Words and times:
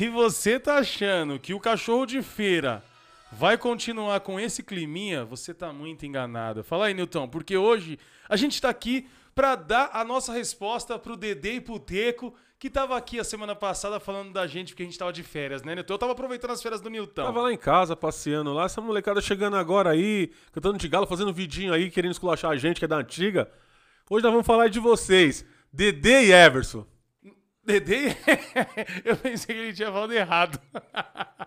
Se 0.00 0.08
você 0.08 0.58
tá 0.58 0.78
achando 0.78 1.38
que 1.38 1.52
o 1.52 1.60
cachorro 1.60 2.06
de 2.06 2.22
feira 2.22 2.82
vai 3.30 3.58
continuar 3.58 4.18
com 4.20 4.40
esse 4.40 4.62
climinha, 4.62 5.26
você 5.26 5.52
tá 5.52 5.74
muito 5.74 6.06
enganado. 6.06 6.64
Fala 6.64 6.86
aí, 6.86 6.94
Nilton, 6.94 7.28
porque 7.28 7.54
hoje 7.54 7.98
a 8.26 8.34
gente 8.34 8.58
tá 8.62 8.70
aqui 8.70 9.06
pra 9.34 9.54
dar 9.56 9.90
a 9.92 10.02
nossa 10.02 10.32
resposta 10.32 10.98
pro 10.98 11.18
Dedê 11.18 11.56
e 11.56 11.60
pro 11.60 11.78
Teco, 11.78 12.32
que 12.58 12.70
tava 12.70 12.96
aqui 12.96 13.20
a 13.20 13.24
semana 13.24 13.54
passada 13.54 14.00
falando 14.00 14.32
da 14.32 14.46
gente 14.46 14.68
porque 14.68 14.84
a 14.84 14.86
gente 14.86 14.98
tava 14.98 15.12
de 15.12 15.22
férias, 15.22 15.62
né, 15.62 15.74
Nilton? 15.74 15.92
Eu 15.92 15.98
tava 15.98 16.12
aproveitando 16.12 16.52
as 16.52 16.62
férias 16.62 16.80
do 16.80 16.88
Nilton. 16.88 17.26
Tava 17.26 17.42
lá 17.42 17.52
em 17.52 17.58
casa, 17.58 17.94
passeando 17.94 18.54
lá, 18.54 18.64
essa 18.64 18.80
molecada 18.80 19.20
chegando 19.20 19.56
agora 19.56 19.90
aí, 19.90 20.32
cantando 20.50 20.78
de 20.78 20.88
galo, 20.88 21.06
fazendo 21.06 21.30
vidinho 21.30 21.74
aí, 21.74 21.90
querendo 21.90 22.12
esculachar 22.12 22.52
a 22.52 22.56
gente, 22.56 22.78
que 22.78 22.86
é 22.86 22.88
da 22.88 22.96
antiga. 22.96 23.50
Hoje 24.08 24.24
nós 24.24 24.32
vamos 24.32 24.46
falar 24.46 24.68
de 24.68 24.80
vocês, 24.80 25.44
Dedê 25.70 26.28
e 26.28 26.32
Everson. 26.32 26.86
Dedê? 27.72 28.08
Eu 29.04 29.16
pensei 29.16 29.54
que 29.54 29.60
ele 29.62 29.72
tinha 29.72 29.90
falado 29.92 30.12
errado. 30.12 30.58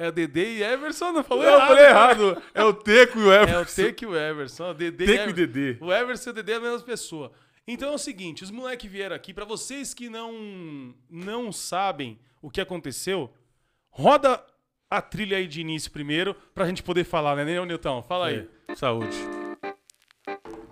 É 0.00 0.06
o 0.06 0.12
Dedê 0.12 0.58
e 0.58 0.62
Everson, 0.62 1.10
não 1.10 1.24
falou 1.24 1.42
Eu 1.42 1.54
errado. 1.56 1.66
falei 1.68 1.84
errado, 1.86 2.42
é 2.54 2.62
o 2.62 2.72
Teco 2.72 3.18
e 3.18 3.22
o 3.24 3.32
É 3.34 3.40
o 3.40 3.42
Everson. 3.48 3.82
Teco 3.82 4.04
e 4.04 4.06
o 4.06 4.16
Everson. 4.16 4.70
O 4.70 4.74
Dedê 4.74 5.06
Teco 5.06 5.18
e 5.18 5.22
Ever- 5.22 5.34
Dedê. 5.34 5.76
O 5.84 5.92
Everson 5.92 6.30
e 6.30 6.32
o 6.32 6.34
Dedê 6.34 6.52
é 6.52 6.56
a 6.56 6.60
mesma 6.60 6.78
pessoa. 6.86 7.32
Então 7.66 7.88
é 7.90 7.92
o 7.92 7.98
seguinte, 7.98 8.44
os 8.44 8.50
moleques 8.52 8.88
vieram 8.88 9.16
aqui, 9.16 9.34
pra 9.34 9.44
vocês 9.44 9.92
que 9.92 10.08
não, 10.08 10.94
não 11.10 11.50
sabem 11.50 12.16
o 12.40 12.48
que 12.48 12.60
aconteceu, 12.60 13.28
roda 13.90 14.40
a 14.88 15.02
trilha 15.02 15.36
aí 15.36 15.48
de 15.48 15.60
início 15.62 15.90
primeiro, 15.90 16.32
pra 16.54 16.64
gente 16.66 16.80
poder 16.82 17.02
falar, 17.02 17.34
né, 17.34 17.44
né, 17.44 17.62
Nilton? 17.66 18.00
Fala 18.00 18.28
aí. 18.28 18.48
É, 18.68 18.74
Saúde. 18.76 19.16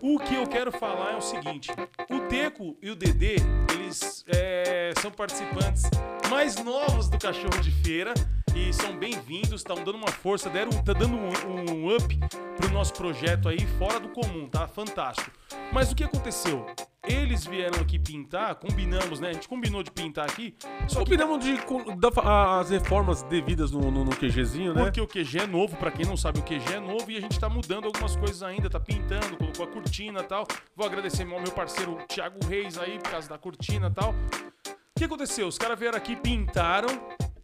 O 0.01 0.19
que 0.19 0.35
eu 0.35 0.47
quero 0.47 0.71
falar 0.71 1.13
é 1.13 1.17
o 1.17 1.23
seguinte: 1.23 1.71
o 2.11 2.21
Teco 2.29 2.77
e 2.83 2.91
o 2.91 2.97
Dedê, 2.97 3.37
eles 3.73 4.25
é, 4.29 4.93
são 5.01 5.11
participantes 5.11 5.85
mais 6.29 6.57
novos 6.63 7.09
do 7.09 7.19
Cachorro 7.19 7.61
de 7.63 7.71
Feira 7.71 8.13
e 8.55 8.73
são 8.73 8.97
bem-vindos, 8.99 9.61
estão 9.61 9.77
dando 9.77 9.97
uma 9.97 10.11
força, 10.11 10.51
deram, 10.51 10.71
tá 10.83 10.93
dando 10.93 11.17
um, 11.17 11.73
um 11.73 11.97
up 11.97 12.19
pro 12.57 12.71
nosso 12.71 12.93
projeto 12.93 13.49
aí, 13.49 13.67
fora 13.79 13.99
do 13.99 14.09
comum, 14.09 14.49
tá? 14.49 14.69
Fantástico. 14.69 15.31
Mas 15.73 15.93
o 15.93 15.97
que 15.97 16.05
aconteceu? 16.05 16.67
Eles 17.07 17.45
vieram 17.47 17.81
aqui 17.81 17.99
pintar, 17.99 18.55
combinamos, 18.57 19.21
né? 19.21 19.29
A 19.31 19.33
gente 19.33 19.49
combinou 19.49 19.83
de 19.83 19.91
pintar 19.91 20.25
aqui, 20.29 20.55
só 20.89 20.97
que 21.05 21.15
Opinamos 21.15 21.45
de 21.45 21.55
da- 21.97 22.23
a- 22.23 22.61
as 22.61 22.71
reformas 22.71 23.23
devidas 23.23 23.71
no, 23.71 23.91
no, 23.91 24.05
no 24.05 24.11
QGzinho, 24.17 24.75
né? 24.75 24.83
Porque 24.85 25.01
o 25.01 25.07
QG 25.07 25.39
é 25.43 25.47
novo, 25.47 25.77
pra 25.77 25.91
quem 25.93 26.05
não 26.05 26.17
sabe, 26.17 26.41
o 26.41 26.43
QG 26.43 26.75
é 26.75 26.81
novo 26.81 27.09
e 27.11 27.17
a 27.17 27.21
gente 27.21 27.39
tá 27.39 27.49
mudando 27.49 27.85
algumas 27.87 28.17
coisas 28.17 28.43
ainda, 28.43 28.69
tá 28.69 28.81
pintando, 28.81 29.37
colocou 29.37 29.65
a 29.65 29.69
cortina 29.69 30.21
e 30.21 30.25
tal. 30.25 30.47
Vou 30.75 30.85
agradecer 30.87 31.23
ao 31.23 31.41
meu 31.41 31.53
parceiro 31.53 31.97
Thiago 32.09 32.45
Reis 32.49 32.77
aí, 32.77 32.99
por 32.99 33.11
causa 33.11 33.29
da 33.29 33.39
cortina 33.39 33.87
e 33.87 33.91
tal. 33.95 34.11
O 34.13 34.99
que 34.99 35.05
aconteceu? 35.05 35.47
Os 35.47 35.59
caras 35.59 35.79
vieram 35.79 35.97
aqui, 35.97 36.17
pintaram 36.17 36.89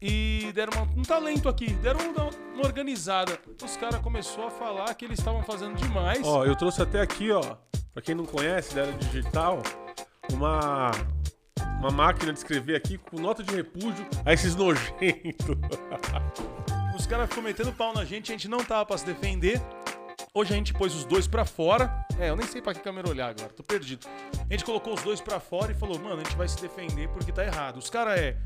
e 0.01 0.51
deram 0.55 0.73
uma- 0.75 0.91
um 0.97 1.03
talento 1.03 1.49
aqui, 1.49 1.73
deram 1.75 2.01
uma, 2.11 2.31
uma 2.55 2.65
organizada. 2.67 3.39
Os 3.63 3.77
caras 3.77 4.01
começaram 4.01 4.49
a 4.49 4.51
falar 4.51 4.93
que 4.95 5.05
eles 5.05 5.19
estavam 5.21 5.43
fazendo 5.45 5.77
demais. 5.77 6.27
Ó, 6.27 6.45
eu 6.45 6.57
trouxe 6.57 6.83
até 6.83 7.01
aqui, 7.01 7.31
ó, 7.31 7.43
pra 7.93 8.03
quem 8.03 8.15
não 8.15 8.25
conhece, 8.25 8.75
da 8.75 8.83
era 8.83 8.93
digital, 8.93 9.63
uma 10.33 10.91
uma 11.79 11.91
máquina 11.91 12.33
de 12.33 12.39
escrever 12.39 12.77
aqui 12.77 12.97
com 12.97 13.21
nota 13.21 13.43
de 13.43 13.55
repúdio 13.55 14.07
a 14.25 14.33
esses 14.33 14.55
nojentos. 14.57 15.57
Os 16.97 17.07
caras 17.07 17.29
ficam 17.29 17.43
metendo 17.43 17.73
pau 17.73 17.93
na 17.93 18.05
gente, 18.05 18.31
a 18.31 18.35
gente 18.37 18.49
não 18.49 18.59
tava 18.59 18.87
pra 18.87 18.97
se 18.97 19.05
defender. 19.05 19.61
Hoje 20.33 20.53
a 20.55 20.57
gente 20.57 20.73
pôs 20.73 20.95
os 20.95 21.05
dois 21.05 21.27
pra 21.27 21.45
fora. 21.45 22.07
É, 22.19 22.31
eu 22.31 22.37
nem 22.37 22.47
sei 22.47 22.63
pra 22.63 22.73
que 22.73 22.81
câmera 22.81 23.09
olhar 23.09 23.31
agora, 23.31 23.49
tô 23.49 23.65
perdido. 23.65 24.07
A 24.49 24.53
gente 24.53 24.65
colocou 24.65 24.95
os 24.95 25.03
dois 25.03 25.21
pra 25.21 25.41
fora 25.41 25.73
e 25.73 25.75
falou, 25.75 25.99
mano, 25.99 26.21
a 26.21 26.25
gente 26.25 26.37
vai 26.37 26.47
se 26.47 26.61
defender 26.61 27.09
porque 27.09 27.33
tá 27.33 27.45
errado. 27.45 27.79
Os 27.79 27.91
caras 27.91 28.19
é 28.19 28.37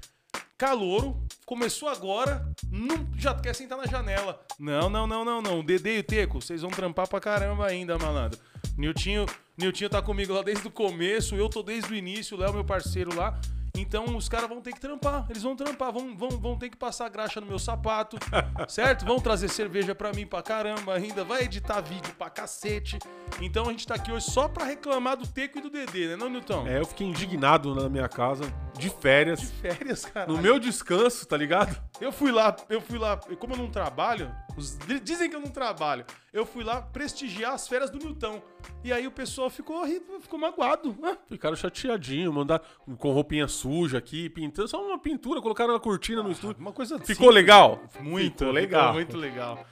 calouro, 0.56 1.22
começou 1.44 1.88
agora, 1.88 2.50
não, 2.70 3.06
já 3.18 3.34
quer 3.34 3.54
sentar 3.54 3.76
na 3.76 3.86
janela. 3.86 4.40
Não, 4.58 4.88
não, 4.88 5.06
não, 5.06 5.24
não, 5.24 5.42
não. 5.42 5.62
Dedê 5.62 5.98
e 5.98 6.02
Teco, 6.02 6.40
vocês 6.40 6.62
vão 6.62 6.70
trampar 6.70 7.06
pra 7.06 7.20
caramba 7.20 7.66
ainda, 7.66 7.98
malandro. 7.98 8.38
Niltinho, 8.76 9.26
Niltinho 9.56 9.88
tá 9.90 10.02
comigo 10.02 10.32
lá 10.32 10.42
desde 10.42 10.66
o 10.66 10.70
começo, 10.70 11.34
eu 11.34 11.48
tô 11.48 11.62
desde 11.62 11.92
o 11.92 11.96
início, 11.96 12.36
o 12.36 12.40
Léo, 12.40 12.52
meu 12.52 12.64
parceiro 12.64 13.14
lá. 13.14 13.38
Então 13.78 14.16
os 14.16 14.26
caras 14.26 14.48
vão 14.48 14.62
ter 14.62 14.72
que 14.72 14.80
trampar, 14.80 15.26
eles 15.28 15.42
vão 15.42 15.54
trampar, 15.54 15.92
vão, 15.92 16.16
vão, 16.16 16.30
vão 16.30 16.56
ter 16.56 16.70
que 16.70 16.78
passar 16.78 17.10
graxa 17.10 17.42
no 17.42 17.46
meu 17.46 17.58
sapato, 17.58 18.16
certo? 18.68 19.04
Vão 19.04 19.18
trazer 19.20 19.50
cerveja 19.50 19.94
pra 19.94 20.14
mim 20.14 20.26
pra 20.26 20.40
caramba 20.42 20.94
ainda, 20.94 21.22
vai 21.24 21.42
editar 21.42 21.82
vídeo 21.82 22.14
pra 22.16 22.30
cacete. 22.30 22.98
Então 23.38 23.66
a 23.68 23.70
gente 23.72 23.86
tá 23.86 23.96
aqui 23.96 24.10
hoje 24.10 24.30
só 24.30 24.48
pra 24.48 24.64
reclamar 24.64 25.18
do 25.18 25.26
Teco 25.26 25.58
e 25.58 25.60
do 25.60 25.68
Dedê, 25.68 26.08
né 26.08 26.16
não, 26.16 26.30
Nilton? 26.30 26.66
É, 26.66 26.78
eu 26.80 26.86
fiquei 26.86 27.06
indignado 27.06 27.74
na 27.74 27.86
minha 27.86 28.08
casa, 28.08 28.44
de 28.78 28.88
férias, 28.88 29.42
Férias, 29.60 30.06
cara. 30.06 30.26
no 30.32 30.38
meu 30.38 30.58
descanso, 30.58 31.26
tá 31.26 31.36
ligado? 31.36 31.78
Eu 32.00 32.10
fui 32.12 32.32
lá, 32.32 32.56
eu 32.70 32.80
fui 32.80 32.98
lá, 32.98 33.18
como 33.38 33.52
eu 33.52 33.58
não 33.58 33.70
trabalho, 33.70 34.34
os- 34.56 34.78
dizem 35.04 35.28
que 35.28 35.36
eu 35.36 35.40
não 35.40 35.50
trabalho, 35.50 36.06
eu 36.36 36.44
fui 36.44 36.62
lá 36.62 36.82
prestigiar 36.82 37.52
as 37.54 37.66
férias 37.66 37.90
do 37.90 37.98
Nilton. 37.98 38.42
E 38.84 38.92
aí 38.92 39.06
o 39.06 39.10
pessoal 39.10 39.48
ficou, 39.48 39.84
ficou 40.20 40.38
magoado. 40.38 40.96
Ah, 41.02 41.16
Ficaram 41.28 41.56
chateadinho, 41.56 42.32
mandar 42.32 42.60
com 42.98 43.10
roupinha 43.12 43.48
suja 43.48 43.98
aqui, 43.98 44.28
pintando, 44.28 44.68
só 44.68 44.84
uma 44.84 44.98
pintura, 44.98 45.40
colocaram 45.40 45.72
uma 45.72 45.80
cortina 45.80 46.22
no 46.22 46.30
estúdio. 46.30 46.60
Uma 46.60 46.72
coisa 46.72 46.98
Ficou 46.98 47.14
simples. 47.14 47.34
legal? 47.34 47.80
Muito 48.00 48.38
Ficou 48.38 48.52
legal. 48.52 48.92
Muito 48.92 49.16
legal. 49.16 49.66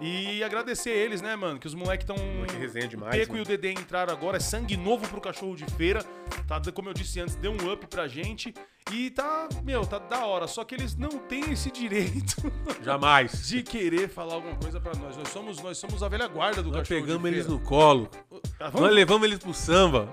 E 0.00 0.42
agradecer 0.42 0.90
eles, 0.90 1.22
né, 1.22 1.36
mano? 1.36 1.60
Que 1.60 1.66
os 1.66 1.74
moleques 1.74 2.08
estão. 2.08 2.16
Que 2.48 2.56
resenha 2.56 2.88
demais, 2.88 3.14
O 3.14 3.18
Teco 3.18 3.32
mano. 3.32 3.42
e 3.42 3.46
o 3.46 3.48
Dedê 3.48 3.72
entraram 3.72 4.12
agora. 4.12 4.36
É 4.36 4.40
sangue 4.40 4.76
novo 4.76 5.06
pro 5.08 5.20
cachorro 5.20 5.54
de 5.54 5.64
feira. 5.76 6.02
Tá, 6.48 6.60
como 6.72 6.88
eu 6.88 6.92
disse 6.94 7.20
antes, 7.20 7.36
deu 7.36 7.52
um 7.52 7.72
up 7.72 7.86
pra 7.86 8.08
gente. 8.08 8.52
E 8.90 9.10
tá, 9.10 9.48
meu, 9.62 9.86
tá 9.86 9.98
da 10.00 10.26
hora. 10.26 10.48
Só 10.48 10.64
que 10.64 10.74
eles 10.74 10.96
não 10.96 11.08
têm 11.10 11.52
esse 11.52 11.70
direito 11.70 12.34
Jamais. 12.82 13.46
de 13.46 13.62
querer 13.62 14.08
falar 14.08 14.34
alguma 14.34 14.56
coisa 14.56 14.80
pra 14.80 14.92
nós. 14.98 15.16
Nós 15.16 15.28
somos, 15.28 15.62
nós 15.62 15.78
somos 15.78 16.02
a 16.02 16.08
velha 16.08 16.26
guarda 16.26 16.62
do 16.64 16.70
Nós 16.70 16.80
cachorro 16.80 17.00
pegamos 17.00 17.30
de 17.30 17.36
eles 17.36 17.46
no 17.46 17.60
colo, 17.60 18.10
Ah, 18.58 18.64
nós 18.64 18.72
Vamos, 18.72 18.90
levamos 18.92 19.24
eles 19.28 19.38
pro 19.38 19.54
samba. 19.54 20.12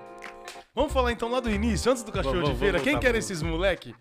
vamos 0.75 0.93
falar 0.93 1.11
então 1.11 1.29
lá 1.31 1.39
do 1.39 1.49
início, 1.49 1.91
antes 1.91 2.03
do 2.03 2.11
cachorro 2.11 2.35
Vamos, 2.35 2.49
de 2.49 2.55
vamos 2.55 2.59
feira. 2.59 2.77
voltar, 2.77 2.91
Quem 2.91 2.99
que 2.99 3.07
era 3.07 3.13
vamos. 3.17 3.25
esses 3.31 3.41
moleque? 3.41 3.95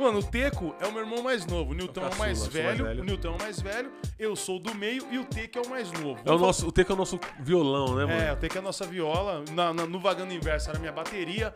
Mano, 0.00 0.18
o 0.20 0.22
Teco 0.22 0.74
é 0.80 0.86
o 0.86 0.92
meu 0.92 1.02
irmão 1.02 1.22
mais 1.22 1.44
novo, 1.46 1.72
o 1.72 1.74
Nilton 1.74 2.00
é 2.00 2.08
o 2.08 2.16
mais 2.18 2.38
sou 2.38 2.46
mais 2.46 2.54
velho, 2.54 2.84
velho. 2.84 3.02
o 3.02 3.04
Nilton 3.04 3.28
é 3.28 3.30
o 3.32 3.38
mais 3.38 3.60
velho, 3.60 3.92
eu 4.18 4.34
sou 4.34 4.58
do 4.58 4.74
meio 4.74 5.06
e 5.10 5.18
o 5.18 5.24
Teco 5.24 5.58
é 5.58 5.62
o 5.62 5.68
mais 5.68 5.92
novo. 5.92 6.20
É 6.24 6.30
o, 6.32 6.38
nosso, 6.38 6.66
o 6.66 6.72
Teco 6.72 6.92
é 6.92 6.94
o 6.94 6.98
nosso 6.98 7.20
violão, 7.40 7.94
né, 7.94 8.06
mano? 8.06 8.20
É, 8.20 8.30
eu 8.30 8.36
tenho 8.36 8.50
que 8.50 8.58
a 8.58 8.62
nossa 8.62 8.86
viola, 8.86 9.44
na- 9.52 9.74
na- 9.74 9.86
no 9.86 10.00
vagando 10.00 10.32
inverso 10.32 10.68
era 10.70 10.78
a 10.78 10.80
minha 10.80 10.92
bateria. 10.92 11.54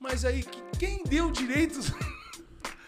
Mas 0.00 0.24
aí, 0.24 0.42
que- 0.42 0.62
quem 0.78 1.04
deu 1.04 1.30
direitos? 1.30 1.92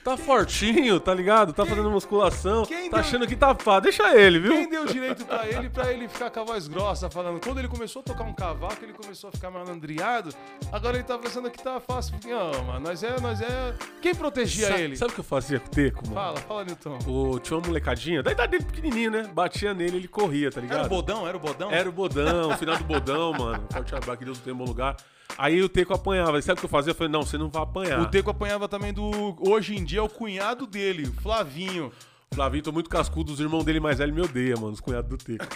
Tá 0.09 0.17
fortinho, 0.17 0.99
tá 1.01 1.13
ligado? 1.15 1.53
Tá 1.53 1.65
fazendo 1.67 1.91
musculação, 1.91 2.65
quem 2.65 2.89
tá 2.89 2.97
deu- 2.97 3.07
achando 3.07 3.27
que 3.27 3.37
tá 3.37 3.55
fá. 3.55 3.79
Deixa 3.81 4.17
ele, 4.19 4.39
viu? 4.39 4.53
Quem 4.53 4.69
deu 4.69 4.87
direito 4.87 5.25
pra 5.27 5.47
ele, 5.47 5.69
pra 5.69 5.93
ele 5.93 6.09
ficar 6.09 6.31
com 6.31 6.41
a 6.41 6.45
voz 6.45 6.67
grossa, 6.69 7.11
falando? 7.11 7.41
Quando 7.41 7.59
ele 7.59 7.69
começou 7.69 8.01
a 8.01 8.03
tocar 8.03 8.25
um 8.25 8.33
cavaco, 8.33 8.77
ele 8.83 8.93
começou 8.95 9.29
a 9.29 9.33
ficar 9.33 9.51
malandreado. 9.51 10.31
Agora 10.73 10.97
ele 10.97 11.05
tá 11.05 11.19
pensando 11.19 11.51
que 11.51 11.63
tá 11.63 11.79
fácil. 11.81 12.15
Não, 12.27 12.65
mano, 12.65 12.81
nós 12.81 13.03
é, 13.03 13.21
nós 13.21 13.41
é... 13.41 13.75
Quem 14.01 14.15
protegia 14.15 14.69
Sa- 14.69 14.79
ele? 14.79 14.97
Sabe 14.97 15.13
o 15.13 15.15
que 15.15 15.21
eu 15.21 15.25
fazia 15.25 15.61
com 15.61 15.67
o 15.67 15.71
Teco, 15.71 16.03
mano? 16.09 16.15
Fala, 16.15 16.37
fala, 16.39 16.65
Nilton. 16.65 16.99
O, 17.07 17.39
tinha 17.39 17.59
uma 17.59 17.67
molecadinha, 17.67 18.23
da 18.23 18.33
idade 18.33 18.53
dele 18.53 18.65
pequenininho, 18.65 19.11
né? 19.11 19.31
Batia 19.33 19.75
nele, 19.75 19.99
ele 19.99 20.09
corria, 20.09 20.51
tá 20.51 20.61
ligado? 20.61 20.79
Era 20.79 20.87
o 20.87 20.91
bodão? 20.91 21.27
Era 21.29 21.37
o 21.37 21.41
bodão? 21.41 21.71
Era 21.71 21.89
o 21.89 21.93
bodão, 21.93 22.51
o 22.51 22.57
final 22.57 22.77
do 22.79 22.85
bodão, 22.85 23.33
mano. 23.33 23.65
Forte 23.71 23.95
abraço, 23.95 24.19
que 24.19 24.25
Deus 24.25 24.39
não 24.39 24.45
tem 24.45 24.55
em 24.55 24.57
bom 24.57 24.65
lugar. 24.65 24.97
Aí 25.39 25.63
o 25.63 25.69
Teco 25.69 25.95
apanhava. 25.95 26.37
E 26.37 26.43
sabe 26.43 26.59
o 26.59 26.61
que 26.61 26.67
eu 26.67 26.71
fazia? 26.71 26.91
Eu 26.91 26.97
falei, 26.97 27.13
não, 27.13 27.23
você 27.23 27.39
não 27.39 27.49
vai 27.49 27.63
apanhar. 27.63 28.01
O 28.01 28.07
Teco 28.07 28.29
apanhava 28.29 28.69
também 28.69 28.93
do... 28.93 29.37
Hoje 29.39 29.77
em 29.77 29.85
dia 29.85 30.01
é 30.01 30.03
o 30.03 30.09
cunhado 30.09 30.67
dele, 30.67 31.07
Flavinho. 31.07 31.93
Flavinho, 32.33 32.65
tô 32.65 32.73
muito 32.73 32.91
cascudo, 32.91 33.33
os 33.33 33.41
irmãos 33.41 33.65
dele 33.65 33.81
mais 33.81 33.99
velhos 33.99 34.15
me 34.15 34.21
odeiam, 34.21 34.61
mano, 34.61 34.73
os 34.73 34.81
cunhados 34.81 35.09
do 35.09 35.17
Teco. 35.17 35.47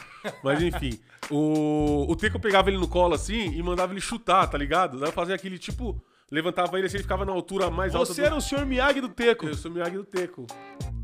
Mas 0.42 0.62
enfim, 0.62 0.98
o, 1.30 2.06
o 2.08 2.16
Teco 2.16 2.40
pegava 2.40 2.70
ele 2.70 2.78
no 2.78 2.88
colo 2.88 3.14
assim 3.14 3.52
e 3.52 3.62
mandava 3.62 3.92
ele 3.92 4.00
chutar, 4.00 4.46
tá 4.46 4.56
ligado? 4.56 4.98
Daí 4.98 5.08
eu 5.08 5.12
fazia 5.12 5.34
aquele 5.34 5.58
tipo, 5.58 6.02
levantava 6.30 6.78
ele 6.78 6.86
assim, 6.86 6.96
ele 6.96 7.02
ficava 7.02 7.26
na 7.26 7.32
altura 7.32 7.70
mais 7.70 7.94
alta 7.94 8.14
Você 8.14 8.22
do... 8.22 8.26
era 8.26 8.34
o 8.34 8.40
senhor 8.40 8.64
Miyagi 8.64 9.00
do 9.00 9.08
Teco. 9.08 9.46
Eu 9.46 9.54
sou 9.54 9.70
o 9.70 9.74
Miyagi 9.74 9.96
do 9.96 10.04
Teco. 10.04 10.46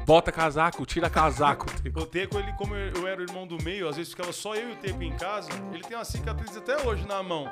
Bota 0.06 0.32
casaco, 0.32 0.86
tira 0.86 1.10
casaco, 1.10 1.66
Teco. 1.82 2.00
O 2.00 2.06
Teco, 2.06 2.38
ele, 2.38 2.52
como 2.54 2.74
eu 2.74 3.06
era 3.06 3.20
o 3.20 3.24
irmão 3.24 3.46
do 3.46 3.62
meio, 3.62 3.88
às 3.88 3.96
vezes 3.96 4.12
ficava 4.12 4.32
só 4.32 4.54
eu 4.54 4.70
e 4.70 4.72
o 4.72 4.76
Teco 4.76 5.02
em 5.02 5.12
casa, 5.16 5.50
ele 5.72 5.82
tem 5.82 5.96
uma 5.96 6.04
cicatriz 6.04 6.56
até 6.56 6.86
hoje 6.86 7.06
na 7.06 7.22
mão. 7.22 7.46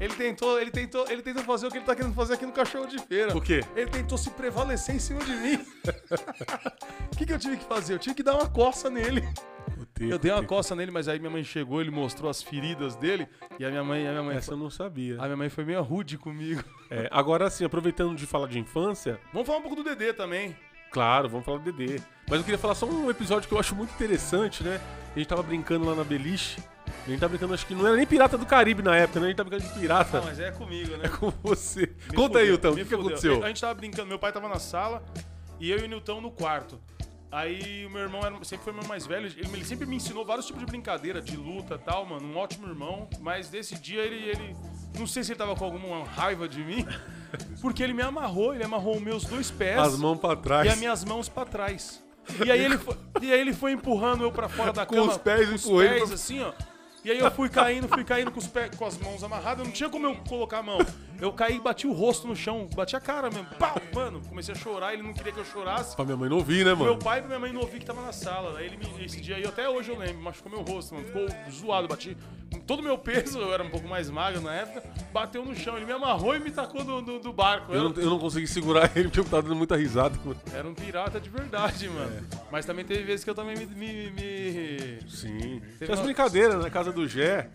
Ele 0.00 0.14
tentou, 0.14 0.60
ele 0.60 0.70
tentou, 0.70 1.08
ele 1.08 1.22
tentou 1.22 1.44
fazer 1.44 1.66
o 1.66 1.70
que 1.70 1.78
ele 1.78 1.84
tá 1.84 1.94
querendo 1.94 2.14
fazer 2.14 2.34
aqui 2.34 2.44
no 2.44 2.52
cachorro 2.52 2.86
de 2.86 2.98
feira. 2.98 3.36
O 3.36 3.40
quê? 3.40 3.60
Ele 3.76 3.88
tentou 3.88 4.18
se 4.18 4.30
prevalecer 4.30 4.94
em 4.96 4.98
cima 4.98 5.20
de 5.24 5.32
mim. 5.32 5.64
O 7.12 7.14
que, 7.16 7.24
que 7.26 7.32
eu 7.32 7.38
tive 7.38 7.56
que 7.56 7.64
fazer? 7.64 7.94
Eu 7.94 7.98
tive 8.00 8.14
que 8.16 8.22
dar 8.22 8.34
uma 8.34 8.48
coça 8.48 8.90
nele. 8.90 9.22
Eu 10.00 10.18
dei 10.18 10.32
uma 10.32 10.42
coça 10.42 10.74
nele, 10.74 10.90
mas 10.90 11.06
aí 11.06 11.20
minha 11.20 11.30
mãe 11.30 11.44
chegou, 11.44 11.80
ele 11.80 11.90
mostrou 11.92 12.28
as 12.28 12.42
feridas 12.42 12.96
dele 12.96 13.28
e 13.60 13.64
a 13.64 13.70
minha 13.70 13.84
mãe, 13.84 14.04
a 14.08 14.10
minha 14.10 14.22
mãe, 14.24 14.36
Essa 14.36 14.52
eu 14.52 14.56
não 14.56 14.68
sabia. 14.68 15.14
a 15.20 15.24
minha 15.26 15.36
mãe 15.36 15.48
foi 15.48 15.64
meio 15.64 15.80
rude 15.82 16.18
comigo. 16.18 16.64
É, 16.90 17.08
agora 17.12 17.48
sim, 17.48 17.64
aproveitando 17.64 18.16
de 18.16 18.26
falar 18.26 18.48
de 18.48 18.58
infância, 18.58 19.20
Vamos 19.32 19.46
falar 19.46 19.60
um 19.60 19.62
pouco 19.62 19.76
do 19.76 19.84
Dedê 19.84 20.12
também. 20.12 20.56
claro, 20.90 21.28
vamos 21.28 21.44
falar 21.46 21.58
do 21.58 21.70
Dedê. 21.72 22.00
Mas 22.28 22.38
eu 22.38 22.44
queria 22.44 22.58
falar 22.58 22.74
só 22.74 22.86
um 22.86 23.08
episódio 23.10 23.48
que 23.48 23.54
eu 23.54 23.58
acho 23.60 23.76
muito 23.76 23.90
interessante, 23.94 24.64
né? 24.64 24.80
A 25.14 25.18
gente 25.18 25.28
tava 25.28 25.42
brincando 25.42 25.84
lá 25.86 25.94
na 25.94 26.02
Beliche. 26.02 26.60
A 27.04 27.10
gente 27.10 27.18
tava 27.20 27.30
brincando, 27.30 27.54
acho 27.54 27.66
que 27.66 27.74
não 27.74 27.86
era 27.86 27.96
nem 27.96 28.06
Pirata 28.06 28.38
do 28.38 28.46
Caribe 28.46 28.82
na 28.82 28.96
época, 28.96 29.18
né? 29.18 29.26
A 29.26 29.28
gente 29.30 29.36
tava 29.36 29.50
brincando 29.50 29.72
de 29.72 29.78
pirata. 29.80 30.18
Ah, 30.18 30.22
mas 30.24 30.38
é 30.38 30.50
comigo, 30.52 30.96
né? 30.96 31.06
É 31.06 31.08
com 31.08 31.32
você. 31.42 31.92
Me 32.08 32.14
Conta 32.14 32.38
aí, 32.38 32.44
fudeu, 32.44 32.54
Então, 32.54 32.72
o 32.72 32.74
me 32.76 32.82
que, 32.82 32.88
que 32.88 32.94
aconteceu? 32.94 33.44
A 33.44 33.48
gente 33.48 33.60
tava 33.60 33.74
brincando, 33.74 34.06
meu 34.08 34.18
pai 34.18 34.32
tava 34.32 34.48
na 34.48 34.58
sala 34.60 35.02
E 35.58 35.70
eu 35.70 35.78
e 35.78 35.82
o 35.82 35.88
Nilton 35.88 36.20
no 36.20 36.30
quarto. 36.30 36.78
Aí 37.30 37.86
o 37.86 37.90
meu 37.90 38.02
irmão 38.02 38.20
era, 38.22 38.32
sempre 38.44 38.62
foi 38.64 38.74
meu 38.74 38.84
mais 38.84 39.06
velho, 39.06 39.26
ele, 39.26 39.40
ele 39.40 39.64
sempre 39.64 39.86
me 39.86 39.96
ensinou 39.96 40.22
vários 40.22 40.44
tipos 40.46 40.60
de 40.60 40.66
brincadeira, 40.66 41.20
de 41.20 41.34
luta 41.34 41.76
e 41.76 41.78
tal, 41.78 42.04
mano. 42.04 42.26
Um 42.28 42.36
ótimo 42.36 42.68
irmão, 42.68 43.08
mas 43.20 43.48
desse 43.48 43.74
dia 43.78 44.02
ele, 44.02 44.16
ele. 44.28 44.56
Não 44.98 45.06
sei 45.06 45.24
se 45.24 45.32
ele 45.32 45.38
tava 45.38 45.56
com 45.56 45.64
alguma 45.64 46.04
raiva 46.04 46.46
de 46.46 46.62
mim, 46.62 46.86
porque 47.62 47.82
ele 47.82 47.94
me 47.94 48.02
amarrou, 48.02 48.54
ele 48.54 48.62
amarrou 48.62 49.00
meus 49.00 49.24
dois 49.24 49.50
pés 49.50 49.78
As 49.78 49.96
mãos 49.98 50.18
pra 50.18 50.36
trás. 50.36 50.66
e 50.66 50.68
as 50.68 50.78
minhas 50.78 51.04
mãos 51.04 51.26
pra 51.26 51.46
trás. 51.46 52.02
E 52.44 52.50
aí 52.50 52.62
ele 52.62 52.76
foi, 52.76 52.96
e 53.22 53.32
aí 53.32 53.40
ele 53.40 53.54
foi 53.54 53.72
empurrando 53.72 54.22
eu 54.24 54.30
pra 54.30 54.48
fora 54.50 54.70
da 54.70 54.84
Com 54.84 54.94
cama. 54.96 55.12
os 55.12 55.16
pés, 55.16 55.48
com 55.48 55.54
os 55.74 55.82
pés 55.82 56.12
assim, 56.12 56.40
ó. 56.42 56.52
E 57.04 57.10
aí 57.10 57.18
eu 57.18 57.30
fui 57.32 57.48
caindo, 57.48 57.88
fui 57.88 58.04
caindo 58.04 58.30
com, 58.30 58.38
os 58.38 58.46
pés, 58.46 58.70
com 58.76 58.86
as 58.86 58.96
mãos 58.96 59.24
amarradas, 59.24 59.66
não 59.66 59.72
tinha 59.72 59.88
como 59.88 60.06
eu 60.06 60.14
colocar 60.28 60.58
a 60.58 60.62
mão. 60.62 60.78
Eu 61.22 61.32
caí 61.32 61.56
e 61.56 61.60
bati 61.60 61.86
o 61.86 61.92
rosto 61.92 62.26
no 62.26 62.34
chão, 62.34 62.68
bati 62.74 62.96
a 62.96 63.00
cara 63.00 63.30
mesmo. 63.30 63.46
Pau! 63.56 63.80
Mano, 63.94 64.20
comecei 64.28 64.52
a 64.52 64.58
chorar, 64.58 64.92
ele 64.92 65.04
não 65.04 65.12
queria 65.12 65.30
que 65.32 65.38
eu 65.38 65.44
chorasse. 65.44 65.94
Pra 65.94 66.04
minha 66.04 66.16
mãe 66.16 66.28
não 66.28 66.38
ouvir, 66.38 66.64
né, 66.64 66.74
Meu 66.74 66.76
mano? 66.86 66.98
pai 66.98 67.20
e 67.20 67.22
minha 67.22 67.38
mãe 67.38 67.52
não 67.52 67.60
ouvi 67.60 67.78
que 67.78 67.86
tava 67.86 68.02
na 68.02 68.12
sala. 68.12 68.58
Aí 68.58 68.66
ele 68.66 68.76
me, 68.76 69.04
esse 69.04 69.20
dia 69.20 69.36
aí, 69.36 69.46
até 69.46 69.68
hoje 69.68 69.88
eu 69.90 69.96
lembro, 69.96 70.20
machucou 70.20 70.50
meu 70.50 70.62
rosto, 70.62 70.94
mano. 70.96 71.06
Ficou 71.06 71.28
zoado, 71.48 71.86
bati. 71.86 72.16
com 72.52 72.58
Todo 72.58 72.80
o 72.80 72.82
meu 72.82 72.98
peso, 72.98 73.38
eu 73.38 73.54
era 73.54 73.62
um 73.62 73.70
pouco 73.70 73.86
mais 73.86 74.10
magro 74.10 74.40
na 74.40 74.52
época, 74.52 74.82
bateu 75.12 75.44
no 75.44 75.54
chão. 75.54 75.76
Ele 75.76 75.86
me 75.86 75.92
amarrou 75.92 76.34
e 76.34 76.40
me 76.40 76.50
tacou 76.50 76.82
do, 76.82 77.00
do, 77.00 77.18
do 77.20 77.32
barco. 77.32 77.72
Eu 77.72 77.82
Eu- 77.84 77.88
não, 77.90 78.02
eu 78.02 78.10
não 78.10 78.18
consegui 78.18 78.48
segurar 78.48 78.90
ele 78.96 79.04
porque 79.04 79.20
eu 79.20 79.24
tava 79.24 79.42
dando 79.42 79.54
muita 79.54 79.76
risada, 79.76 80.18
mano. 80.24 80.40
era 80.52 80.66
um 80.68 80.74
pirata 80.74 81.20
de 81.20 81.30
verdade, 81.30 81.88
mano. 81.88 82.26
Mas 82.50 82.66
também 82.66 82.84
teve 82.84 83.04
vezes 83.04 83.22
que 83.22 83.30
eu 83.30 83.34
também 83.34 83.56
me. 83.56 83.66
me- 83.66 84.10
me- 84.10 84.98
Sim. 85.08 85.60
Teve 85.60 85.76
Tinha 85.78 85.92
as 85.92 85.98
uma- 86.00 86.04
brincadeiras 86.06 86.60
na 86.60 86.68
casa 86.68 86.90
do 86.92 87.06
Gé, 87.06 87.48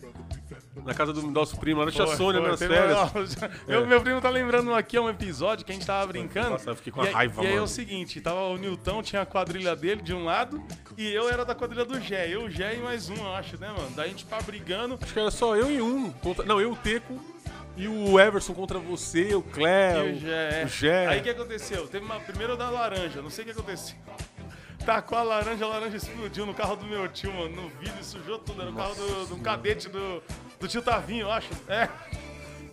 na 0.84 0.94
casa 0.94 1.12
do 1.12 1.22
nosso 1.22 1.56
primo, 1.58 1.84
da 1.84 1.90
tia 1.90 2.06
Foi, 2.06 2.16
Sônia 2.16 2.40
nas 2.40 2.58
férias. 2.58 3.12
uma- 3.12 3.50
Eu- 3.66 3.86
Meu 3.86 4.00
primo 4.00 4.20
tá 4.20 4.30
lembrando 4.30 4.74
aqui, 4.74 4.96
é 4.96 5.00
um 5.00 5.08
episódio 5.08 5.64
que 5.64 5.72
a 5.72 5.74
gente 5.74 5.86
tava 5.86 6.06
brincando. 6.06 6.50
Nossa, 6.50 6.70
eu 6.70 6.76
fiquei 6.76 6.92
com 6.92 7.04
e 7.04 7.10
raiva, 7.10 7.42
E 7.42 7.46
aí 7.46 7.52
é 7.52 7.54
mano. 7.54 7.64
o 7.64 7.68
seguinte, 7.68 8.20
tava 8.20 8.40
o 8.40 8.56
Nilton, 8.56 9.02
tinha 9.02 9.22
a 9.22 9.26
quadrilha 9.26 9.74
dele 9.76 10.02
de 10.02 10.14
um 10.14 10.24
lado, 10.24 10.62
e 10.96 11.08
eu 11.12 11.28
era 11.28 11.44
da 11.44 11.54
quadrilha 11.54 11.84
do 11.84 12.00
Gé. 12.00 12.28
Eu, 12.28 12.44
o 12.44 12.50
Gé 12.50 12.74
e 12.76 12.78
mais 12.78 13.08
um, 13.08 13.16
eu 13.16 13.34
acho, 13.34 13.58
né, 13.58 13.68
mano? 13.68 13.90
Daí 13.94 14.06
a 14.06 14.08
gente 14.08 14.24
tava 14.26 14.42
brigando. 14.42 14.98
Acho 15.00 15.12
que 15.12 15.18
era 15.20 15.30
só 15.30 15.54
eu 15.56 15.70
e 15.70 15.80
um. 15.80 16.10
Contra... 16.12 16.44
Não, 16.44 16.60
eu, 16.60 16.72
o 16.72 16.76
Teco 16.76 17.20
e 17.76 17.86
o 17.86 18.18
Everson 18.18 18.54
contra 18.54 18.78
você, 18.78 19.34
o 19.34 19.42
Cléo, 19.42 20.14
o 20.14 20.18
Gé. 20.18 20.62
o 20.64 20.68
Gé. 20.68 21.06
Aí 21.06 21.20
o 21.20 21.22
que 21.22 21.30
aconteceu? 21.30 21.86
Teve 21.86 22.04
uma. 22.04 22.18
Primeiro 22.20 22.56
da 22.56 22.68
laranja, 22.70 23.22
não 23.22 23.30
sei 23.30 23.42
o 23.42 23.46
que 23.46 23.52
aconteceu. 23.52 23.96
Tacou 24.84 25.18
a 25.18 25.22
laranja, 25.22 25.64
a 25.64 25.68
laranja 25.68 25.96
explodiu 25.98 26.46
no 26.46 26.54
carro 26.54 26.74
do 26.76 26.86
meu 26.86 27.06
tio, 27.08 27.32
mano. 27.32 27.62
No 27.62 27.68
vidro, 27.68 28.02
sujou 28.02 28.38
tudo. 28.38 28.62
Era 28.62 28.70
o 28.70 28.74
carro 28.74 28.94
do, 28.94 29.26
do 29.26 29.36
cadete 29.36 29.86
do, 29.88 30.22
do 30.58 30.68
tio 30.68 30.82
Tavinho, 30.82 31.22
eu 31.22 31.32
acho. 31.32 31.48
É. 31.68 31.88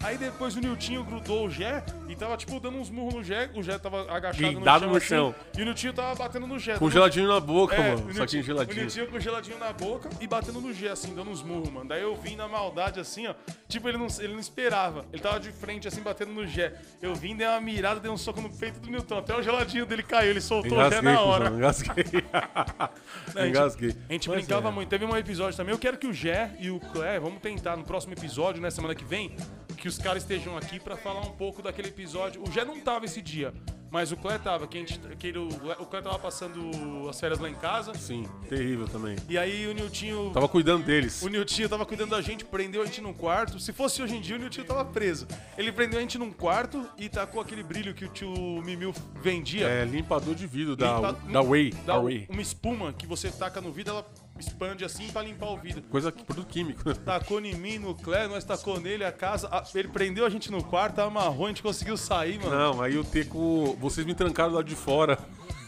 Aí 0.05 0.19
depois 0.19 0.55
o 0.55 0.59
Niltinho 0.59 1.03
grudou 1.03 1.47
o 1.47 1.49
Gé 1.49 1.83
e 2.07 2.15
tava, 2.15 2.37
tipo, 2.37 2.59
dando 2.59 2.77
uns 2.77 2.91
murros 2.91 3.15
no 3.15 3.23
Gé. 3.23 3.49
O 3.55 3.63
Gé 3.63 3.79
tava 3.79 4.01
agachado 4.03 4.51
no 4.51 4.59
no 4.59 4.99
chão. 4.99 4.99
chão. 4.99 5.29
assim, 5.29 5.59
e 5.59 5.61
o 5.63 5.65
Niltinho 5.65 5.93
tava 5.93 6.13
batendo 6.13 6.45
no 6.45 6.59
Gé. 6.59 6.73
Com 6.73 6.81
dando- 6.85 6.91
geladinho 6.93 7.27
na 7.27 7.39
boca, 7.39 7.75
é, 7.75 7.95
mano. 7.95 8.13
Saquinho 8.13 8.41
de 8.43 8.47
geladinho. 8.47 8.77
O 8.77 8.81
Niltinho 8.81 9.07
com 9.07 9.19
geladinho 9.19 9.57
na 9.57 9.73
boca 9.73 10.07
e 10.21 10.27
batendo 10.27 10.61
no 10.61 10.71
G, 10.71 10.89
assim, 10.89 11.15
dando 11.15 11.31
uns 11.31 11.41
murros, 11.41 11.71
mano. 11.71 11.89
Daí 11.89 12.03
eu 12.03 12.15
vim 12.15 12.35
na 12.35 12.47
maldade, 12.47 12.99
assim, 12.99 13.25
ó. 13.25 13.33
Tipo, 13.67 13.89
ele 13.89 13.97
não, 13.97 14.05
ele 14.19 14.33
não 14.33 14.39
esperava. 14.39 15.05
Ele 15.11 15.21
tava 15.23 15.39
de 15.39 15.51
frente, 15.51 15.87
assim, 15.87 16.01
batendo 16.01 16.31
no 16.33 16.45
G. 16.45 16.71
Eu 17.01 17.15
vim, 17.15 17.35
dei 17.35 17.47
uma 17.47 17.59
mirada, 17.59 17.99
dei 17.99 18.11
um 18.11 18.17
soco 18.17 18.39
no 18.41 18.49
peito 18.55 18.79
do 18.79 18.89
Nilton. 18.91 19.17
Até 19.17 19.35
o 19.35 19.41
geladinho 19.41 19.87
dele 19.87 20.03
caiu, 20.03 20.29
ele 20.29 20.41
soltou 20.41 20.77
o 20.77 20.81
Engasguei, 20.81 21.01
na 21.01 21.21
hora. 21.21 21.45
cuzão, 21.45 21.57
engasguei. 21.57 22.05
Não, 23.33 23.41
a 23.41 23.45
gente- 23.45 23.49
engasguei. 23.49 23.95
A 24.07 24.13
gente 24.13 24.29
brincava 24.29 24.67
é. 24.69 24.71
muito. 24.71 24.87
Teve 24.87 25.03
um 25.03 25.17
episódio 25.17 25.57
também. 25.57 25.73
Eu 25.73 25.79
quero 25.79 25.97
que 25.97 26.05
o 26.05 26.13
Gé 26.13 26.55
e 26.59 26.69
o 26.69 26.79
Clé, 26.79 27.19
vamos 27.19 27.41
tentar 27.41 27.75
no 27.75 27.83
próximo 27.83 28.13
episódio, 28.13 28.61
né, 28.61 28.69
semana 28.69 28.93
que 28.93 29.03
vem, 29.03 29.35
que 29.75 29.87
os 29.87 29.97
caras 29.97 30.23
estejam 30.23 30.57
aqui 30.57 30.79
pra 30.79 30.95
falar 30.95 31.21
um 31.21 31.31
pouco 31.31 31.61
daquele 31.61 31.89
episódio. 31.89 32.41
O 32.41 32.51
Gé 32.51 32.63
não 32.65 32.79
tava 32.79 33.05
esse 33.05 33.21
dia, 33.21 33.53
mas 33.91 34.11
o 34.11 34.17
Clé 34.17 34.37
tava. 34.37 34.67
Que 34.67 34.77
a 34.77 34.79
gente, 34.81 34.99
que 35.17 35.27
ele, 35.27 35.37
o, 35.39 35.49
Clé 35.85 36.01
tava 36.01 36.17
passando 36.19 37.07
as 37.09 37.19
férias 37.19 37.39
lá 37.39 37.49
em 37.49 37.55
casa. 37.55 37.93
Sim, 37.93 38.25
terrível 38.49 38.87
também. 38.87 39.15
E 39.29 39.37
aí 39.37 39.67
o 39.67 39.73
Niltinho. 39.73 40.31
Tava 40.33 40.47
cuidando 40.47 40.83
deles. 40.85 41.21
O 41.21 41.27
Niltinho 41.27 41.69
tava 41.69 41.85
cuidando 41.85 42.11
da 42.11 42.21
gente, 42.21 42.43
prendeu 42.45 42.81
a 42.81 42.85
gente 42.85 43.01
num 43.01 43.13
quarto. 43.13 43.59
Se 43.59 43.71
fosse 43.73 44.01
hoje 44.01 44.15
em 44.15 44.21
dia, 44.21 44.35
o 44.35 44.39
Niltinho 44.39 44.65
tava 44.65 44.83
preso. 44.85 45.27
Ele 45.57 45.71
prendeu 45.71 45.99
a 45.99 46.01
gente 46.01 46.17
num 46.17 46.31
quarto 46.31 46.87
e 46.97 47.07
tacou 47.09 47.41
aquele 47.41 47.63
brilho 47.63 47.93
que 47.93 48.05
o 48.05 48.09
tio 48.09 48.31
Mimil 48.63 48.93
vendia. 49.21 49.67
É, 49.67 49.85
limpador 49.85 50.35
de 50.35 50.47
vidro 50.47 50.75
da, 50.75 50.95
Limpa- 50.95 51.13
da 51.31 51.41
Way. 51.41 51.71
Da 51.85 51.99
um- 51.99 52.03
Way. 52.03 52.25
uma 52.29 52.41
espuma 52.41 52.93
que 52.93 53.05
você 53.05 53.29
taca 53.31 53.61
no 53.61 53.71
vidro, 53.71 53.93
ela 53.93 54.05
expande 54.39 54.83
assim 54.83 55.07
pra 55.11 55.21
limpar 55.21 55.47
o 55.51 55.57
vidro. 55.57 55.81
Coisa 55.83 56.11
que 56.11 56.23
produto 56.23 56.47
químico. 56.47 56.93
Tacou 56.95 57.39
em 57.39 57.55
mim, 57.55 57.77
no 57.79 57.95
Clé, 57.95 58.27
nós 58.27 58.43
tacou 58.43 58.79
nele, 58.79 59.03
a 59.03 59.11
casa. 59.11 59.47
a- 59.51 59.63
ele 59.75 59.87
prendeu 59.87 60.25
a 60.25 60.29
gente 60.29 60.51
no 60.51 60.63
quarto, 60.63 60.99
amarrou, 60.99 61.45
a 61.45 61.49
gente 61.49 61.61
conseguiu 61.63 61.95
sair, 61.97 62.39
mano. 62.39 62.55
Não, 62.55 62.81
aí 62.81 62.97
o 62.97 63.03
Teco. 63.03 63.77
Vocês 63.79 64.05
me 64.05 64.13
trancaram 64.13 64.53
lá 64.53 64.61
de 64.61 64.75
fora. 64.75 65.17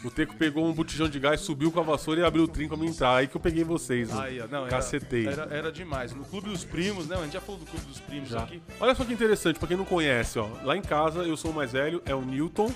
O 0.04 0.12
Teco 0.12 0.36
pegou 0.36 0.66
um 0.66 0.74
botijão 0.74 1.10
de 1.10 1.20
gás, 1.20 1.42
subiu 1.42 1.72
com 1.72 1.80
a 1.80 1.84
vassoura 1.84 2.22
e 2.22 2.24
abriu 2.24 2.44
o 2.44 2.48
trinco 2.48 2.76
pra 2.76 2.86
me 2.86 2.90
entrar. 2.90 3.16
Aí 3.16 3.28
que 3.28 3.36
eu 3.36 3.42
peguei 3.42 3.64
vocês, 3.64 4.10
mano. 4.10 4.22
Aí, 4.22 4.40
ó, 4.40 4.48
não, 4.48 4.60
era, 4.62 4.70
Cacetei. 4.70 5.28
Era, 5.28 5.44
era 5.50 5.72
demais. 5.72 6.14
No 6.14 6.24
Clube 6.24 6.50
dos 6.50 6.64
Primos, 6.64 7.08
né? 7.08 7.16
A 7.18 7.24
gente 7.24 7.34
já 7.34 7.42
falou 7.42 7.60
do 7.60 7.66
Clube 7.66 7.86
dos 7.88 8.00
Primos 8.00 8.30
Já. 8.30 8.44
aqui. 8.44 8.62
Olha 8.80 8.94
só 8.94 9.04
que 9.04 9.12
interessante, 9.12 9.58
pra 9.58 9.68
quem 9.68 9.76
não 9.76 9.86
conhece, 9.86 10.38
ó. 10.38 10.48
Lá 10.64 10.78
em 10.78 10.82
casa, 10.82 11.24
eu 11.24 11.36
sou 11.36 11.50
o 11.52 11.54
mais 11.54 11.72
velho, 11.72 12.02
é 12.06 12.14
o 12.14 12.22
Newton. 12.22 12.72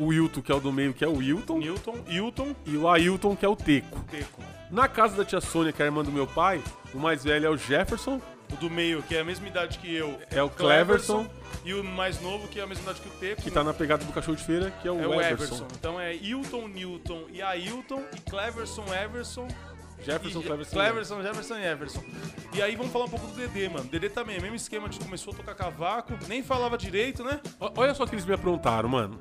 O 0.00 0.06
Wilton, 0.06 0.40
que 0.40 0.50
é 0.50 0.54
o 0.54 0.60
do 0.60 0.72
meio, 0.72 0.94
que 0.94 1.04
é 1.04 1.08
o 1.08 1.16
Wilton. 1.16 1.58
Newton, 1.58 1.96
Hilton, 2.08 2.56
E 2.66 2.76
o 2.76 2.88
Ailton, 2.88 3.36
que 3.36 3.44
é 3.44 3.48
o 3.48 3.54
Teco. 3.54 4.00
Teco. 4.10 4.42
Na 4.70 4.88
casa 4.88 5.14
da 5.16 5.24
tia 5.24 5.40
Sônia, 5.40 5.72
que 5.72 5.82
é 5.82 5.84
a 5.84 5.88
irmã 5.88 6.02
do 6.02 6.10
meu 6.10 6.26
pai, 6.26 6.62
o 6.94 6.98
mais 6.98 7.22
velho 7.22 7.46
é 7.46 7.50
o 7.50 7.56
Jefferson. 7.56 8.20
O 8.52 8.56
do 8.56 8.68
meio, 8.70 9.02
que 9.02 9.14
é 9.14 9.20
a 9.20 9.24
mesma 9.24 9.46
idade 9.46 9.78
que 9.78 9.94
eu. 9.94 10.18
É 10.30 10.42
o 10.42 10.48
Cleverson. 10.48 11.26
E 11.64 11.74
o 11.74 11.84
mais 11.84 12.20
novo, 12.20 12.48
que 12.48 12.58
é 12.58 12.62
a 12.62 12.66
mesma 12.66 12.82
idade 12.84 13.00
que 13.00 13.08
o 13.08 13.12
Teco. 13.12 13.42
Que 13.42 13.50
tá 13.50 13.62
na 13.62 13.72
pegada 13.74 14.04
do 14.04 14.12
cachorro 14.12 14.36
de 14.36 14.42
feira, 14.44 14.70
que 14.82 14.88
é 14.88 14.90
o, 14.90 15.00
É 15.00 15.06
o 15.06 15.14
Everson. 15.20 15.32
Everson. 15.56 15.66
Então 15.78 16.00
é 16.00 16.14
Hilton, 16.16 16.66
Newton 16.68 17.26
e 17.32 17.42
Ailton 17.42 18.02
e 18.16 18.20
Cleverson, 18.30 18.84
Everson. 18.94 19.46
Jefferson, 20.02 20.40
Cleverson. 20.42 20.72
Cleverson, 20.72 21.22
Jefferson 21.22 21.58
e 21.58 21.64
Everson. 21.66 22.02
E 22.54 22.62
aí 22.62 22.74
vamos 22.74 22.90
falar 22.90 23.04
um 23.04 23.08
pouco 23.10 23.26
do 23.26 23.34
Dedê, 23.34 23.68
mano. 23.68 23.84
Dedê 23.84 24.08
também, 24.08 24.36
é 24.36 24.40
mesmo 24.40 24.56
esquema, 24.56 24.90
gente 24.90 25.04
começou 25.04 25.34
a 25.34 25.36
tocar 25.36 25.54
cavaco, 25.54 26.14
nem 26.26 26.42
falava 26.42 26.78
direito, 26.78 27.22
né? 27.22 27.38
O- 27.60 27.70
Olha 27.76 27.92
só 27.94 28.04
o 28.04 28.08
que 28.08 28.14
eles 28.14 28.24
me 28.24 28.32
aprontaram, 28.32 28.88
mano. 28.88 29.20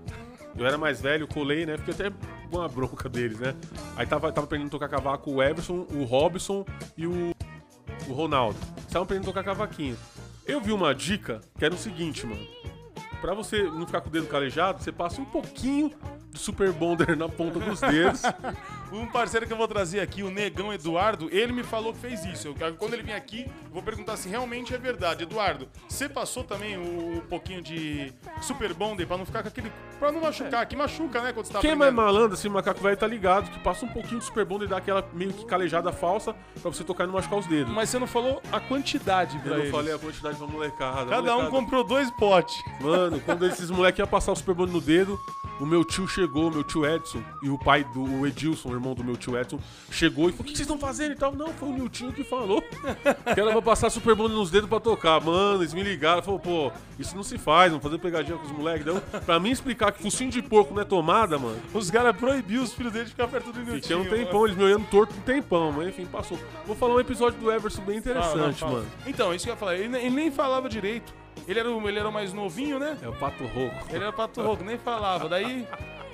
Eu 0.59 0.65
era 0.67 0.77
mais 0.77 0.99
velho, 0.99 1.25
colei, 1.25 1.65
né? 1.65 1.77
Fiquei 1.77 1.93
até 1.93 2.15
uma 2.51 2.67
bronca 2.67 3.07
deles, 3.07 3.39
né? 3.39 3.55
Aí 3.95 4.05
tava, 4.05 4.29
tava 4.29 4.45
aprendendo 4.45 4.67
a 4.67 4.71
tocar 4.71 4.89
cavaco 4.89 5.31
o 5.31 5.41
Everson, 5.41 5.87
o 5.89 6.03
Robson 6.03 6.65
e 6.97 7.07
o, 7.07 7.31
o 8.09 8.11
Ronaldo. 8.11 8.59
Estavam 8.79 9.03
aprendendo 9.03 9.29
a 9.29 9.33
tocar 9.33 9.43
cavaquinho. 9.45 9.97
Eu 10.45 10.59
vi 10.59 10.73
uma 10.73 10.93
dica 10.93 11.39
que 11.57 11.63
era 11.63 11.73
o 11.73 11.77
seguinte, 11.77 12.27
mano. 12.27 12.45
Pra 13.21 13.33
você 13.33 13.63
não 13.63 13.85
ficar 13.85 14.01
com 14.01 14.09
o 14.09 14.11
dedo 14.11 14.27
calejado, 14.27 14.83
você 14.83 14.91
passa 14.91 15.21
um 15.21 15.25
pouquinho 15.25 15.93
de 16.31 16.39
Super 16.39 16.71
Bonder 16.71 17.17
na 17.17 17.27
ponta 17.29 17.59
dos 17.59 17.79
dedos. 17.81 18.21
Um 18.91 19.05
parceiro 19.05 19.45
que 19.45 19.53
eu 19.53 19.57
vou 19.57 19.67
trazer 19.67 19.99
aqui, 19.99 20.23
o 20.23 20.31
Negão 20.31 20.73
Eduardo, 20.73 21.29
ele 21.31 21.53
me 21.53 21.61
falou 21.61 21.93
que 21.93 21.99
fez 21.99 22.25
isso. 22.25 22.55
Eu- 22.59 22.73
quando 22.75 22.95
ele 22.95 23.03
vir 23.03 23.11
aqui, 23.13 23.45
eu 23.45 23.71
vou 23.71 23.83
perguntar 23.83 24.17
se 24.17 24.27
realmente 24.27 24.73
é 24.73 24.79
verdade. 24.79 25.21
Eduardo, 25.21 25.69
você 25.87 26.09
passou 26.09 26.43
também 26.43 26.75
o, 26.75 27.19
o 27.19 27.21
pouquinho 27.21 27.61
de 27.61 28.11
Super 28.41 28.73
Bonder 28.73 29.05
pra 29.05 29.15
não 29.15 29.27
ficar 29.27 29.43
com 29.43 29.47
aquele. 29.47 29.71
pra 29.99 30.11
não 30.11 30.19
machucar, 30.21 30.65
que 30.65 30.75
machuca, 30.75 31.21
né? 31.21 31.31
Quando 31.33 31.45
você 31.45 31.53
tá 31.53 31.59
Quem 31.59 31.69
é 31.69 31.75
mais 31.75 31.91
aprendendo. 31.93 32.13
malandro, 32.13 32.33
assim, 32.33 32.47
o 32.47 32.51
macaco 32.51 32.81
velho 32.81 32.97
tá 32.97 33.05
ligado, 33.05 33.51
que 33.51 33.59
passa 33.59 33.85
um 33.85 33.89
pouquinho 33.89 34.17
de 34.21 34.25
Super 34.25 34.43
Bonder 34.43 34.65
e 34.65 34.69
dá 34.71 34.77
aquela 34.77 35.07
meio 35.13 35.33
que 35.33 35.45
calejada 35.45 35.91
falsa 35.91 36.33
pra 36.59 36.71
você 36.71 36.83
tocar 36.83 37.03
e 37.03 37.07
não 37.07 37.13
machucar 37.13 37.37
os 37.37 37.45
dedos. 37.45 37.71
Mas 37.71 37.89
você 37.91 37.99
não 37.99 38.07
falou 38.07 38.41
a 38.51 38.59
quantidade 38.59 39.37
pra 39.37 39.49
Eu 39.51 39.53
não 39.53 39.59
eles. 39.65 39.71
falei 39.71 39.93
a 39.93 39.99
quantidade 39.99 40.35
pra 40.35 40.47
molecada. 40.47 41.11
Cada 41.11 41.21
um 41.37 41.41
Molecada- 41.43 41.51
comprou 41.51 41.83
dois 41.83 42.09
potes. 42.17 42.55
Mano, 42.81 43.19
quando 43.19 43.45
esses 43.45 43.69
moleques 43.69 43.99
iam 43.99 44.07
passar 44.07 44.31
o 44.31 44.35
Super 44.35 44.55
Bonder 44.55 44.73
no 44.73 44.81
dedo, 44.81 45.19
o 45.59 45.65
meu 45.65 45.83
tio 45.83 46.07
chegou, 46.07 46.49
meu 46.49 46.63
tio 46.63 46.85
Edson, 46.85 47.21
e 47.43 47.49
o 47.49 47.57
pai 47.57 47.83
do 47.83 48.01
o 48.03 48.25
Edilson, 48.27 48.69
o 48.69 48.73
irmão 48.73 48.93
do 48.93 49.03
meu 49.03 49.15
tio 49.17 49.37
Edson, 49.37 49.59
chegou 49.91 50.29
e 50.29 50.31
falou: 50.31 50.41
O 50.41 50.43
que 50.45 50.49
vocês 50.51 50.61
estão 50.61 50.77
fazendo 50.77 51.11
e 51.11 51.15
tal? 51.15 51.33
Não, 51.35 51.49
foi 51.49 51.69
o 51.69 51.73
Niltinho 51.73 52.11
que 52.13 52.23
falou. 52.23 52.61
Que 53.33 53.39
era 53.39 53.51
pra 53.51 53.61
passar 53.61 53.89
Super 53.89 54.15
Bonder 54.15 54.35
nos 54.35 54.49
dedos 54.49 54.69
pra 54.69 54.79
tocar. 54.79 55.21
Mano, 55.21 55.61
eles 55.61 55.73
me 55.73 55.83
ligaram, 55.83 56.21
falou: 56.23 56.39
Pô, 56.39 56.71
isso 56.97 57.15
não 57.15 57.23
se 57.23 57.37
faz, 57.37 57.71
vamos 57.71 57.83
fazer 57.83 57.97
pegadinha 57.99 58.37
com 58.37 58.45
os 58.45 58.51
moleques. 58.51 58.81
Então, 58.87 59.01
pra 59.21 59.39
mim 59.39 59.51
explicar 59.51 59.91
que 59.91 60.01
focinho 60.01 60.31
de 60.31 60.41
porco 60.41 60.73
não 60.73 60.81
é 60.81 60.85
tomada, 60.85 61.37
mano. 61.37 61.57
Os 61.73 61.91
caras 61.91 62.15
proibiram 62.15 62.63
os 62.63 62.73
filhos 62.73 62.91
dele 62.93 63.05
de 63.05 63.11
ficar 63.11 63.27
perto 63.27 63.51
do 63.51 63.59
Fiquei 63.59 63.73
Niltinho. 63.73 64.01
um 64.01 64.05
tempão, 64.05 64.45
eles 64.45 64.57
me 64.57 64.63
olhando 64.63 64.85
torto 64.89 65.13
um 65.15 65.21
tempão, 65.21 65.71
mas 65.71 65.87
enfim, 65.89 66.05
passou. 66.05 66.39
Vou 66.65 66.75
falar 66.75 66.95
um 66.95 66.99
episódio 66.99 67.39
do 67.39 67.51
Everson 67.51 67.81
bem 67.83 68.01
Fala, 68.01 68.17
interessante, 68.19 68.59
fala. 68.59 68.71
mano. 68.73 68.85
Então, 69.05 69.33
isso 69.33 69.45
que 69.45 69.49
eu 69.51 69.53
ia 69.53 69.59
falar. 69.59 69.75
Ele, 69.75 69.95
ele 69.97 70.09
nem 70.09 70.31
falava 70.31 70.67
direito. 70.69 71.13
Ele 71.47 71.59
era, 71.59 71.69
o- 71.71 71.89
ele 71.89 71.99
era 71.99 72.11
mais 72.11 72.33
novinho, 72.33 72.77
né? 72.79 72.97
É 73.01 73.07
o 73.07 73.13
pato 73.13 73.45
rouco. 73.45 73.85
Ele 73.89 74.03
era 74.03 74.13
pato 74.13 74.41
rouco, 74.41 74.63
nem 74.63 74.77
falava. 74.77 75.27
Daí, 75.29 75.67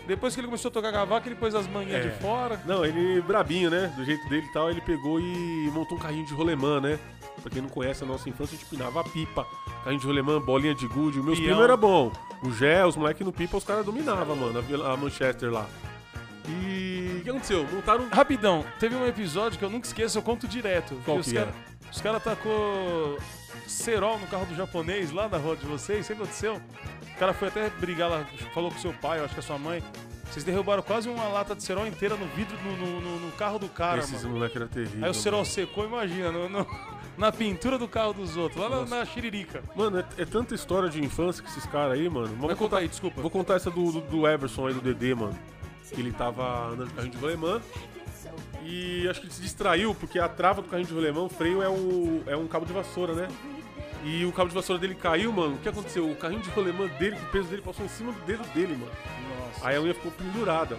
depois 0.08 0.34
que 0.34 0.40
ele 0.42 0.48
começou 0.48 0.70
a 0.70 0.72
tocar 0.72 0.92
cavaco, 0.92 1.28
ele 1.28 1.36
pôs 1.36 1.54
as 1.56 1.68
manguinhas 1.68 2.06
É. 2.06 2.10
de 2.10 2.20
fora. 2.22 2.62
Não, 2.66 2.86
ele 2.86 3.22
brabinho, 3.22 3.70
né? 3.70 3.94
Do 3.96 4.04
jeito 4.06 4.28
dele 4.30 4.46
e 4.50 4.54
tal, 4.54 4.70
ele 4.70 4.82
pegou 4.82 5.20
e 5.20 5.70
montou 5.74 5.98
um 5.98 6.02
carrinho 6.02 6.26
de 6.26 6.34
rolemã, 6.34 6.80
né? 6.80 7.00
Pra 7.42 7.52
quem 7.52 7.62
não 7.62 7.70
conhece 7.70 8.04
a 8.04 8.08
nossa 8.08 8.28
infância, 8.30 8.56
a 8.56 8.60
gente 8.60 8.70
pinava 8.70 9.02
a 9.02 9.04
pipa, 9.04 9.46
carrinho 9.84 10.00
de 10.00 10.08
rolemã, 10.08 10.40
bolinha 10.42 10.74
de 10.74 10.88
gude. 10.88 11.20
Os 11.20 11.26
meus 11.26 11.38
Peão. 11.38 11.48
primos 11.50 11.64
era 11.64 11.78
bom. 11.78 12.12
O 12.44 12.52
Gé, 12.52 12.86
os 12.86 12.96
moleques 12.96 13.26
no 13.26 13.32
pipa, 13.34 13.58
os 13.58 13.64
caras 13.64 13.86
dominavam, 13.86 14.36
mano, 14.36 14.64
a, 14.84 14.94
a 14.94 14.98
Manchester 14.98 15.52
lá. 15.52 15.68
E 16.48 17.18
o 17.20 17.24
que 17.24 17.30
aconteceu? 17.30 17.66
Montaram. 17.72 18.08
Rapidão, 18.12 18.64
teve 18.80 18.96
um 18.96 19.06
episódio 19.08 19.58
que 19.58 19.66
eu 19.66 19.70
nunca 19.70 19.88
esqueço, 19.88 20.18
eu 20.18 20.22
conto 20.22 20.48
direto. 20.48 20.96
Qual 21.04 21.18
os 21.18 21.28
que 21.28 21.34
cara- 21.34 21.48
era? 21.48 21.92
Os 21.92 22.02
caras 22.02 22.24
tacou 22.24 23.18
cerol 23.68 24.20
no 24.20 24.28
carro 24.28 24.46
do 24.46 24.56
japonês 24.56 25.12
lá 25.12 25.28
na 25.28 25.38
rua 25.38 25.56
de 25.56 25.66
vocês, 25.66 26.06
sempre 26.06 26.24
aconteceu. 26.24 26.62
O 27.16 27.18
cara 27.20 27.34
foi 27.34 27.48
até 27.48 27.70
brigar 27.70 28.10
lá, 28.10 28.26
falou 28.54 28.72
com 28.72 28.78
seu 28.80 28.94
pai, 28.94 29.20
eu 29.20 29.26
acho 29.26 29.34
que 29.34 29.40
a 29.40 29.44
sua 29.44 29.58
mãe. 29.58 29.84
Vocês 30.30 30.44
derrubaram 30.44 30.82
quase 30.84 31.08
uma 31.08 31.28
lata 31.28 31.56
de 31.56 31.64
cerol 31.64 31.86
inteira 31.88 32.16
no 32.16 32.26
vidro, 32.28 32.58
no, 32.64 32.76
no- 32.76 33.00
no- 33.02 33.20
no 33.28 33.32
carro 33.34 33.58
do 33.60 33.70
cara, 33.70 34.00
Esses 34.00 34.24
mano. 34.24 34.36
moleque 34.36 34.58
era 34.58 34.68
terrível. 34.68 34.96
Aí 34.96 35.00
o 35.00 35.02
mano. 35.04 35.14
cerol 35.14 35.46
secou, 35.46 35.86
imagina, 35.86 36.32
no- 36.32 36.50
no- 36.50 36.68
na 37.18 37.32
pintura 37.32 37.78
do 37.78 37.88
carro 37.88 38.12
dos 38.14 38.36
outros, 38.36 38.60
lá 38.60 38.68
na, 38.70 38.86
na 38.86 39.06
xiririca. 39.06 39.64
Mano, 39.76 40.00
é, 40.00 40.06
é 40.18 40.26
tanta 40.26 40.54
história 40.56 40.90
de 40.90 41.02
infância 41.02 41.42
que 41.44 41.50
esses 41.50 41.66
caras 41.68 41.94
aí, 41.94 42.10
mano. 42.10 42.28
Vai 42.28 42.36
Vamos 42.38 42.58
contar 42.58 42.80
aí, 42.80 42.88
desculpa. 42.88 43.22
Vou 43.22 43.30
contar 43.32 43.54
essa 43.56 43.70
do, 43.72 43.92
do, 43.92 44.02
do 44.02 44.28
Everson 44.28 44.68
aí, 44.68 44.74
do 44.74 44.82
DD, 44.82 45.14
mano. 45.16 45.38
Que 45.94 46.02
ele 46.02 46.12
tava 46.12 46.70
andando 46.70 46.88
de 46.90 46.94
carrinho 46.96 47.14
de 47.14 47.20
rolemã. 47.20 47.62
E 48.64 49.08
acho 49.08 49.20
que 49.22 49.28
ele 49.28 49.34
se 49.34 49.42
distraiu, 49.42 49.94
porque 49.94 50.18
a 50.18 50.28
trava 50.28 50.62
do 50.62 50.68
carrinho 50.68 50.88
de 50.88 50.94
rolemã, 50.94 51.22
o 51.22 51.30
freio 51.30 51.62
é, 51.62 51.70
o, 51.70 52.24
é 52.26 52.36
um 52.36 52.48
cabo 52.48 52.66
de 52.66 52.74
vassoura, 52.74 53.14
né? 53.14 53.28
E 54.06 54.24
o 54.24 54.32
cabo 54.32 54.50
de 54.50 54.56
vassoura 54.56 54.80
dele 54.80 54.94
caiu, 54.94 55.34
mano. 55.34 55.56
O 55.56 55.58
que 55.58 55.68
aconteceu? 55.68 56.08
O 56.08 56.16
carrinho 56.16 56.42
de 56.42 56.50
rolemã 56.52 56.86
dele, 56.86 57.18
o 57.20 57.32
peso 57.32 57.48
dele 57.48 57.64
passou 57.64 57.84
em 57.84 57.90
cima 57.90 58.12
do 58.12 58.20
dedo 58.22 58.44
dele, 58.54 58.78
mano. 58.78 58.92
Nossa. 59.40 59.68
Aí 59.68 59.76
a 59.76 59.82
unha 59.82 59.96
ficou 59.96 60.12
pendurada. 60.12 60.78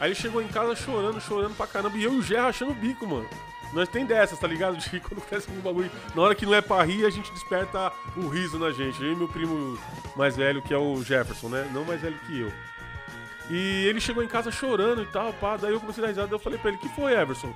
Aí 0.00 0.08
ele 0.08 0.14
chegou 0.14 0.40
em 0.40 0.48
casa 0.48 0.74
chorando, 0.74 1.20
chorando 1.20 1.54
pra 1.54 1.66
caramba. 1.66 1.98
E 1.98 2.04
eu 2.04 2.14
e 2.14 2.16
o 2.16 2.22
Gé 2.22 2.40
rachando 2.40 2.72
o 2.72 2.74
bico, 2.74 3.06
mano. 3.06 3.28
Nós 3.74 3.86
tem 3.88 4.06
dessas, 4.06 4.38
tá 4.38 4.46
ligado? 4.46 4.78
De 4.78 4.88
que 4.88 4.98
quando 4.98 5.18
acontece 5.18 5.50
um 5.50 5.60
bagulho. 5.60 5.90
Na 6.14 6.22
hora 6.22 6.34
que 6.34 6.46
não 6.46 6.54
é 6.54 6.62
pra 6.62 6.82
rir, 6.82 7.04
a 7.04 7.10
gente 7.10 7.30
desperta 7.32 7.92
o 8.16 8.28
riso 8.28 8.58
na 8.58 8.70
gente. 8.70 9.02
Eu 9.02 9.12
e 9.12 9.16
meu 9.16 9.28
primo 9.28 9.78
mais 10.16 10.34
velho, 10.34 10.62
que 10.62 10.72
é 10.72 10.78
o 10.78 11.02
Jefferson, 11.02 11.50
né? 11.50 11.68
Não 11.70 11.84
mais 11.84 12.00
velho 12.00 12.18
que 12.26 12.40
eu. 12.40 12.52
E 13.50 13.84
ele 13.86 14.00
chegou 14.00 14.22
em 14.22 14.28
casa 14.28 14.50
chorando 14.50 15.02
e 15.02 15.06
tal, 15.06 15.34
pá. 15.34 15.58
Daí 15.58 15.72
eu 15.72 15.80
comecei 15.80 16.02
a 16.02 16.06
dar 16.06 16.12
risada. 16.12 16.34
Eu 16.34 16.38
falei 16.38 16.58
pra 16.58 16.70
ele: 16.70 16.78
que 16.78 16.88
foi, 16.90 17.12
Everson? 17.12 17.52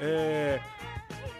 É. 0.00 0.60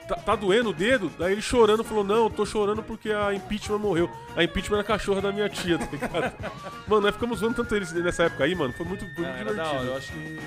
Tá, 0.06 0.14
tá 0.16 0.36
doendo 0.36 0.70
o 0.70 0.72
dedo? 0.72 1.10
Daí 1.18 1.32
ele 1.32 1.42
chorando 1.42 1.82
falou: 1.82 2.04
Não, 2.04 2.24
eu 2.24 2.30
tô 2.30 2.46
chorando 2.46 2.82
porque 2.82 3.10
a 3.10 3.34
impeachment 3.34 3.78
morreu. 3.78 4.10
A 4.36 4.44
impeachment 4.44 4.76
era 4.76 4.82
a 4.82 4.86
cachorra 4.86 5.20
da 5.20 5.32
minha 5.32 5.48
tia, 5.48 5.78
tá 5.78 5.88
ligado? 5.90 6.32
mano, 6.86 7.02
nós 7.02 7.14
ficamos 7.14 7.40
zoando 7.40 7.56
tanto 7.56 7.74
eles 7.74 7.92
nessa 7.92 8.24
época 8.24 8.44
aí, 8.44 8.54
mano. 8.54 8.72
Foi 8.72 8.86
muito, 8.86 9.04
foi 9.14 9.24
Não, 9.24 9.34
muito 9.34 9.48
divertido. 9.48 9.84
Eu 9.84 9.96
acho 9.96 10.12
que 10.12 10.38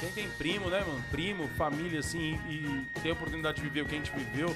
quem 0.00 0.10
tem 0.10 0.28
primo, 0.30 0.68
né, 0.68 0.80
mano? 0.80 1.02
Primo, 1.10 1.48
família, 1.56 2.00
assim, 2.00 2.38
e, 2.48 2.54
e 2.54 3.00
tem 3.00 3.10
a 3.10 3.14
oportunidade 3.14 3.56
de 3.56 3.62
viver 3.62 3.82
o 3.82 3.86
que 3.86 3.94
a 3.94 3.98
gente 3.98 4.12
viveu. 4.12 4.54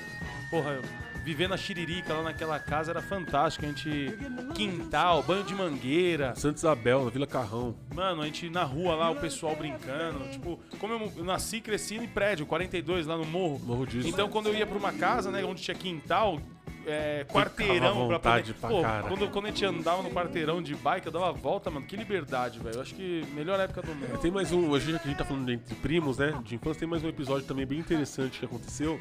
Porra, 0.50 0.80
viver 1.28 1.48
na 1.48 1.56
Xiririca, 1.56 2.14
lá 2.14 2.22
naquela 2.22 2.58
casa, 2.58 2.90
era 2.90 3.02
fantástico. 3.02 3.64
A 3.64 3.68
gente. 3.68 4.16
Quintal, 4.54 5.22
banho 5.22 5.44
de 5.44 5.54
mangueira. 5.54 6.34
Santa 6.34 6.58
Isabel, 6.58 7.04
na 7.04 7.10
Vila 7.10 7.26
Carrão. 7.26 7.76
Mano, 7.94 8.22
a 8.22 8.24
gente 8.24 8.48
na 8.48 8.64
rua 8.64 8.94
lá, 8.94 9.10
o 9.10 9.16
pessoal 9.16 9.54
brincando. 9.54 10.26
Tipo, 10.30 10.58
como 10.78 10.94
eu, 10.94 11.12
eu 11.18 11.24
nasci 11.24 11.56
e 11.56 11.60
cresci 11.60 11.96
em 11.96 12.06
prédio, 12.06 12.46
42, 12.46 13.06
lá 13.06 13.16
no 13.16 13.26
morro. 13.26 13.60
Morro 13.62 13.86
disso. 13.86 14.08
Então, 14.08 14.28
quando 14.28 14.46
eu 14.46 14.54
ia 14.54 14.66
pra 14.66 14.78
uma 14.78 14.92
casa, 14.92 15.30
né, 15.30 15.44
onde 15.44 15.62
tinha 15.62 15.74
quintal, 15.74 16.40
é, 16.88 17.24
quarteirão 17.24 18.08
pra 18.08 18.18
poder... 18.18 18.54
pra 18.54 18.68
Pô, 18.68 18.82
cara. 18.82 19.08
quando, 19.08 19.30
quando 19.30 19.46
a 19.46 19.48
gente 19.48 19.64
andava 19.64 20.02
no 20.02 20.10
quarteirão 20.10 20.62
de 20.62 20.74
bike, 20.74 21.06
eu 21.06 21.12
dava 21.12 21.28
a 21.28 21.32
volta, 21.32 21.70
mano, 21.70 21.86
que 21.86 21.96
liberdade, 21.96 22.58
velho. 22.58 22.76
Eu 22.76 22.82
acho 22.82 22.94
que 22.94 23.24
melhor 23.34 23.60
época 23.60 23.82
do 23.82 23.94
mundo. 23.94 24.18
Tem 24.18 24.30
mais 24.30 24.52
um, 24.52 24.68
hoje 24.70 24.86
que 24.86 24.96
a 24.96 25.08
gente 25.08 25.16
tá 25.16 25.24
falando 25.24 25.46
de 25.46 25.52
entre 25.52 25.74
primos, 25.76 26.18
né? 26.18 26.38
De 26.44 26.54
infância, 26.54 26.80
tem 26.80 26.88
mais 26.88 27.04
um 27.04 27.08
episódio 27.08 27.46
também 27.46 27.66
bem 27.66 27.78
interessante 27.78 28.38
que 28.38 28.44
aconteceu. 28.44 28.98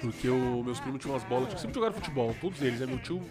Porque 0.00 0.28
o, 0.28 0.62
meus 0.62 0.80
primos 0.80 1.00
tinham 1.00 1.14
umas 1.14 1.24
bolas, 1.24 1.52
que 1.52 1.60
sempre 1.60 1.74
jogaram 1.74 1.94
futebol, 1.94 2.34
todos 2.40 2.60
eles, 2.62 2.80
né? 2.80 2.86
Meu 2.86 2.98
tio, 2.98 3.22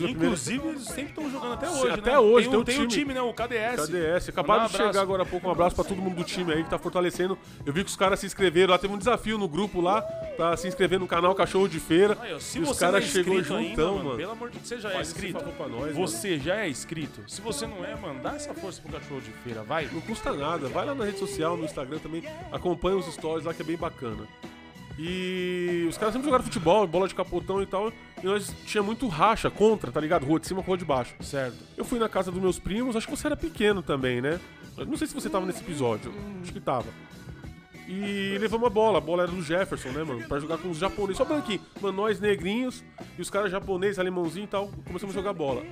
inclusive, 0.00 0.04
a 0.04 0.08
primeira- 0.08 0.34
Inclusive, 0.34 0.68
eles 0.68 0.84
sempre 0.84 1.10
estão 1.10 1.30
jogando 1.30 1.52
até 1.54 1.68
hoje, 1.70 1.90
até 1.90 2.10
né? 2.12 2.18
hoje, 2.18 2.48
tem, 2.48 2.58
um 2.58 2.64
tem 2.64 2.74
o 2.76 2.78
time. 2.88 2.88
time, 2.92 3.14
né? 3.14 3.20
O 3.22 3.32
KDS. 3.32 3.86
KDS, 3.86 4.28
acabaram 4.30 4.66
de 4.66 4.72
um 4.72 4.74
abraço. 4.74 4.92
chegar 4.92 5.00
agora 5.02 5.22
há 5.22 5.26
pouco. 5.26 5.48
Um 5.48 5.50
abraço 5.50 5.74
pra 5.76 5.84
todo 5.84 6.00
mundo 6.00 6.16
do 6.16 6.24
time 6.24 6.52
aí 6.52 6.62
que 6.64 6.70
tá 6.70 6.78
fortalecendo. 6.78 7.38
Eu 7.64 7.72
vi 7.72 7.82
que 7.84 7.90
os 7.90 7.96
caras 7.96 8.20
se 8.20 8.26
inscreveram 8.26 8.72
lá, 8.72 8.78
teve 8.78 8.92
um 8.94 8.98
desafio 8.98 9.38
no 9.38 9.48
grupo 9.48 9.80
lá 9.80 10.02
pra 10.36 10.56
se 10.56 10.66
inscrever 10.68 10.98
no 10.98 11.06
canal 11.06 11.34
Cachorro 11.34 11.68
de 11.68 11.78
Feira. 11.80 12.16
Aí, 12.20 12.34
ó, 12.34 12.38
se 12.38 12.58
e 12.58 12.62
os 12.62 12.68
não 12.68 12.74
é 12.74 12.78
caras 12.78 13.04
chegou 13.04 13.34
inscrito 13.34 13.54
ainda, 13.54 13.68
juntão, 13.70 13.92
mano, 13.94 14.04
mano. 14.04 14.16
pelo 14.18 14.32
amor 14.32 14.50
de 14.50 14.58
Deus, 14.58 14.68
você 14.68 14.78
já 14.80 14.90
é 14.90 14.92
Faz 14.94 15.08
inscrito? 15.08 15.44
nós, 15.70 15.94
Você 15.96 16.38
já 16.38 16.56
é 16.56 16.68
inscrito? 16.68 17.20
Se 17.28 17.40
você 17.40 17.66
não 17.66 17.84
é, 17.84 17.94
mano, 17.94 18.20
dá 18.22 18.34
essa 18.34 18.52
força 18.54 18.80
pro 18.82 18.92
cachorro 18.92 19.20
de 19.20 19.30
feira, 19.42 19.62
vai. 19.62 19.88
Não 19.92 20.00
custa 20.00 20.32
nada. 20.32 20.68
Vai 20.68 20.84
lá 20.86 20.94
na 20.94 21.04
rede 21.04 21.18
social, 21.18 21.56
no 21.56 21.64
Instagram 21.64 21.98
também. 21.98 22.22
Acompanha 22.50 22.96
os 22.96 23.06
stories 23.12 23.44
lá 23.44 23.52
que 23.54 23.62
é 23.62 23.64
bem 23.64 23.76
bacana. 23.76 24.26
E 24.98 25.86
os 25.88 25.98
caras 25.98 26.12
sempre 26.12 26.26
jogaram 26.26 26.44
futebol, 26.44 26.86
bola 26.86 27.08
de 27.08 27.14
capotão 27.14 27.60
e 27.62 27.66
tal. 27.66 27.92
E 28.24 28.26
nós 28.26 28.50
tinha 28.64 28.82
muito 28.82 29.06
racha 29.06 29.50
contra, 29.50 29.92
tá 29.92 30.00
ligado? 30.00 30.24
Rua 30.24 30.40
de 30.40 30.46
cima 30.46 30.62
com 30.62 30.68
rua 30.68 30.78
de 30.78 30.84
baixo. 30.86 31.14
Certo. 31.20 31.58
Eu 31.76 31.84
fui 31.84 31.98
na 31.98 32.08
casa 32.08 32.32
dos 32.32 32.40
meus 32.40 32.58
primos, 32.58 32.96
acho 32.96 33.06
que 33.06 33.14
você 33.14 33.26
era 33.26 33.36
pequeno 33.36 33.82
também, 33.82 34.22
né? 34.22 34.40
Eu 34.78 34.86
Não 34.86 34.96
sei 34.96 35.06
se 35.06 35.12
você 35.12 35.28
tava 35.28 35.44
nesse 35.44 35.60
episódio. 35.60 36.10
Acho 36.40 36.50
que 36.50 36.58
tava. 36.58 36.86
E 37.86 38.38
levamos 38.40 38.66
a 38.66 38.70
bola. 38.70 38.96
A 38.96 39.00
bola 39.02 39.24
era 39.24 39.30
do 39.30 39.42
Jefferson, 39.42 39.90
né, 39.90 40.02
mano? 40.02 40.26
Pra 40.26 40.40
jogar 40.40 40.56
com 40.56 40.70
os 40.70 40.78
japoneses. 40.78 41.18
Só 41.18 41.24
branquinho. 41.26 41.60
Mano, 41.82 41.98
nós 41.98 42.18
negrinhos 42.18 42.82
e 43.18 43.20
os 43.20 43.28
caras 43.28 43.52
japoneses, 43.52 43.98
alemãozinho 43.98 44.44
e 44.44 44.48
tal. 44.48 44.70
Começamos 44.86 45.14
a 45.14 45.18
jogar 45.18 45.34
bola. 45.34 45.62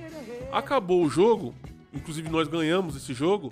Acabou 0.51 1.03
o 1.03 1.09
jogo. 1.09 1.55
Inclusive 1.91 2.29
nós 2.29 2.47
ganhamos 2.47 2.95
esse 2.95 3.15
jogo. 3.15 3.51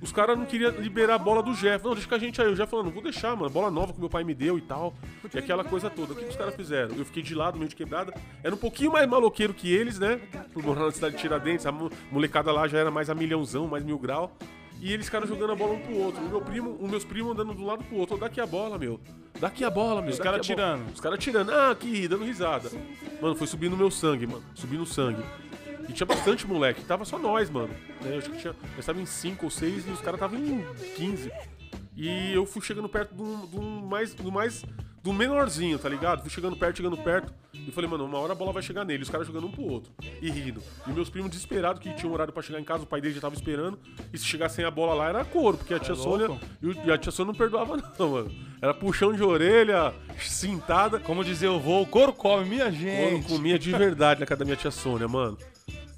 Os 0.00 0.12
caras 0.12 0.36
não 0.38 0.44
queriam 0.44 0.70
liberar 0.72 1.14
a 1.14 1.18
bola 1.18 1.42
do 1.42 1.54
Jeff. 1.54 1.82
Não, 1.84 1.94
deixa 1.94 2.08
com 2.08 2.14
a 2.14 2.18
gente 2.18 2.40
aí. 2.40 2.48
O 2.52 2.54
Jeff 2.54 2.70
falando, 2.70 2.86
não 2.86 2.92
vou 2.92 3.02
deixar, 3.02 3.34
mano. 3.34 3.48
Bola 3.48 3.70
nova 3.70 3.92
que 3.92 3.98
meu 4.00 4.10
pai 4.10 4.22
me 4.22 4.34
deu 4.34 4.58
e 4.58 4.60
tal. 4.60 4.92
E 5.32 5.38
aquela 5.38 5.64
coisa 5.64 5.88
toda. 5.88 6.12
O 6.12 6.16
que, 6.16 6.24
que 6.24 6.30
os 6.30 6.36
caras 6.36 6.54
fizeram? 6.54 6.94
Eu 6.94 7.04
fiquei 7.06 7.22
de 7.22 7.34
lado, 7.34 7.56
meio 7.58 7.68
de 7.68 7.74
quebrada. 7.76 8.12
Era 8.42 8.54
um 8.54 8.58
pouquinho 8.58 8.92
mais 8.92 9.08
maloqueiro 9.08 9.54
que 9.54 9.72
eles, 9.72 9.98
né? 9.98 10.20
Por 10.52 10.62
morar 10.62 10.84
na 10.84 10.90
cidade 10.92 11.14
de 11.16 11.20
Tiradentes. 11.22 11.64
A 11.64 11.72
mo- 11.72 11.90
molecada 12.10 12.52
lá 12.52 12.68
já 12.68 12.78
era 12.78 12.90
mais 12.90 13.08
a 13.08 13.14
milhãozão, 13.14 13.66
mais 13.66 13.82
mil 13.82 13.98
grau. 13.98 14.36
E 14.80 14.92
eles 14.92 15.06
ficaram 15.06 15.26
jogando 15.26 15.52
a 15.52 15.56
bola 15.56 15.72
um 15.74 15.80
pro 15.80 15.96
outro. 15.96 16.20
O 16.22 16.28
meu 16.28 16.40
primo, 16.42 16.76
os 16.78 16.90
meus 16.90 17.04
primos 17.04 17.32
andando 17.32 17.54
de 17.54 17.62
um 17.62 17.66
lado 17.66 17.82
pro 17.84 17.96
outro. 17.96 18.18
Daqui 18.18 18.40
a 18.40 18.46
bola, 18.46 18.76
meu. 18.76 19.00
Daqui 19.40 19.64
a 19.64 19.70
bola, 19.70 20.02
meu. 20.02 20.10
Os 20.10 20.18
caras 20.18 20.44
tirando. 20.44 20.92
Os 20.92 21.00
caras 21.00 21.18
tirando. 21.18 21.50
Ah, 21.50 21.70
aqui, 21.70 22.06
dando 22.06 22.24
risada. 22.24 22.70
Mano, 23.22 23.34
foi 23.34 23.46
subindo 23.46 23.76
meu 23.76 23.90
sangue, 23.90 24.26
mano. 24.26 24.42
Subindo 24.54 24.82
o 24.82 24.86
sangue. 24.86 25.22
E 25.88 25.92
tinha 25.92 26.06
bastante 26.06 26.46
moleque. 26.46 26.82
Tava 26.84 27.04
só 27.04 27.18
nós, 27.18 27.50
mano. 27.50 27.68
Né, 28.02 28.14
Eu 28.14 28.18
acho 28.18 28.30
que 28.30 28.38
tinha. 28.38 28.54
Nós 28.76 28.84
tava 28.86 29.00
em 29.00 29.06
5 29.06 29.44
ou 29.44 29.50
6 29.50 29.86
e 29.86 29.90
os 29.90 30.00
caras 30.00 30.14
estavam 30.20 30.38
em 30.38 30.64
15. 30.96 31.30
E 31.96 32.32
eu 32.32 32.44
fui 32.46 32.62
chegando 32.62 32.88
perto 32.88 33.14
do, 33.14 33.46
do 33.46 33.60
mais. 33.60 34.14
do 34.14 34.32
mais. 34.32 34.64
do 35.02 35.12
menorzinho, 35.12 35.78
tá 35.78 35.88
ligado? 35.88 36.22
Fui 36.22 36.30
chegando 36.30 36.56
perto, 36.56 36.76
chegando 36.78 36.96
perto. 36.96 37.32
E 37.54 37.70
falei, 37.70 37.88
mano, 37.88 38.04
uma 38.04 38.18
hora 38.18 38.32
a 38.32 38.34
bola 38.34 38.52
vai 38.52 38.62
chegar 38.62 38.84
nele. 38.84 39.04
Os 39.04 39.08
caras 39.10 39.26
jogando 39.26 39.46
um 39.46 39.50
pro 39.50 39.62
outro. 39.62 39.92
E 40.20 40.28
rindo. 40.30 40.60
E 40.86 40.90
meus 40.92 41.08
primos 41.08 41.30
desesperados 41.30 41.80
que 41.80 41.94
tinham 41.94 42.12
horário 42.12 42.32
pra 42.32 42.42
chegar 42.42 42.60
em 42.60 42.64
casa, 42.64 42.82
o 42.82 42.86
pai 42.86 43.00
dele 43.00 43.14
já 43.14 43.20
tava 43.20 43.34
esperando. 43.34 43.78
E 44.12 44.18
se 44.18 44.24
chegar 44.24 44.48
sem 44.48 44.64
a 44.64 44.70
bola 44.70 44.92
lá 44.94 45.08
era 45.08 45.24
couro, 45.24 45.56
porque 45.56 45.72
a 45.72 45.78
tia 45.78 45.94
Sônia. 45.94 46.26
louco? 46.26 46.44
E, 46.84 46.90
a 46.90 46.98
tia 46.98 47.12
Sônia 47.12 47.32
não 47.32 47.38
perdoava, 47.38 47.76
não, 47.98 48.10
mano. 48.10 48.32
Era 48.60 48.74
puxão 48.74 49.12
de 49.12 49.22
orelha, 49.22 49.94
cintada. 50.18 50.98
Como 50.98 51.22
dizer 51.24 51.48
o 51.48 51.60
voo, 51.60 51.82
o 51.82 51.86
couro 51.86 52.12
come, 52.12 52.44
minha 52.48 52.70
gente. 52.72 53.28
comia 53.28 53.58
de 53.58 53.70
verdade 53.72 54.20
na 54.20 54.26
casa 54.26 54.40
da 54.40 54.44
minha 54.44 54.56
tia 54.56 54.70
Sônia, 54.70 55.06
mano. 55.06 55.38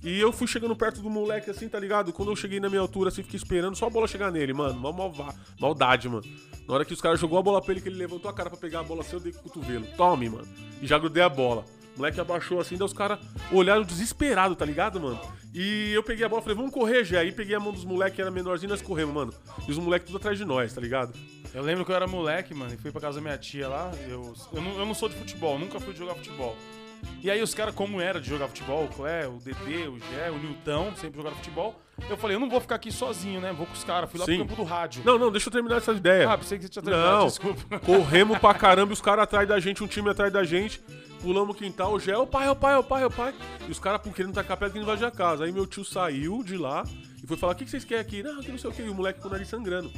E 0.08 0.20
eu 0.20 0.32
fui 0.32 0.46
chegando 0.46 0.76
perto 0.76 1.02
do 1.02 1.10
moleque 1.10 1.50
assim, 1.50 1.68
tá 1.68 1.80
ligado? 1.80 2.12
Quando 2.12 2.30
eu 2.30 2.36
cheguei 2.36 2.60
na 2.60 2.68
minha 2.68 2.80
altura, 2.80 3.08
assim, 3.08 3.24
fiquei 3.24 3.36
esperando 3.36 3.74
só 3.76 3.86
a 3.86 3.90
bola 3.90 4.06
chegar 4.06 4.30
nele, 4.30 4.52
mano. 4.52 4.78
Mal, 4.78 4.92
malva- 4.92 5.34
maldade, 5.60 6.08
mano. 6.08 6.22
Na 6.68 6.74
hora 6.74 6.84
que 6.84 6.92
os 6.92 7.00
caras 7.00 7.18
jogou 7.18 7.36
a 7.38 7.42
bola 7.42 7.60
pra 7.60 7.72
ele, 7.72 7.80
que 7.80 7.88
ele 7.88 7.96
levantou 7.96 8.30
a 8.30 8.34
cara 8.34 8.48
pra 8.48 8.56
pegar 8.58 8.80
a 8.80 8.82
bola 8.84 9.00
assim, 9.00 9.16
eu 9.16 9.20
dei 9.20 9.32
com 9.32 9.40
o 9.40 9.42
cotovelo. 9.42 9.84
Tome, 9.96 10.28
mano. 10.30 10.46
E 10.80 10.86
já 10.86 10.96
grudei 10.96 11.24
a 11.24 11.28
bola. 11.28 11.64
O 11.94 11.98
moleque 11.98 12.20
abaixou 12.20 12.60
assim, 12.60 12.76
daí 12.76 12.84
os 12.86 12.92
caras 12.92 13.18
olharam 13.50 13.82
desesperado, 13.82 14.54
tá 14.54 14.64
ligado, 14.64 15.00
mano? 15.00 15.18
E 15.52 15.90
eu 15.92 16.02
peguei 16.04 16.24
a 16.24 16.28
bola, 16.28 16.40
falei, 16.42 16.54
vamos 16.56 16.70
correr, 16.72 17.02
já. 17.04 17.18
Aí 17.20 17.32
peguei 17.32 17.56
a 17.56 17.60
mão 17.60 17.72
dos 17.72 17.84
moleques, 17.84 18.14
que 18.14 18.20
era 18.22 18.30
menorzinho, 18.30 18.70
nós 18.70 18.82
corremos, 18.82 19.12
mano. 19.14 19.34
E 19.66 19.70
os 19.72 19.78
moleques 19.78 20.06
tudo 20.06 20.18
atrás 20.18 20.38
de 20.38 20.44
nós, 20.44 20.72
tá 20.72 20.80
ligado? 20.80 21.18
Eu 21.52 21.62
lembro 21.64 21.84
que 21.84 21.90
eu 21.90 21.96
era 21.96 22.06
moleque, 22.06 22.54
mano, 22.54 22.72
e 22.72 22.76
fui 22.76 22.92
pra 22.92 23.00
casa 23.00 23.16
da 23.16 23.22
minha 23.22 23.38
tia 23.38 23.66
lá. 23.66 23.90
Eu, 24.08 24.34
eu, 24.52 24.60
não, 24.62 24.78
eu 24.78 24.86
não 24.86 24.94
sou 24.94 25.08
de 25.08 25.16
futebol, 25.16 25.58
nunca 25.58 25.80
fui 25.80 25.96
jogar 25.96 26.14
futebol. 26.14 26.54
E 27.22 27.30
aí 27.30 27.42
os 27.42 27.54
caras, 27.54 27.74
como 27.74 28.00
era 28.00 28.20
de 28.20 28.28
jogar 28.28 28.46
futebol, 28.46 28.84
o 28.84 28.88
Clé, 28.88 29.26
o 29.26 29.38
Dedê, 29.38 29.88
o 29.88 29.98
Gé, 29.98 30.30
o 30.30 30.38
Nilton, 30.38 30.94
sempre 30.96 31.16
jogaram 31.16 31.36
futebol. 31.36 31.74
Eu 32.08 32.16
falei, 32.16 32.36
eu 32.36 32.40
não 32.40 32.48
vou 32.48 32.60
ficar 32.60 32.74
aqui 32.76 32.92
sozinho, 32.92 33.40
né? 33.40 33.52
Vou 33.52 33.66
com 33.66 33.72
os 33.72 33.82
caras. 33.82 34.10
Fui 34.10 34.20
lá 34.20 34.26
Sim. 34.26 34.36
pro 34.36 34.46
campo 34.46 34.62
do 34.62 34.64
rádio. 34.64 35.02
Não, 35.04 35.18
não, 35.18 35.32
deixa 35.32 35.48
eu 35.48 35.52
terminar 35.52 35.78
essa 35.78 35.92
ideia. 35.92 36.30
Ah, 36.30 36.36
pensei 36.36 36.58
que 36.58 36.64
você 36.64 36.70
tinha 36.70 36.82
terminado, 36.82 37.18
Não. 37.18 37.26
desculpa. 37.26 37.78
Corremos 37.80 38.38
pra 38.38 38.54
caramba, 38.54 38.92
e 38.92 38.94
os 38.94 39.00
caras 39.00 39.24
atrás 39.24 39.48
da 39.48 39.58
gente, 39.58 39.82
um 39.82 39.86
time 39.86 40.10
atrás 40.10 40.32
da 40.32 40.44
gente. 40.44 40.80
Pulamos 41.20 41.56
o 41.56 41.58
quintal, 41.58 41.94
o 41.94 41.98
Gé, 41.98 42.16
o 42.16 42.26
pai, 42.26 42.48
o 42.48 42.54
pai, 42.54 42.76
o 42.76 42.84
pai, 42.84 43.04
o 43.04 43.10
pai. 43.10 43.34
E 43.66 43.70
os 43.72 43.78
caras 43.78 44.00
querendo 44.14 44.34
tacar 44.34 44.56
pedra 44.56 44.74
que 44.74 44.78
invadir 44.78 45.06
a 45.06 45.10
casa. 45.10 45.44
Aí 45.44 45.52
meu 45.52 45.66
tio 45.66 45.84
saiu 45.84 46.44
de 46.44 46.56
lá 46.56 46.84
e 47.22 47.26
foi 47.26 47.36
falar: 47.36 47.54
o 47.54 47.56
que 47.56 47.64
que 47.64 47.70
vocês 47.70 47.84
querem 47.84 48.02
aqui? 48.02 48.22
Não, 48.22 48.40
que 48.40 48.52
não 48.52 48.58
sei 48.58 48.70
o 48.70 48.72
que. 48.72 48.82
E 48.82 48.88
o 48.88 48.94
moleque 48.94 49.20
com 49.20 49.28
o 49.28 49.30
nariz 49.32 49.48
sangrando. 49.48 49.90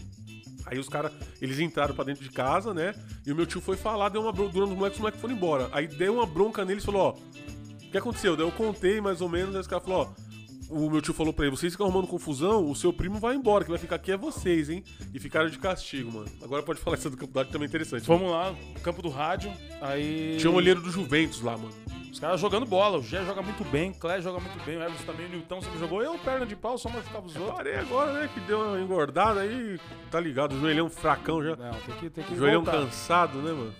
Aí 0.71 0.79
os 0.79 0.89
caras, 0.89 1.13
eles 1.41 1.59
entraram 1.59 1.95
pra 1.95 2.05
dentro 2.05 2.23
de 2.23 2.31
casa, 2.31 2.73
né? 2.75 2.95
E 3.27 3.33
o 3.33 3.37
meu 3.37 3.47
tio 3.47 3.61
foi 3.61 3.77
falar, 3.77 4.09
deu 4.09 4.23
uma 4.23 4.33
bronca 4.33 4.53
durante 4.53 4.73
os 4.73 4.77
moleques, 4.77 4.97
os 4.97 5.01
moleques 5.01 5.21
foram 5.21 5.35
embora. 5.35 5.69
Aí 5.73 5.87
deu 5.87 6.15
uma 6.15 6.27
bronca 6.27 6.65
neles 6.65 6.83
e 6.83 6.87
falou: 6.87 7.03
ó, 7.03 7.11
o 7.11 7.91
que 7.91 7.99
aconteceu? 7.99 8.37
Daí 8.37 8.47
eu 8.47 8.53
contei 8.53 9.01
mais 9.01 9.21
ou 9.21 9.29
menos, 9.29 9.55
aí 9.55 9.61
os 9.61 9.67
caras 9.67 9.85
falaram: 9.85 10.15
ó. 10.17 10.28
O 10.71 10.91
meu 10.91 11.01
tio 11.01 11.15
falou 11.15 11.33
pra 11.33 11.47
ele, 11.47 11.57
vocês 11.57 11.73
ficam 11.73 11.87
arrumando 11.87 12.07
confusão, 12.07 12.71
o 12.71 12.77
seu 12.77 12.93
primo 12.93 13.19
vai 13.19 13.35
embora, 13.35 13.65
que 13.65 13.71
vai 13.71 13.79
ficar 13.79 13.97
aqui 13.97 14.13
é 14.13 14.17
vocês, 14.17 14.69
hein? 14.69 14.85
E 15.15 15.19
ficaram 15.19 15.49
de 15.49 15.59
castigo, 15.59 16.13
mano. 16.13 16.31
Agora 16.43 16.63
pode 16.63 16.79
falar 16.79 16.97
isso 16.99 17.09
do 17.09 17.17
campo 17.17 17.45
que 17.45 17.51
também 17.51 17.67
é 17.67 17.69
interessante. 17.69 18.05
Fomos 18.05 18.31
lá, 18.31 18.55
campo 18.83 19.01
do 19.01 19.09
rádio. 19.09 19.51
Aí. 19.81 20.37
Tinha 20.39 20.51
um 20.51 20.55
olheiro 20.55 20.83
do 20.83 20.91
Juventus 20.91 21.41
lá, 21.41 21.57
mano. 21.57 21.73
Os 22.13 22.19
caras 22.19 22.41
jogando 22.41 22.67
bola. 22.67 22.99
O 22.99 23.03
Gé 23.03 23.25
joga 23.25 23.41
muito 23.43 23.65
bem, 23.65 23.91
o 23.91 23.95
Clé 23.95 24.21
joga 24.21 24.41
muito 24.41 24.65
bem, 24.65 24.77
o 24.77 24.83
Everson 24.83 25.05
também, 25.05 25.27
o 25.27 25.29
Nilton 25.31 25.63
sempre 25.63 25.79
jogou. 25.79 26.03
Eu, 26.03 26.19
perna 26.19 26.45
de 26.45 26.57
pau, 26.57 26.77
só 26.77 26.89
machucava 26.89 27.27
os 27.27 27.37
outros. 27.37 27.57
Parei 27.57 27.77
agora, 27.77 28.13
né? 28.13 28.31
Que 28.33 28.41
deu 28.41 28.61
uma 28.61 28.81
engordada 28.81 29.41
aí, 29.41 29.79
tá 30.11 30.21
ligado? 30.21 30.55
O 30.55 30.61
joelhão 30.61 30.91
fracão 30.91 31.43
já. 31.43 31.57
Não, 31.57 31.73
tem 31.73 31.95
que, 31.97 32.11
tem 32.11 32.25
que 32.25 32.37
Joelhão 32.37 32.63
voltar. 32.63 32.81
cansado, 32.81 33.39
né, 33.39 33.53
mano? 33.53 33.75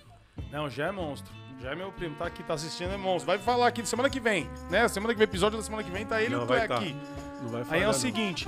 Não, 0.51 0.69
já 0.69 0.87
é 0.87 0.91
monstro. 0.91 1.38
Já 1.61 1.71
é 1.71 1.75
meu 1.75 1.91
primo, 1.91 2.15
tá 2.15 2.25
aqui, 2.25 2.41
tá 2.41 2.53
assistindo, 2.53 2.91
é 2.91 2.97
monstro. 2.97 3.27
Vai 3.27 3.37
falar 3.37 3.67
aqui 3.67 3.85
semana 3.85 4.09
que 4.09 4.19
vem, 4.19 4.49
né? 4.69 4.87
Semana 4.87 5.13
que 5.13 5.17
vem, 5.17 5.25
episódio 5.25 5.57
da 5.57 5.63
semana 5.63 5.83
que 5.83 5.91
vem, 5.91 6.05
tá 6.05 6.21
ele 6.21 6.33
e 6.33 6.37
Não, 6.37 6.43
o 6.43 6.47
Clé 6.47 6.59
vai 6.59 6.67
tá. 6.67 6.75
aqui. 6.75 6.95
Não 7.41 7.49
vai 7.49 7.61
Aí 7.61 7.67
falhar, 7.67 7.85
é 7.85 7.89
o 7.89 7.93
seguinte, 7.93 8.47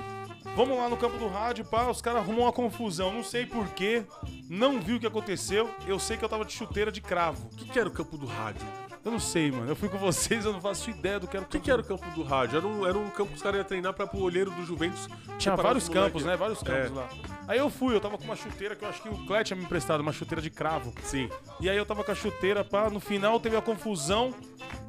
Vamos 0.55 0.77
lá 0.77 0.89
no 0.89 0.97
campo 0.97 1.17
do 1.17 1.29
rádio, 1.29 1.63
pá, 1.63 1.89
os 1.89 2.01
caras 2.01 2.21
arrumam 2.21 2.41
uma 2.43 2.51
confusão. 2.51 3.13
Não 3.13 3.23
sei 3.23 3.45
porquê, 3.45 4.03
não 4.49 4.81
vi 4.81 4.95
o 4.95 4.99
que 4.99 5.07
aconteceu. 5.07 5.69
Eu 5.87 5.97
sei 5.97 6.17
que 6.17 6.25
eu 6.25 6.29
tava 6.29 6.43
de 6.43 6.51
chuteira 6.51 6.91
de 6.91 6.99
cravo. 6.99 7.47
O 7.53 7.55
que, 7.55 7.69
que 7.69 7.79
era 7.79 7.87
o 7.87 7.91
campo 7.91 8.17
do 8.17 8.25
rádio? 8.25 8.67
Eu 9.03 9.11
não 9.11 9.19
sei, 9.19 9.51
mano. 9.51 9.67
Eu 9.67 9.75
fui 9.75 9.89
com 9.89 9.97
vocês, 9.97 10.45
eu 10.45 10.53
não 10.53 10.61
faço 10.61 10.89
ideia 10.91 11.19
do 11.19 11.27
que 11.27 11.35
era 11.35 11.43
o 11.43 11.47
O 11.47 11.49
que, 11.49 11.59
que 11.59 11.71
era 11.71 11.81
o 11.81 11.83
campo 11.83 12.07
do 12.11 12.21
rádio? 12.21 12.57
Era 12.57 12.67
um, 12.67 12.85
era 12.85 12.97
um 12.97 13.09
campo 13.09 13.31
que 13.31 13.37
os 13.37 13.41
caras 13.41 13.57
iam 13.57 13.65
treinar 13.65 13.93
pra 13.93 14.05
pro 14.05 14.19
olheiro 14.19 14.51
do 14.51 14.63
Juventus. 14.63 15.09
Tinha 15.39 15.55
vários 15.55 15.89
campos, 15.89 16.23
né? 16.23 16.37
Vários 16.37 16.61
campos 16.61 16.91
É. 16.91 16.93
lá. 16.93 17.09
Aí 17.47 17.57
eu 17.57 17.69
fui, 17.69 17.95
eu 17.95 17.99
tava 17.99 18.17
com 18.17 18.23
uma 18.25 18.35
chuteira 18.35 18.75
que 18.75 18.85
eu 18.85 18.89
acho 18.89 19.01
que 19.01 19.09
o 19.09 19.25
Clet 19.25 19.47
tinha 19.47 19.57
me 19.57 19.63
emprestado, 19.63 20.01
uma 20.01 20.13
chuteira 20.13 20.41
de 20.41 20.51
cravo. 20.51 20.93
Sim. 21.03 21.29
E 21.59 21.67
aí 21.69 21.75
eu 21.77 21.85
tava 21.85 22.03
com 22.03 22.11
a 22.11 22.15
chuteira, 22.15 22.63
pá, 22.63 22.89
no 22.91 22.99
final 22.99 23.39
teve 23.39 23.55
a 23.57 23.61
confusão, 23.61 24.35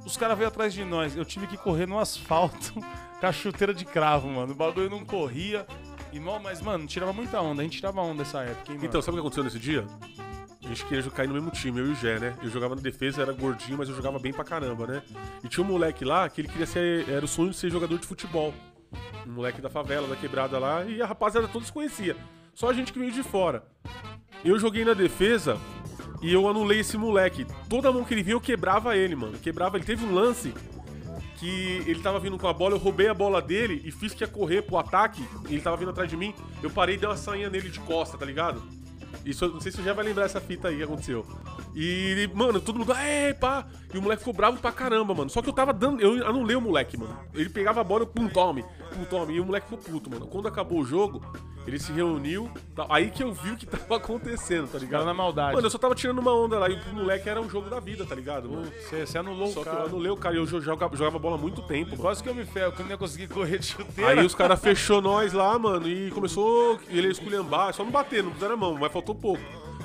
os 0.04 0.16
caras 0.16 0.36
veio 0.36 0.48
atrás 0.48 0.74
de 0.74 0.84
nós. 0.84 1.16
Eu 1.16 1.24
tive 1.24 1.46
que 1.46 1.56
correr 1.56 1.86
no 1.86 1.98
asfalto 1.98 2.74
com 3.18 3.26
a 3.26 3.32
chuteira 3.32 3.72
de 3.72 3.84
cravo, 3.86 4.28
mano. 4.28 4.52
O 4.52 4.54
bagulho 4.54 4.90
não 4.90 5.04
corria. 5.06 5.66
E, 6.12 6.20
mal, 6.20 6.38
mas, 6.38 6.60
mano, 6.60 6.86
tirava 6.86 7.14
muita 7.14 7.40
onda. 7.40 7.62
A 7.62 7.64
gente 7.64 7.78
tirava 7.78 8.02
onda 8.02 8.18
nessa 8.22 8.40
época, 8.42 8.72
hein? 8.72 8.78
Então, 8.82 9.00
sabe 9.00 9.12
o 9.12 9.14
que 9.14 9.20
aconteceu 9.20 9.42
nesse 9.44 9.58
dia? 9.58 9.86
A 10.64 10.68
gente 10.68 10.84
queria 10.86 11.10
cair 11.10 11.26
no 11.26 11.34
mesmo 11.34 11.50
time, 11.50 11.80
eu 11.80 11.88
e 11.88 11.90
o 11.90 11.94
Gé, 11.94 12.18
né? 12.20 12.36
Eu 12.42 12.48
jogava 12.48 12.74
na 12.76 12.80
defesa, 12.80 13.22
era 13.22 13.32
gordinho, 13.32 13.76
mas 13.78 13.88
eu 13.88 13.96
jogava 13.96 14.18
bem 14.18 14.32
pra 14.32 14.44
caramba, 14.44 14.86
né? 14.86 15.02
E 15.42 15.48
tinha 15.48 15.64
um 15.64 15.68
moleque 15.68 16.04
lá 16.04 16.28
que 16.28 16.40
ele 16.40 16.48
queria 16.48 16.66
ser. 16.66 17.08
Era 17.08 17.24
o 17.24 17.28
sonho 17.28 17.50
de 17.50 17.56
ser 17.56 17.70
jogador 17.70 17.98
de 17.98 18.06
futebol. 18.06 18.54
Um 19.26 19.32
moleque 19.32 19.60
da 19.60 19.68
favela, 19.68 20.06
da 20.06 20.14
quebrada 20.14 20.58
lá, 20.58 20.84
e 20.84 21.02
a 21.02 21.06
rapaziada 21.06 21.48
todos 21.48 21.70
conhecia. 21.70 22.16
Só 22.54 22.70
a 22.70 22.72
gente 22.72 22.92
que 22.92 22.98
veio 22.98 23.10
de 23.10 23.22
fora. 23.22 23.64
Eu 24.44 24.58
joguei 24.58 24.84
na 24.84 24.94
defesa 24.94 25.58
e 26.22 26.32
eu 26.32 26.48
anulei 26.48 26.80
esse 26.80 26.96
moleque. 26.96 27.44
Toda 27.68 27.90
mão 27.90 28.04
que 28.04 28.14
ele 28.14 28.22
vinha, 28.22 28.36
eu 28.36 28.40
quebrava 28.40 28.96
ele, 28.96 29.16
mano. 29.16 29.38
Quebrava 29.38 29.76
ele. 29.76 29.84
Teve 29.84 30.04
um 30.04 30.14
lance 30.14 30.54
que 31.38 31.82
ele 31.86 32.00
tava 32.00 32.20
vindo 32.20 32.38
com 32.38 32.46
a 32.46 32.52
bola, 32.52 32.74
eu 32.74 32.78
roubei 32.78 33.08
a 33.08 33.14
bola 33.14 33.42
dele 33.42 33.82
e 33.84 33.90
fiz 33.90 34.14
que 34.14 34.22
ia 34.22 34.28
correr 34.28 34.62
pro 34.62 34.78
ataque. 34.78 35.26
Ele 35.48 35.60
tava 35.60 35.76
vindo 35.76 35.90
atrás 35.90 36.08
de 36.08 36.16
mim. 36.16 36.32
Eu 36.62 36.70
parei 36.70 36.94
e 36.94 36.98
dei 36.98 37.08
uma 37.08 37.16
sainha 37.16 37.50
nele 37.50 37.68
de 37.68 37.80
costa, 37.80 38.16
tá 38.16 38.24
ligado? 38.24 38.62
Isso, 39.24 39.48
não 39.48 39.60
sei 39.60 39.70
se 39.70 39.78
você 39.78 39.84
já 39.84 39.92
vai 39.92 40.04
lembrar 40.04 40.24
essa 40.24 40.40
fita 40.40 40.68
aí 40.68 40.76
que 40.76 40.82
aconteceu. 40.82 41.26
E, 41.74 42.28
mano, 42.34 42.60
todo 42.60 42.78
mundo, 42.78 42.92
ei, 42.94 43.32
pá! 43.34 43.66
E 43.92 43.98
o 43.98 44.02
moleque 44.02 44.20
ficou 44.20 44.34
bravo 44.34 44.58
pra 44.58 44.72
caramba, 44.72 45.14
mano. 45.14 45.30
Só 45.30 45.40
que 45.40 45.48
eu 45.48 45.52
tava 45.52 45.72
dando, 45.72 46.00
eu 46.00 46.26
anulei 46.26 46.56
o 46.56 46.60
moleque, 46.60 46.96
mano. 46.96 47.16
Ele 47.32 47.48
pegava 47.48 47.80
a 47.80 47.84
bola, 47.84 48.02
eu, 48.02 48.06
pum, 48.06 48.28
tome, 48.28 48.64
pum, 48.92 49.04
tome. 49.04 49.34
E 49.34 49.40
o 49.40 49.44
moleque 49.44 49.68
ficou 49.68 49.78
puto, 49.78 50.10
mano. 50.10 50.26
Quando 50.26 50.48
acabou 50.48 50.80
o 50.80 50.84
jogo, 50.84 51.22
ele 51.66 51.78
se 51.78 51.92
reuniu, 51.92 52.50
tá, 52.74 52.86
aí 52.88 53.10
que 53.10 53.22
eu 53.22 53.32
vi 53.32 53.52
o 53.52 53.56
que 53.56 53.66
tava 53.66 53.96
acontecendo, 53.96 54.68
tá 54.70 54.78
ligado? 54.78 55.00
Cara 55.00 55.04
na 55.04 55.14
maldade. 55.14 55.54
Mano, 55.54 55.66
eu 55.66 55.70
só 55.70 55.78
tava 55.78 55.94
tirando 55.94 56.18
uma 56.18 56.34
onda 56.34 56.58
lá 56.58 56.68
e 56.68 56.76
pro 56.78 56.92
moleque 56.94 57.28
era 57.28 57.40
um 57.40 57.48
jogo 57.48 57.68
da 57.70 57.80
vida, 57.80 58.04
tá 58.04 58.14
ligado? 58.14 58.48
Você, 58.90 59.16
anulou 59.18 59.48
Só 59.48 59.60
o 59.60 59.62
que 59.62 59.68
eu 59.68 59.72
cara. 59.74 59.84
anulei 59.86 60.10
o 60.10 60.16
cara 60.16 60.34
e 60.34 60.38
eu 60.38 60.46
jo- 60.46 60.60
jogava, 60.60 60.96
jogava 60.96 61.18
bola 61.18 61.36
há 61.36 61.38
muito 61.38 61.62
tempo, 61.62 61.90
mano. 61.90 62.02
Quase 62.02 62.22
que 62.22 62.28
eu 62.28 62.34
me 62.34 62.44
ferro, 62.44 62.72
que 62.72 62.80
eu 62.80 62.84
não 62.84 62.90
ia 62.92 62.98
conseguir 62.98 63.28
correr 63.28 63.58
de 63.58 63.66
chuteira. 63.66 64.10
Aí 64.20 64.26
os 64.26 64.34
caras 64.34 64.58
fechou 64.62 65.00
nós 65.00 65.32
lá, 65.32 65.58
mano, 65.58 65.88
e 65.88 66.10
começou 66.10 66.78
ele 66.88 67.08
a 67.08 67.10
esculhambar, 67.10 67.72
só 67.72 67.84
não 67.84 67.90
bater, 67.90 68.22
não 68.22 68.32
puseram 68.32 68.54
a 68.54 68.56
mão, 68.56 68.74
mas 68.78 68.92
faltou 68.92 69.14
pouco. 69.14 69.42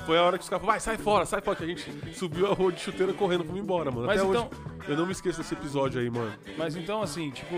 Foi 0.08 0.16
a 0.16 0.22
hora 0.22 0.38
que 0.38 0.42
os 0.44 0.48
caras 0.48 0.62
falaram, 0.62 0.80
vai, 0.80 0.80
sai 0.80 0.96
fora, 0.96 1.26
sai 1.26 1.42
fora, 1.42 1.54
que 1.54 1.64
a 1.64 1.66
gente 1.66 2.14
subiu 2.14 2.50
a 2.50 2.54
rua 2.54 2.72
de 2.72 2.80
chuteira 2.80 3.12
correndo, 3.12 3.44
fomos 3.44 3.60
embora, 3.60 3.90
mano. 3.90 4.06
Mas 4.06 4.18
Até 4.22 4.26
então- 4.30 4.48
hoje, 4.50 4.90
eu 4.90 4.96
não 4.96 5.04
me 5.04 5.12
esqueço 5.12 5.36
desse 5.36 5.52
episódio 5.52 6.00
aí, 6.00 6.08
mano. 6.08 6.32
Mas 6.56 6.76
então, 6.76 7.02
assim, 7.02 7.30
tipo, 7.30 7.54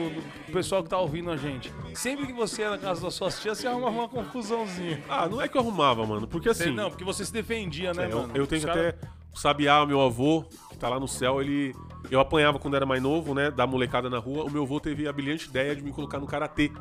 o 0.49 0.53
pessoal 0.53 0.83
que 0.83 0.89
tá 0.89 0.99
ouvindo 0.99 1.31
a 1.31 1.37
gente, 1.37 1.73
sempre 1.95 2.27
que 2.27 2.33
você 2.33 2.63
ia 2.63 2.71
na 2.71 2.79
casa 2.79 3.03
das 3.03 3.15
suas 3.15 3.39
tias, 3.41 3.57
você 3.57 3.69
arrumava 3.69 3.95
uma 3.95 4.09
confusãozinha. 4.09 5.01
Ah, 5.09 5.29
não 5.29 5.41
é 5.41 5.47
que 5.47 5.57
eu 5.57 5.61
arrumava, 5.61 6.05
mano, 6.05 6.27
porque 6.27 6.53
Você- 6.53 6.65
assim, 6.65 6.73
não, 6.75 6.91
porque 6.91 7.05
você 7.05 7.25
se 7.25 7.33
defendia, 7.33 7.93
né, 7.95 8.07
é, 8.09 8.13
eu, 8.13 8.19
mano? 8.23 8.33
eu 8.35 8.45
tenho 8.49 8.59
Os 8.59 8.65
cara- 8.67 8.89
até 8.89 8.99
o 9.33 9.39
Sabiá, 9.39 9.87
meu 9.87 10.01
avô, 10.01 10.43
que 10.71 10.77
tá 10.77 10.89
lá 10.89 10.99
no 10.99 11.07
céu, 11.07 11.41
ele... 11.41 11.73
Eu 12.11 12.19
apanhava 12.19 12.59
quando 12.59 12.75
era 12.75 12.85
mais 12.85 13.01
novo, 13.01 13.33
né, 13.33 13.49
da 13.53 13.65
molecada 13.65 14.11
na 14.11 14.19
rua, 14.19 14.43
o 14.43 14.51
meu 14.51 14.65
avô 14.65 14.81
teve 14.81 15.07
a 15.07 15.13
brilhante 15.13 15.47
ideia 15.49 15.77
de 15.77 15.83
me 15.85 15.93
colocar 15.93 16.19
no 16.19 16.27
Karatê. 16.27 16.73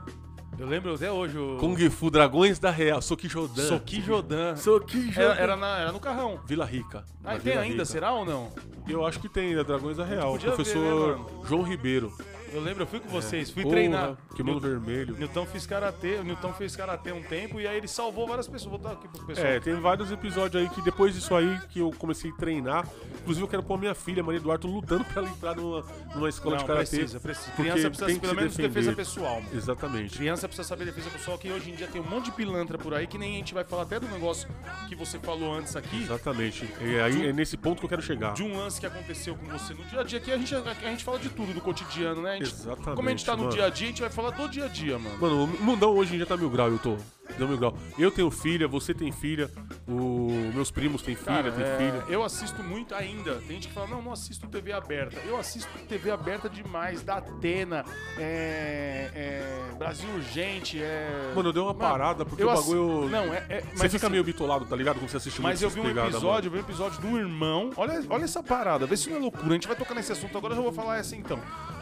Eu 0.60 0.68
lembro 0.68 0.94
até 0.94 1.10
hoje 1.10 1.38
o. 1.38 1.56
Kung 1.58 1.76
Fu 1.90 2.10
Dragões 2.12 2.60
da 2.60 2.70
Real, 2.70 3.02
Soki 3.02 3.30
Jodan. 3.30 3.64
Soki 3.64 4.02
Jodan. 4.02 4.56
Soki 4.58 5.10
Jodan. 5.10 5.22
Era, 5.32 5.42
era, 5.42 5.56
na- 5.56 5.80
era 5.80 5.92
no 5.94 6.00
carrão. 6.02 6.38
Vila 6.46 6.66
Rica. 6.66 7.06
Ah, 7.24 7.32
tem 7.32 7.40
Vila 7.54 7.62
ainda, 7.62 7.74
Rica. 7.74 7.86
será 7.86 8.12
ou 8.12 8.26
não? 8.26 8.52
Eu 8.88 9.06
acho 9.06 9.20
que 9.20 9.30
tem, 9.30 9.56
da 9.56 9.64
Dragões 9.64 9.96
da 9.96 10.04
Real. 10.04 10.34
podia 10.34 10.50
ver, 10.50 10.56
Professor 10.56 11.18
né, 11.18 11.26
João 11.48 11.62
Ribeiro. 11.64 12.12
Eu 12.54 12.62
lembro, 12.62 12.84
eu 12.84 12.88
fui 12.88 13.00
com 13.00 13.10
vocês, 13.10 13.50
fui 13.50 13.64
Porra, 13.64 13.76
treinar. 13.76 14.18
Kimono 14.36 14.60
vermelho. 14.60 15.16
Newton 15.18 15.46
fez 15.46 15.66
karatê, 15.66 16.16
o 16.16 16.24
Newton 16.24 16.54
fez 16.54 16.76
karatê 16.76 17.12
um 17.12 17.22
tempo 17.22 17.60
e 17.60 17.68
aí 17.68 17.78
ele 17.78 17.88
salvou 17.88 18.28
várias 18.28 18.48
pessoas. 18.48 18.72
Vou 18.72 18.80
botar 18.80 18.94
aqui 18.94 19.08
pro 19.08 19.26
pessoal. 19.26 19.48
É, 19.48 19.60
tem 19.60 19.76
vários 19.76 20.12
episódios 20.12 20.62
aí 20.62 20.70
que 20.70 20.82
depois 20.82 21.14
disso 21.14 21.36
aí 21.36 21.60
que 21.70 21.80
eu 21.80 21.92
comecei 21.98 22.32
a 22.32 22.36
treinar. 22.36 22.88
Inclusive 23.22 23.46
eu 23.46 23.50
quero 23.50 23.64
pôr 23.64 23.76
a 23.76 23.78
minha 23.78 23.96
filha, 23.96 24.24
Maria 24.24 24.40
Eduardo, 24.40 24.68
lutando 24.68 25.04
pra 25.06 25.22
ela 25.22 25.32
entrar 25.32 25.56
numa, 25.56 25.86
numa 26.16 26.30
escola 26.30 26.56
não, 26.56 26.64
de 26.64 26.68
karatê. 26.68 26.98
precisa, 26.98 27.20
precisa. 27.20 27.52
Criança 27.52 27.90
precisa, 27.90 28.06
tem 28.06 28.16
que 28.16 28.22
pelo 28.22 28.36
menos, 28.36 28.56
defender. 28.56 28.74
defesa 28.74 28.96
pessoal. 28.96 29.42
mano. 29.42 29.58
Exatamente. 29.58 30.18
Criança 30.18 30.48
precisa 30.48 30.68
saber 30.68 30.86
defesa 30.86 31.10
pessoal, 31.10 31.38
que 31.38 31.52
hoje 31.52 31.72
em 31.72 31.76
dia 31.76 31.88
tem 31.88 32.02
um 32.02 32.10
monte 32.10 32.26
de 32.26 32.32
pilantra 32.32 32.78
por 32.78 32.94
aí, 32.94 33.08
que 33.08 33.18
nem 33.18 33.36
a 33.36 33.38
gente 33.38 33.54
vai 33.54 33.64
falar 33.64 33.84
até 33.84 34.00
do 34.00 34.08
negócio 34.08 34.48
que 34.88 34.96
você 34.96 35.20
falou 35.20 35.54
antes 35.54 35.76
aqui. 35.76 36.04
Exatamente. 36.04 36.70
E 36.82 37.00
aí 37.00 37.28
é 37.28 37.34
nesse 37.34 37.58
ponto 37.58 37.80
que 37.80 37.86
eu 37.86 37.90
quero 37.90 38.02
chegar. 38.02 38.34
De 38.34 38.44
um 38.44 38.58
lance 38.58 38.80
que 38.80 38.86
aconteceu 38.86 39.36
com 39.36 39.46
você 39.46 39.74
no 39.74 39.84
dia 39.86 40.00
a 40.00 40.04
dia, 40.04 40.20
que 40.20 40.32
a 40.32 40.38
gente, 40.38 40.56
a 40.56 40.74
gente 40.90 41.04
fala 41.04 41.20
de 41.20 41.30
tudo, 41.30 41.54
do 41.54 41.62
cotidiano, 41.62 42.22
né? 42.22 42.39
Gente- 42.46 42.54
Exatamente, 42.56 42.96
Como 42.96 43.08
a 43.08 43.12
gente 43.12 43.26
tá 43.26 43.34
no 43.36 43.44
mano. 43.44 43.52
dia 43.54 43.66
a 43.66 43.70
dia, 43.70 43.88
a 43.88 43.90
gente 43.90 44.02
vai 44.02 44.10
falar 44.10 44.32
do 44.32 44.48
dia 44.50 44.66
a 44.66 44.68
dia, 44.68 44.98
mano. 45.00 45.18
Mano, 45.20 45.44
o 45.46 45.48
mundão 45.64 45.92
hoje 45.96 46.14
em 46.14 46.18
dia 46.18 46.26
tá 46.26 46.36
mil 46.38 46.50
grau, 46.50 46.70
eu 46.70 46.80
tô. 46.80 46.98
Deu 47.38 47.48
mil 47.48 47.58
grau. 47.58 47.78
Eu 47.98 48.10
tenho 48.10 48.30
filha, 48.32 48.68
você 48.68 48.92
tem 48.94 49.12
filha, 49.12 49.50
o... 49.88 50.30
meus 50.54 50.72
primos 50.72 51.02
têm 51.04 51.16
filha, 51.16 51.28
Cara, 51.44 51.52
tem 51.52 51.64
é, 51.64 51.78
filha. 51.78 52.04
eu 52.10 52.24
assisto 52.24 52.64
muito 52.64 52.96
ainda. 52.96 53.36
Tem 53.36 53.50
gente 53.52 53.68
que 53.68 53.74
fala, 53.74 53.86
não, 53.88 54.02
não 54.02 54.12
assisto 54.12 54.48
TV 54.48 54.74
aberta. 54.74 55.20
Eu 55.28 55.38
assisto 55.38 55.70
TV 55.88 56.10
aberta 56.10 56.50
demais, 56.50 57.04
da 57.04 57.18
Atena, 57.18 57.86
é, 58.18 59.12
é, 59.14 59.76
Brasil 59.78 60.10
Urgente, 60.16 60.82
é... 60.82 61.32
Mano, 61.36 61.50
eu 61.50 61.54
dei 61.54 61.62
uma 61.62 61.74
parada 61.74 62.26
porque 62.26 62.42
eu 62.44 62.48
o 62.48 62.50
ass- 62.50 62.62
bagulho. 62.66 63.10
Não, 63.10 63.32
é... 63.34 63.46
é- 63.48 63.62
Você 63.76 63.88
fica 63.90 64.08
assim, 64.08 64.12
meio 64.12 64.24
bitolado, 64.24 64.66
tá 64.66 64.76
ligado? 64.76 64.98
Quando 65.00 65.10
você 65.10 65.18
assiste 65.18 65.40
Mas 65.42 65.62
eu 65.62 65.70
vi 65.70 65.80
um 65.82 65.90
episódio, 65.90 66.48
eu 66.48 66.52
vi 66.52 66.58
um 66.58 66.62
episódio 66.62 67.00
do 67.00 67.18
irmão. 67.18 67.70
Olha, 67.78 68.04
olha 68.10 68.24
essa 68.24 68.42
parada, 68.42 68.86
vê 68.88 68.98
se 68.98 69.10
não 69.10 69.18
é 69.18 69.20
loucura. 69.20 69.50
A 69.50 69.54
gente 69.54 69.68
vai 69.68 69.78
tocar 69.78 69.94
nesse 69.94 70.12
assunto 70.12 70.36
agora, 70.38 70.54
eu 70.54 70.58
já 70.58 70.64
vou 70.64 70.74
falar 70.74 70.98
essa 70.98 71.16
então. 71.16 71.40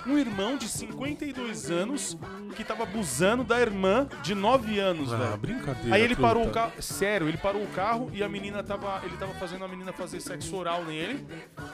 Um 0.08 0.18
irmão 0.18 0.58
de 0.58 0.70
52 0.70 1.70
anos 1.70 2.18
que 2.56 2.64
tava 2.64 2.84
abusando 2.84 3.44
da 3.44 3.60
irmã 3.60 4.08
de 4.24 4.34
9 4.34 4.80
anos. 4.80 5.12
Ah, 5.12 5.18
velho. 5.18 5.38
brincadeira. 5.38 5.96
Aí 5.96 6.02
ele 6.02 6.16
truta. 6.16 6.28
parou 6.28 6.48
o 6.48 6.52
carro. 6.52 6.82
Sério, 6.82 7.28
ele 7.28 7.38
parou 7.38 7.62
o 7.62 7.68
carro 7.68 8.10
e 8.14 8.24
a 8.24 8.30
menina 8.30 8.64
tava. 8.64 9.02
Ele 9.04 9.18
tava 9.18 9.34
fazendo 9.34 9.66
a 9.66 9.68
menina 9.68 9.92
fazer 9.92 10.22
sexo 10.22 10.56
oral 10.56 10.86
nele. 10.86 11.28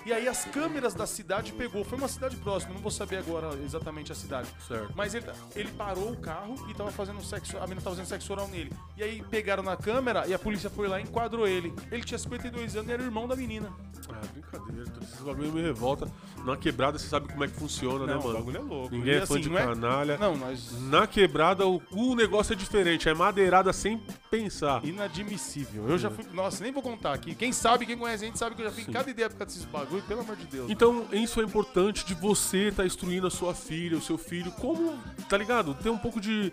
E 0.05 0.11
aí 0.11 0.27
as 0.27 0.45
câmeras 0.45 0.93
da 0.93 1.05
cidade 1.05 1.53
pegou. 1.53 1.83
Foi 1.83 1.97
uma 1.97 2.07
cidade 2.07 2.35
próxima, 2.37 2.73
não 2.73 2.81
vou 2.81 2.91
saber 2.91 3.17
agora 3.17 3.49
exatamente 3.63 4.11
a 4.11 4.15
cidade. 4.15 4.49
Certo. 4.67 4.91
Mas 4.95 5.13
ele, 5.13 5.25
ele 5.55 5.69
parou 5.71 6.11
o 6.11 6.17
carro 6.17 6.55
e 6.69 6.73
tava 6.73 6.91
fazendo 6.91 7.23
sexo. 7.23 7.57
A 7.57 7.61
menina 7.61 7.81
tava 7.81 7.95
fazendo 7.95 8.07
sexo 8.07 8.33
oral 8.33 8.47
nele. 8.47 8.73
E 8.97 9.03
aí 9.03 9.23
pegaram 9.29 9.61
na 9.61 9.77
câmera 9.77 10.25
e 10.27 10.33
a 10.33 10.39
polícia 10.39 10.69
foi 10.69 10.87
lá 10.87 10.99
e 10.99 11.03
enquadrou 11.03 11.47
ele. 11.47 11.73
Ele 11.91 12.03
tinha 12.03 12.17
52 12.17 12.75
anos 12.75 12.89
e 12.89 12.93
era 12.93 13.03
irmão 13.03 13.27
da 13.27 13.35
menina. 13.35 13.71
Ah, 14.09 14.21
brincadeira. 14.33 14.85
truta. 14.85 15.05
Esse 15.13 15.23
bagulho 15.23 15.51
me 15.51 15.61
revolta. 15.61 16.07
Na 16.43 16.57
quebrada 16.57 16.99
você 16.99 17.07
sabe 17.07 17.27
como 17.31 17.43
é 17.43 17.47
que 17.47 17.53
funciona, 17.53 18.05
né, 18.05 18.15
Não, 18.23 18.29
o 18.29 18.33
mano? 18.33 18.45
bagulho 18.45 18.57
é 18.57 18.61
louco. 18.75 18.95
Ninguém 18.95 19.13
E 19.13 19.17
é 19.17 19.25
fã 19.25 19.33
assim, 19.33 19.43
de 19.43 19.49
não 19.49 19.57
é- 19.57 19.63
canalha. 19.65 20.17
Não, 20.17 20.37
nós. 20.37 20.71
Na 20.89 21.05
quebrada, 21.07 21.67
o, 21.67 21.81
o 21.91 22.15
negócio 22.15 22.53
é 22.53 22.55
diferente. 22.55 23.07
É 23.09 23.13
madeirada 23.13 23.71
sem 23.73 24.01
pensar. 24.31 24.83
Inadmissível. 24.85 25.87
Eu 25.89 25.97
já 25.97 26.09
fui. 26.09 26.25
Nossa, 26.33 26.63
nem 26.63 26.71
vou 26.73 26.81
contar 26.83 27.13
aqui. 27.13 27.35
Quem 27.35 27.51
sabe, 27.51 27.85
quem 27.85 27.97
conhece 27.97 28.23
a 28.23 28.27
gente 28.27 28.39
sabe 28.39 28.55
que 28.55 28.61
eu 28.61 28.65
já 28.65 28.71
fui 28.71 28.83
em 28.83 28.91
cada 28.91 29.09
ideia 29.09 29.29
por 29.29 29.37
causa 29.37 29.53
desses 29.53 29.65
bagulho, 29.69 30.01
pelo 30.03 30.21
amor 30.21 30.35
de 30.35 30.45
Deus. 30.45 30.69
Então, 30.71 31.05
isso 31.11 31.39
é 31.41 31.43
importante 31.43 32.05
de 32.05 32.13
você 32.13 32.69
estar 32.69 32.85
instruindo 32.85 33.27
a 33.27 33.31
sua 33.31 33.53
filha, 33.53 33.97
o 33.97 34.01
seu 34.01 34.17
filho, 34.17 34.51
como, 34.53 34.97
tá 35.29 35.37
ligado? 35.37 35.73
Ter 35.75 35.89
um 35.89 35.97
pouco 35.97 36.19
de, 36.19 36.51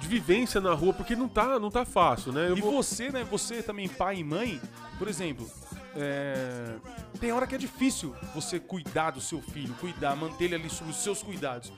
de 0.00 0.08
vivência 0.08 0.60
na 0.60 0.72
rua, 0.74 0.92
porque 0.92 1.14
não 1.16 1.28
tá, 1.28 1.58
não 1.58 1.70
tá 1.70 1.84
fácil, 1.84 2.32
né? 2.32 2.48
Eu 2.50 2.56
E 2.56 2.60
vou- 2.60 2.72
você, 2.72 3.10
né? 3.10 3.24
Você 3.30 3.62
também, 3.62 3.88
pai 3.88 4.16
e 4.18 4.24
mãe, 4.24 4.60
por 4.98 5.08
exemplo, 5.08 5.48
é, 5.96 6.74
tem 7.24 7.32
hora 7.32 7.46
que 7.46 7.54
é 7.54 7.58
difícil 7.58 8.14
você 8.34 8.60
cuidar 8.60 9.12
do 9.12 9.18
seu 9.18 9.40
filho, 9.40 9.74
cuidar, 9.80 10.14
manter 10.14 10.44
ele 10.44 10.56
ali 10.56 10.68
sob 10.68 10.90
os 10.90 10.98
seus 10.98 11.22
cuidados. 11.22 11.72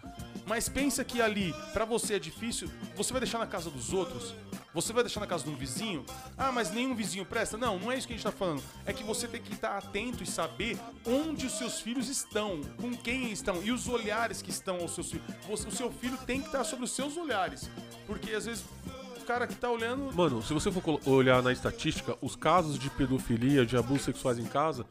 Mas 0.45 0.69
pensa 0.69 1.05
que 1.05 1.23
ali, 1.23 1.55
pra 1.73 1.85
você 1.85 2.15
é 2.15 2.19
difícil, 2.19 2.69
você 2.97 3.13
vai 3.13 3.21
deixar 3.21 3.39
na 3.39 3.47
casa 3.47 3.71
dos 3.71 3.93
outros? 3.93 4.35
Você 4.75 4.93
vai 4.93 5.05
deixar 5.05 5.21
na 5.21 5.27
casa 5.27 5.45
de 5.45 5.51
um 5.51 5.55
vizinho? 5.55 6.05
Ah, 6.37 6.51
mas 6.51 6.73
nenhum 6.73 6.97
vizinho 6.97 7.25
presta? 7.25 7.57
Não, 7.57 7.79
não 7.79 7.93
é 7.93 7.97
isso 7.97 8.09
que 8.09 8.13
a 8.13 8.17
gente 8.17 8.25
tá 8.25 8.33
falando. 8.33 8.61
É 8.85 8.93
que 8.93 9.05
você 9.05 9.29
tem 9.29 9.41
que 9.41 9.53
estar 9.53 9.79
atento 9.79 10.25
e 10.25 10.27
saber 10.27 10.77
onde 11.07 11.47
os 11.47 11.57
seus 11.57 11.81
filhos 11.81 12.09
estão, 12.09 12.61
com 12.77 12.97
quem 12.97 13.31
estão 13.31 13.63
e 13.63 13.71
os 13.71 13.87
olhares 13.87 14.43
que 14.43 14.51
estão 14.51 14.81
aos 14.81 14.97
seus 14.97 15.13
filhos. 15.13 15.27
O 15.49 15.71
seu 15.71 15.93
filho 15.93 16.19
tem 16.27 16.41
que 16.41 16.47
estar 16.47 16.65
sobre 16.65 16.85
os 16.85 16.91
seus 16.91 17.17
olhares. 17.17 17.71
Porque 18.05 18.33
às 18.33 18.47
vezes 18.47 18.65
cara 19.27 19.47
que 19.47 19.55
tá 19.55 19.71
olhando 19.71 20.15
Mano, 20.15 20.43
se 20.43 20.55
você 20.55 20.71
for 20.71 21.01
olhar 21.07 21.43
na 21.43 21.53
estatística, 21.53 22.17
os 22.23 22.37
casos 22.37 22.79
de 22.79 22.89
pedofilia, 22.91 23.67
de 23.67 23.77
abusos 23.77 24.03
sexuais 24.05 24.39
em 24.39 24.45
casa, 24.45 24.87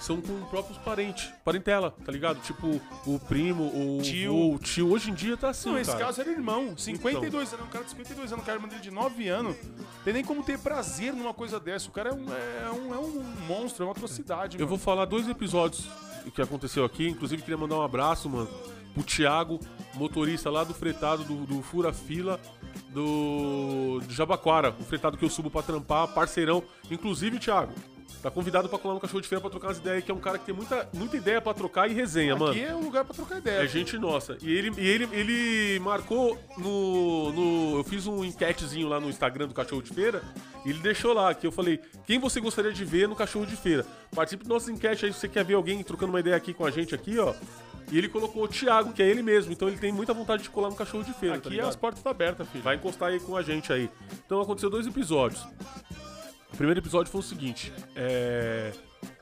são 0.00 0.20
com 0.20 0.40
próprios 0.46 0.78
parentes, 0.78 1.30
parentela, 1.44 1.94
tá 2.04 2.10
ligado? 2.10 2.40
Tipo, 2.40 2.80
o 3.06 3.18
primo, 3.18 3.64
o 3.64 4.02
Tio. 4.02 4.52
o 4.54 4.58
tio. 4.58 4.90
Hoje 4.90 5.10
em 5.10 5.14
dia 5.14 5.36
tá 5.36 5.50
assim, 5.50 5.70
Não, 5.70 5.78
esse 5.78 5.90
cara. 5.92 6.06
caso 6.06 6.20
era 6.20 6.30
irmão. 6.30 6.76
52 6.76 7.52
anos, 7.52 7.66
um 7.66 7.68
cara 7.70 7.84
de 7.84 7.90
52 7.90 8.32
anos, 8.32 8.42
um 8.42 8.46
cara 8.46 8.58
dele 8.58 8.80
de 8.80 8.90
9 8.90 9.28
anos. 9.28 9.56
Tem 10.04 10.12
nem 10.12 10.24
como 10.24 10.42
ter 10.42 10.58
prazer 10.58 11.12
numa 11.12 11.32
coisa 11.34 11.60
dessa. 11.60 11.88
O 11.88 11.92
cara 11.92 12.10
é 12.10 12.14
um, 12.14 12.26
é 12.32 12.70
um, 12.70 12.94
é 12.94 12.98
um 12.98 13.22
monstro, 13.46 13.84
é 13.84 13.86
uma 13.86 13.92
atrocidade, 13.92 14.56
Eu 14.56 14.60
mano. 14.66 14.68
vou 14.70 14.78
falar 14.78 15.04
dois 15.04 15.28
episódios 15.28 15.86
que 16.34 16.40
aconteceu 16.40 16.84
aqui, 16.84 17.06
inclusive 17.08 17.42
queria 17.42 17.56
mandar 17.58 17.76
um 17.76 17.82
abraço, 17.82 18.28
mano, 18.30 18.48
pro 18.94 19.02
Thiago, 19.02 19.60
motorista 19.94 20.48
lá 20.48 20.64
do 20.64 20.72
fretado 20.72 21.24
do, 21.24 21.44
do 21.44 21.60
Fura 21.62 21.92
Fila 21.92 22.40
do, 22.90 24.00
do 24.00 24.12
Jabaquara, 24.14 24.74
o 24.78 24.84
fretado 24.84 25.18
que 25.18 25.24
eu 25.24 25.30
subo 25.30 25.50
pra 25.50 25.62
trampar, 25.62 26.08
parceirão. 26.08 26.62
Inclusive, 26.90 27.38
Thiago, 27.38 27.72
tá 28.22 28.30
convidado 28.30 28.68
pra 28.68 28.78
colar 28.78 28.94
no 28.94 29.00
cachorro 29.00 29.20
de 29.20 29.28
feira 29.28 29.40
pra 29.40 29.50
trocar 29.50 29.68
umas 29.68 29.78
ideias, 29.78 30.04
que 30.04 30.10
é 30.10 30.14
um 30.14 30.20
cara 30.20 30.38
que 30.38 30.46
tem 30.46 30.54
muita, 30.54 30.88
muita 30.94 31.16
ideia 31.16 31.40
pra 31.40 31.52
trocar 31.52 31.90
e 31.90 31.92
resenha, 31.92 32.36
mano. 32.36 32.52
Aqui 32.52 32.62
é 32.62 32.74
o 32.74 32.80
lugar 32.80 33.04
pra 33.04 33.14
trocar 33.14 33.38
ideia. 33.38 33.62
É 33.62 33.66
gente 33.66 33.98
nossa. 33.98 34.38
E 34.40 34.50
ele, 34.50 34.72
e 34.78 34.88
ele, 34.88 35.08
ele 35.12 35.78
marcou 35.80 36.38
no, 36.56 37.32
no. 37.32 37.78
Eu 37.78 37.84
fiz 37.84 38.06
um 38.06 38.24
enquetezinho 38.24 38.88
lá 38.88 39.00
no 39.00 39.10
Instagram 39.10 39.48
do 39.48 39.54
Cachorro 39.54 39.82
de 39.82 39.92
Feira. 39.92 40.22
E 40.64 40.70
ele 40.70 40.78
deixou 40.78 41.12
lá 41.12 41.34
que 41.34 41.46
eu 41.46 41.52
falei: 41.52 41.80
quem 42.06 42.18
você 42.18 42.40
gostaria 42.40 42.72
de 42.72 42.84
ver 42.84 43.08
no 43.08 43.16
Cachorro 43.16 43.44
de 43.44 43.56
Feira? 43.56 43.84
Participe 44.14 44.44
do 44.44 44.48
nosso 44.48 44.70
enquete 44.70 45.04
aí 45.04 45.12
se 45.12 45.18
você 45.18 45.28
quer 45.28 45.44
ver 45.44 45.54
alguém 45.54 45.82
trocando 45.82 46.12
uma 46.12 46.20
ideia 46.20 46.36
aqui 46.36 46.54
com 46.54 46.64
a 46.64 46.70
gente 46.70 46.94
aqui, 46.94 47.18
ó. 47.18 47.34
E 47.90 47.98
ele 47.98 48.08
colocou 48.08 48.44
o 48.44 48.48
Thiago, 48.48 48.92
que 48.92 49.02
é 49.02 49.06
ele 49.08 49.22
mesmo. 49.22 49.52
Então 49.52 49.68
ele 49.68 49.76
tem 49.78 49.92
muita 49.92 50.12
vontade 50.14 50.42
de 50.42 50.50
colar 50.50 50.70
no 50.70 50.76
Cachorro 50.76 51.04
de 51.04 51.12
Feira. 51.12 51.34
tá 51.36 51.40
Aqui 51.40 51.50
ligado? 51.50 51.68
as 51.68 51.76
portas 51.76 51.98
estão 52.00 52.10
abertas, 52.10 52.48
filho. 52.48 52.64
Vai 52.64 52.76
encostar 52.76 53.10
aí 53.10 53.20
com 53.20 53.36
a 53.36 53.42
gente 53.42 53.72
aí. 53.72 53.90
Então 54.24 54.40
aconteceu 54.40 54.70
dois 54.70 54.86
episódios. 54.86 55.46
O 56.52 56.56
primeiro 56.56 56.80
episódio 56.80 57.10
foi 57.10 57.20
o 57.20 57.24
seguinte: 57.24 57.72
é, 57.94 58.72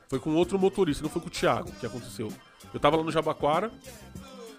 foi 0.08 0.18
com 0.18 0.34
outro 0.34 0.58
motorista, 0.58 1.02
não 1.02 1.10
foi 1.10 1.20
com 1.22 1.28
o 1.28 1.30
Thiago 1.30 1.70
que 1.72 1.86
aconteceu. 1.86 2.32
Eu 2.72 2.80
tava 2.80 2.96
lá 2.96 3.02
no 3.02 3.10
Jabaquara 3.10 3.70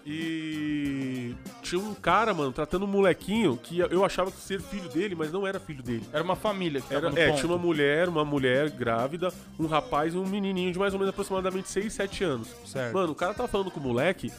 e 0.06 1.34
tinha 1.62 1.80
um 1.80 1.94
cara, 1.94 2.34
mano, 2.34 2.52
tratando 2.52 2.84
um 2.84 2.88
molequinho 2.88 3.56
que 3.56 3.78
eu 3.78 4.04
achava 4.04 4.30
que 4.30 4.38
ser 4.38 4.60
filho 4.60 4.88
dele, 4.90 5.14
mas 5.14 5.32
não 5.32 5.46
era 5.46 5.58
filho 5.58 5.82
dele. 5.82 6.04
Era 6.12 6.22
uma 6.22 6.36
família 6.36 6.80
que 6.82 6.94
Era, 6.94 7.08
é, 7.18 7.28
ponto. 7.28 7.40
tinha 7.40 7.50
uma 7.50 7.58
mulher, 7.58 8.08
uma 8.08 8.24
mulher 8.24 8.70
grávida, 8.70 9.32
um 9.58 9.66
rapaz 9.66 10.12
e 10.14 10.18
um 10.18 10.26
menininho 10.26 10.72
de 10.72 10.78
mais 10.78 10.92
ou 10.92 10.98
menos 10.98 11.10
aproximadamente 11.10 11.70
6, 11.70 11.92
7 11.92 12.24
anos. 12.24 12.48
Certo. 12.66 12.92
Mano, 12.92 13.12
o 13.12 13.14
cara 13.14 13.32
tava 13.32 13.48
falando 13.48 13.70
com 13.70 13.80
o 13.80 13.82
moleque 13.82 14.30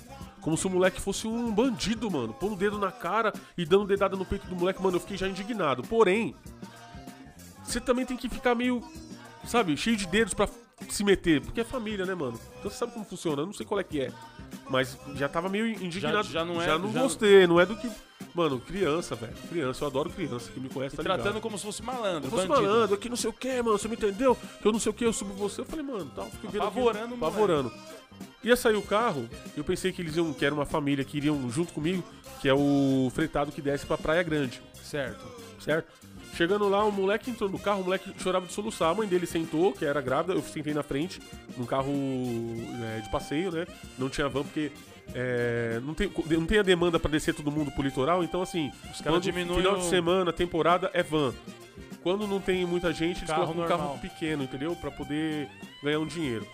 como 0.45 0.56
se 0.56 0.67
o 0.67 0.69
moleque 0.69 1.01
fosse 1.01 1.25
um 1.25 1.51
bandido, 1.51 2.12
mano. 2.12 2.32
Pondo 2.32 2.54
o 2.54 2.56
dedo 2.56 2.78
na 2.78 2.91
cara 2.91 3.34
e 3.58 3.65
dando 3.65 3.88
dedada 3.88 4.15
no 4.15 4.23
peito 4.23 4.45
do 4.45 4.56
moleque. 4.56 4.80
Mano, 4.80 4.97
eu 4.97 5.01
fiquei 5.01 5.17
já 5.17 5.28
indignado. 5.28 5.82
Porém, 5.82 6.36
você 7.63 7.82
também 7.82 8.06
tem 8.06 8.15
que 8.15 8.30
ficar 8.30 8.54
meio, 8.54 8.84
sabe, 9.43 9.75
cheio 9.75 9.97
de 9.97 10.06
dedos 10.06 10.36
pra 10.36 10.47
se 10.88 11.04
meter. 11.04 11.41
Porque 11.41 11.62
é 11.62 11.63
família, 11.63 12.06
né, 12.06 12.13
mano? 12.13 12.39
Então 12.60 12.69
você 12.69 12.78
sabe 12.78 12.91
como 12.93 13.04
funciona. 13.04 13.41
Eu 13.41 13.47
não 13.47 13.54
sei 13.54 13.65
qual 13.65 13.80
é 13.80 13.84
que 13.84 14.01
é. 14.01 14.12
Mas 14.69 14.97
já 15.15 15.30
tava 15.30 15.47
meio 15.49 15.67
indignado. 15.67 16.23
Já- 16.28 16.39
já 16.39 16.45
não 16.45 16.62
é- 16.62 16.65
Já 16.65 16.78
não 16.78 16.91
já- 16.91 17.01
gostei. 17.01 17.45
Não 17.47 17.60
é 17.60 17.65
do 17.65 17.75
que... 17.75 17.89
Mano, 18.34 18.60
criança, 18.60 19.15
velho. 19.15 19.34
Criança. 19.49 19.84
Eu 19.84 19.88
adoro 19.88 20.10
criança. 20.10 20.49
Quem 20.54 20.62
me 20.63 20.69
conhece 20.69 20.95
tá 20.95 21.04
ligado. 21.04 21.21
Tratando 21.21 21.39
como 21.41 21.58
se 21.58 21.63
fosse 21.65 21.82
malandro, 21.84 22.28
Eu 22.28 22.32
fosse 22.32 22.47
bandido. 22.47 22.67
malandro, 22.67 22.97
que 22.97 23.08
não 23.10 23.15
sei 23.15 23.30
o 23.30 23.34
que, 23.34 23.62
mano, 23.62 23.78
você 23.78 23.88
me 23.88 23.95
entendeu? 23.95 24.36
Que 24.62 24.67
eu 24.67 24.71
não 24.71 24.80
sei 24.80 24.89
o 24.89 24.93
que, 24.93 25.06
eu 25.06 25.13
subo 25.13 25.34
você. 25.36 25.62
Eu 25.62 25.65
falei, 25.65 25.86
mano, 25.86 26.12
tal, 26.15 26.25
fiquei 26.25 26.49
vendo 26.49 26.63
aqui, 26.63 26.67
Apavorando 26.80 27.15
moleque. 27.17 27.23
Apavorando. 27.25 27.71
Ia 28.43 28.56
sair 28.56 28.75
o 28.75 28.82
carro, 28.82 29.30
eu 29.56 29.63
pensei 29.63 29.91
que 29.91 30.01
eles 30.01 30.15
iam, 30.15 30.34
que 30.34 30.45
era 30.45 30.54
uma 30.54 30.65
família 30.65 31.04
que 31.04 31.17
iriam 31.17 31.49
junto 31.49 31.73
comigo, 31.73 32.04
que 32.41 32.47
é 32.49 32.54
o 32.54 33.10
fretado 33.13 33.51
que 33.51 33.62
desce 33.62 33.86
pra 33.86 33.97
Praia 33.97 34.23
Grande, 34.23 34.62
Certo. 34.84 35.25
certo? 35.60 35.88
Chegando 36.36 36.67
lá, 36.67 36.84
o 36.84 36.91
moleque 36.91 37.32
entrou 37.32 37.50
no 37.50 37.58
carro, 37.58 37.82
o 37.82 37.84
moleque 37.86 38.12
chorava 38.19 38.45
de 38.45 38.52
soluçar, 38.54 38.91
a 38.91 38.93
mãe 38.93 39.08
dele 39.08 39.26
sentou, 39.26 39.71
que 39.71 39.86
era 39.86 40.02
grávida, 40.02 40.34
eu 40.34 40.41
sentei 40.41 40.74
na 40.74 40.84
frente, 40.84 41.21
num 41.58 41.65
carro 41.65 41.91
é, 42.98 43.00
de 43.00 43.10
passeio, 43.10 43.52
né? 43.52 43.65
Não 43.98 44.10
tinha 44.10 44.28
van, 44.28 44.43
porque 44.43 44.69
é, 45.13 45.80
não, 45.84 45.93
tem, 45.93 46.12
não 46.32 46.45
tem 46.45 46.60
a 46.60 46.63
demanda 46.63 47.00
pra 47.00 47.10
descer 47.10 47.34
todo 47.34 47.50
mundo 47.52 47.71
pro 47.71 47.84
litoral, 47.84 48.21
então 48.24 48.41
assim, 48.41 48.69
Os 48.91 49.00
caras 49.00 49.04
quando 49.19 49.24
diminuem 49.24 49.60
final 49.60 49.76
o- 49.76 49.80
de 49.80 49.86
semana, 49.86 50.34
temporada, 50.34 50.89
é 50.93 51.02
van. 51.02 51.34
Quando 52.04 52.28
não 52.28 52.39
tem 52.39 52.65
muita 52.65 52.91
gente, 52.93 53.19
eles 53.19 53.30
Carro 53.30 53.48
colocam 53.48 53.56
um 53.65 53.67
normal. 53.67 53.88
carro 53.88 54.00
pequeno, 54.00 54.43
entendeu? 54.43 54.76
Pra 54.76 54.91
poder 54.91 55.48
ganhar 55.82 56.00
um 56.00 56.06
dinheiro. 56.06 56.45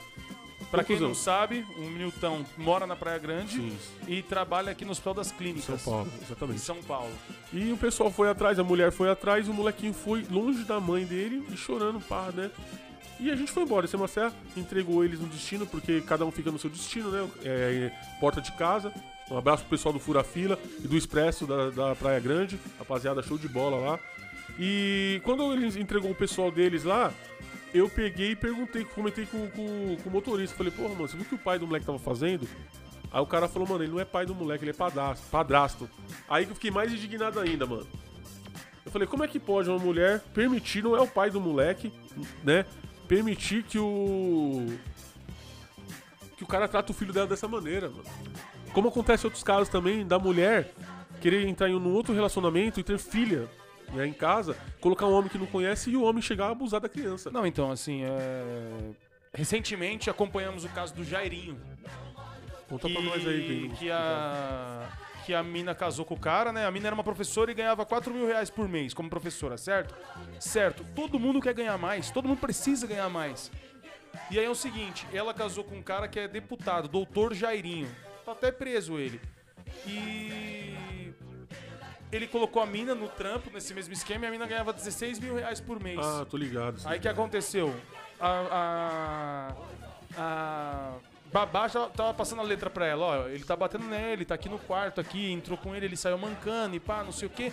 Pra 0.71 0.83
quem 0.83 0.99
não 0.99 1.13
sabe, 1.13 1.65
o 1.77 1.81
Milton 1.81 2.45
mora 2.57 2.87
na 2.87 2.95
Praia 2.95 3.19
Grande 3.19 3.57
Sim. 3.57 3.77
e 4.07 4.21
trabalha 4.21 4.71
aqui 4.71 4.85
no 4.85 4.91
Hospital 4.91 5.13
das 5.13 5.31
Clínicas. 5.31 5.65
São 5.65 5.77
Paulo, 5.77 6.09
Em 6.19 6.23
exatamente. 6.23 6.59
São 6.61 6.77
Paulo. 6.83 7.11
E 7.51 7.71
o 7.73 7.77
pessoal 7.77 8.09
foi 8.09 8.29
atrás, 8.29 8.57
a 8.57 8.63
mulher 8.63 8.91
foi 8.91 9.09
atrás, 9.09 9.49
o 9.49 9.53
molequinho 9.53 9.93
foi 9.93 10.25
longe 10.31 10.63
da 10.63 10.79
mãe 10.79 11.05
dele 11.05 11.45
e 11.51 11.57
chorando, 11.57 11.99
pá, 11.99 12.31
né? 12.33 12.49
E 13.19 13.29
a 13.29 13.35
gente 13.35 13.51
foi 13.51 13.63
embora. 13.63 13.85
Esse 13.85 13.95
Marcel 13.97 14.31
entregou 14.57 15.03
eles 15.03 15.19
no 15.19 15.27
destino, 15.27 15.67
porque 15.67 16.01
cada 16.01 16.25
um 16.25 16.31
fica 16.31 16.49
no 16.49 16.57
seu 16.57 16.69
destino, 16.69 17.11
né? 17.11 17.29
É, 17.43 17.91
porta 18.19 18.41
de 18.41 18.51
casa. 18.53 18.91
Um 19.29 19.37
abraço 19.37 19.63
pro 19.63 19.77
pessoal 19.77 19.93
do 19.93 19.99
Fura 19.99 20.23
Fila 20.23 20.57
e 20.83 20.87
do 20.87 20.97
Expresso 20.97 21.45
da, 21.45 21.69
da 21.69 21.95
Praia 21.95 22.19
Grande. 22.19 22.59
Rapaziada, 22.79 23.21
show 23.21 23.37
de 23.37 23.47
bola 23.47 23.77
lá. 23.77 23.99
E 24.59 25.21
quando 25.23 25.53
eles 25.53 25.75
entregou 25.75 26.11
o 26.11 26.15
pessoal 26.15 26.51
deles 26.51 26.83
lá, 26.83 27.13
eu 27.73 27.89
peguei 27.89 28.31
e 28.31 28.35
perguntei, 28.35 28.83
comentei 28.85 29.25
com, 29.25 29.49
com- 29.49 29.97
com 30.03 30.09
o 30.09 30.11
motorista. 30.11 30.55
Falei, 30.55 30.71
porra, 30.71 30.89
mano, 30.89 31.07
você 31.07 31.15
viu 31.15 31.25
o 31.25 31.29
que 31.29 31.35
o 31.35 31.39
pai 31.39 31.57
do 31.59 31.65
moleque 31.67 31.85
tava 31.85 31.99
fazendo? 31.99 32.47
Aí 33.11 33.21
o 33.21 33.25
cara 33.25 33.47
falou, 33.47 33.67
mano, 33.67 33.83
ele 33.83 33.91
não 33.91 33.99
é 33.99 34.05
pai 34.05 34.25
do 34.25 34.33
moleque, 34.35 34.63
ele 34.63 34.71
é 34.71 34.73
padrasto. 34.73 35.25
padrasto. 35.29 35.89
Aí 36.29 36.45
que 36.45 36.51
eu 36.51 36.55
fiquei 36.55 36.71
mais 36.71 36.91
indignado 36.93 37.39
ainda, 37.39 37.65
mano. 37.65 37.87
Eu 38.85 38.91
falei, 38.91 39.07
como 39.07 39.23
é 39.23 39.27
que 39.27 39.39
pode 39.39 39.69
uma 39.69 39.77
mulher 39.79 40.19
permitir, 40.33 40.83
não 40.83 40.95
é 40.95 41.01
o 41.01 41.07
pai 41.07 41.29
do 41.29 41.39
moleque, 41.39 41.91
né? 42.43 42.65
Permitir 43.07 43.63
que 43.63 43.77
o. 43.77 44.65
Que 46.37 46.43
o 46.43 46.47
cara 46.47 46.67
trata 46.67 46.91
o 46.91 46.95
filho 46.95 47.13
dela 47.13 47.27
dessa 47.27 47.47
maneira, 47.47 47.89
mano. 47.89 48.03
Como 48.73 48.87
acontece 48.87 49.23
em 49.25 49.27
outros 49.27 49.43
casos 49.43 49.69
também, 49.69 50.05
da 50.05 50.17
mulher 50.17 50.73
querer 51.19 51.45
entrar 51.47 51.69
em 51.69 51.75
um 51.75 51.93
outro 51.93 52.13
relacionamento 52.13 52.79
e 52.79 52.83
ter 52.83 52.97
filha 52.97 53.47
né, 53.93 54.05
em 54.07 54.13
casa, 54.13 54.55
colocar 54.79 55.07
um 55.07 55.13
homem 55.13 55.29
que 55.29 55.37
não 55.37 55.45
conhece 55.45 55.89
e 55.89 55.97
o 55.97 56.03
homem 56.03 56.21
chegar 56.21 56.47
a 56.47 56.51
abusar 56.51 56.79
da 56.81 56.89
criança. 56.89 57.29
Não, 57.31 57.45
então, 57.45 57.71
assim, 57.71 58.03
é... 58.03 58.91
recentemente 59.33 60.09
acompanhamos 60.09 60.65
o 60.65 60.69
caso 60.69 60.93
do 60.93 61.03
Jairinho. 61.03 61.59
Conta 62.69 62.87
que, 62.87 62.93
pra 62.93 63.03
nós 63.03 63.27
aí, 63.27 63.47
quem 63.47 63.69
não- 63.69 63.75
que 63.75 63.91
a 63.91 64.89
que 65.25 65.33
a 65.35 65.43
mina 65.43 65.75
casou 65.75 66.03
com 66.03 66.15
o 66.15 66.19
cara, 66.19 66.51
né? 66.51 66.65
A 66.65 66.71
mina 66.71 66.87
era 66.87 66.95
uma 66.95 67.03
professora 67.03 67.51
e 67.51 67.53
ganhava 67.53 67.85
4 67.85 68.13
mil 68.13 68.25
reais 68.25 68.49
por 68.49 68.67
mês 68.67 68.93
como 68.93 69.09
professora, 69.09 69.57
certo? 69.57 69.95
Certo. 70.39 70.83
Todo 70.95 71.19
mundo 71.19 71.39
quer 71.39 71.53
ganhar 71.53 71.77
mais, 71.77 72.09
todo 72.09 72.27
mundo 72.27 72.39
precisa 72.39 72.87
ganhar 72.87 73.09
mais. 73.09 73.51
E 74.29 74.39
aí 74.39 74.45
é 74.45 74.49
o 74.49 74.55
seguinte, 74.55 75.05
ela 75.13 75.33
casou 75.33 75.63
com 75.63 75.75
um 75.75 75.83
cara 75.83 76.07
que 76.07 76.19
é 76.19 76.27
deputado, 76.27 76.87
doutor 76.87 77.33
Jairinho. 77.33 77.89
Tá 78.25 78.31
até 78.31 78.51
preso 78.51 78.97
ele. 78.97 79.21
E 79.85 80.40
ele 82.11 82.27
colocou 82.27 82.61
a 82.61 82.65
mina 82.65 82.93
no 82.93 83.07
trampo, 83.07 83.49
nesse 83.51 83.73
mesmo 83.73 83.93
esquema, 83.93 84.25
e 84.25 84.27
a 84.27 84.31
mina 84.31 84.45
ganhava 84.45 84.73
16 84.73 85.19
mil 85.19 85.35
reais 85.35 85.59
por 85.59 85.81
mês. 85.81 85.99
Ah, 85.99 86.25
tô 86.29 86.37
ligado. 86.37 86.81
Aí 86.85 86.97
o 86.99 87.01
que 87.01 87.07
aconteceu? 87.07 87.73
A, 88.19 89.53
a, 90.17 90.21
a 90.21 90.93
babá 91.31 91.67
já 91.67 91.87
tava 91.87 92.13
passando 92.13 92.39
a 92.41 92.43
letra 92.43 92.69
pra 92.69 92.85
ela, 92.85 93.05
ó, 93.05 93.27
ele 93.27 93.43
tá 93.43 93.55
batendo 93.55 93.85
nele, 93.85 94.25
tá 94.25 94.35
aqui 94.35 94.49
no 94.49 94.59
quarto, 94.59 94.99
aqui, 94.99 95.31
entrou 95.31 95.57
com 95.57 95.75
ele, 95.75 95.85
ele 95.85 95.97
saiu 95.97 96.17
mancando 96.17 96.75
e 96.75 96.79
pá, 96.79 97.03
não 97.03 97.11
sei 97.11 97.27
o 97.27 97.31
quê. 97.31 97.51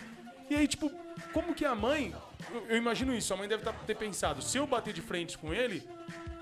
E 0.51 0.55
aí, 0.55 0.67
tipo, 0.67 0.91
como 1.33 1.55
que 1.55 1.65
a 1.65 1.75
mãe, 1.75 2.15
eu, 2.51 2.67
eu 2.71 2.77
imagino 2.77 3.15
isso, 3.15 3.33
a 3.33 3.37
mãe 3.37 3.47
deve 3.49 3.63
tá- 3.63 3.73
ter 3.87 3.95
pensado, 3.95 4.43
se 4.43 4.59
eu 4.59 4.67
bater 4.67 4.93
de 4.93 5.01
frente 5.03 5.39
com 5.39 5.55
ele, 5.55 5.89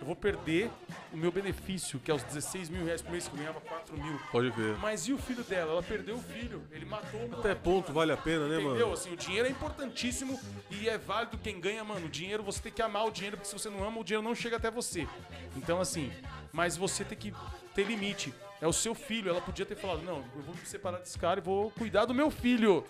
eu 0.01 0.07
vou 0.07 0.15
perder 0.17 0.71
o 1.13 1.17
meu 1.17 1.33
benefício, 1.33 1.99
que 1.99 2.11
é 2.11 2.15
os 2.15 2.23
16 2.23 2.69
mil 2.69 2.85
reais 2.85 3.01
por 3.01 3.11
mês, 3.13 3.27
que 3.27 3.35
eu 3.35 3.39
ganhava 3.39 3.61
4 3.61 3.97
mil. 3.97 4.19
Pode 4.31 4.51
ver. 4.51 4.77
Mas 4.79 5.09
e 5.09 5.13
o 5.13 5.19
filho 5.19 5.43
dela? 5.45 5.73
Ela 5.73 5.83
perdeu 5.83 6.17
o 6.17 6.23
filho, 6.23 6.63
ele 6.71 6.85
matou 6.85 7.21
o 7.29 7.39
Até 7.39 7.55
ponto 7.55 7.93
vale 7.93 8.13
a 8.13 8.17
pena, 8.17 8.47
né, 8.49 8.57
Entendeu? 8.57 8.73
mano? 8.89 8.93
Assim, 8.93 9.13
o 9.13 9.17
dinheiro 9.17 9.49
é 9.49 9.51
importantíssimo 9.51 10.39
e 10.71 10.89
é 10.89 10.99
válido 10.99 11.39
quem 11.39 11.59
ganha, 11.61 11.83
mano. 11.83 12.07
O 12.07 12.09
dinheiro, 12.09 12.43
você 12.43 12.61
tem 12.61 12.73
que 12.73 12.83
amar 12.83 13.07
o 13.07 13.11
dinheiro, 13.11 13.37
porque 13.37 13.49
se 13.49 13.59
você 13.59 13.71
não 13.71 13.83
ama, 13.87 14.01
o 14.01 14.05
dinheiro 14.05 14.23
não 14.23 14.35
chega 14.35 14.57
até 14.57 14.71
você. 14.71 15.09
Então, 15.57 15.81
assim, 15.81 16.13
mas 16.53 16.77
você 16.77 17.05
tem 17.05 17.17
que 17.17 17.33
ter 17.75 17.85
limite. 17.85 18.33
É 18.61 18.67
o 18.67 18.73
seu 18.73 18.95
filho. 18.95 19.31
Ela 19.31 19.41
podia 19.41 19.67
ter 19.67 19.77
falado, 19.77 20.03
não, 20.03 20.25
eu 20.35 20.43
vou 20.43 20.55
me 20.55 20.65
separar 20.67 20.99
desse 20.99 21.19
cara 21.19 21.41
e 21.41 21.43
vou 21.43 21.71
cuidar 21.73 22.05
do 22.07 22.15
meu 22.15 22.31
filho. 22.31 22.85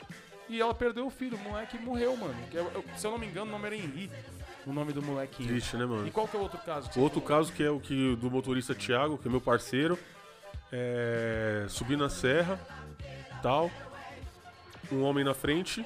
E 0.48 0.60
ela 0.60 0.72
perdeu 0.72 1.06
o 1.06 1.10
filho. 1.10 1.36
O 1.36 1.40
moleque 1.40 1.76
morreu, 1.76 2.16
mano. 2.16 2.36
Eu- 2.52 2.84
se 2.96 3.04
eu 3.04 3.10
não 3.10 3.18
me 3.18 3.26
engano, 3.26 3.48
o 3.48 3.52
nome 3.52 3.66
era 3.66 3.74
Henri. 3.76 4.10
O 4.66 4.72
nome 4.72 4.92
do 4.92 5.00
molequinho. 5.00 5.48
Triste, 5.48 5.76
né, 5.76 5.86
mano? 5.86 6.06
E 6.08 6.10
qual 6.10 6.26
que 6.26 6.36
é 6.36 6.38
o 6.38 6.42
outro 6.42 6.58
caso? 6.58 6.90
que 6.90 6.98
Outro 6.98 7.20
falou? 7.20 7.38
caso 7.38 7.52
que 7.52 7.62
é 7.62 7.70
o 7.70 7.78
que 7.78 8.16
do 8.16 8.30
motorista 8.30 8.74
Thiago, 8.74 9.16
que 9.16 9.28
é 9.28 9.30
meu 9.30 9.40
parceiro, 9.40 9.96
é, 10.72 11.66
subi 11.68 11.96
na 11.96 12.08
serra, 12.10 12.58
tal, 13.42 13.70
um 14.90 15.02
homem 15.04 15.24
na 15.24 15.34
frente, 15.34 15.84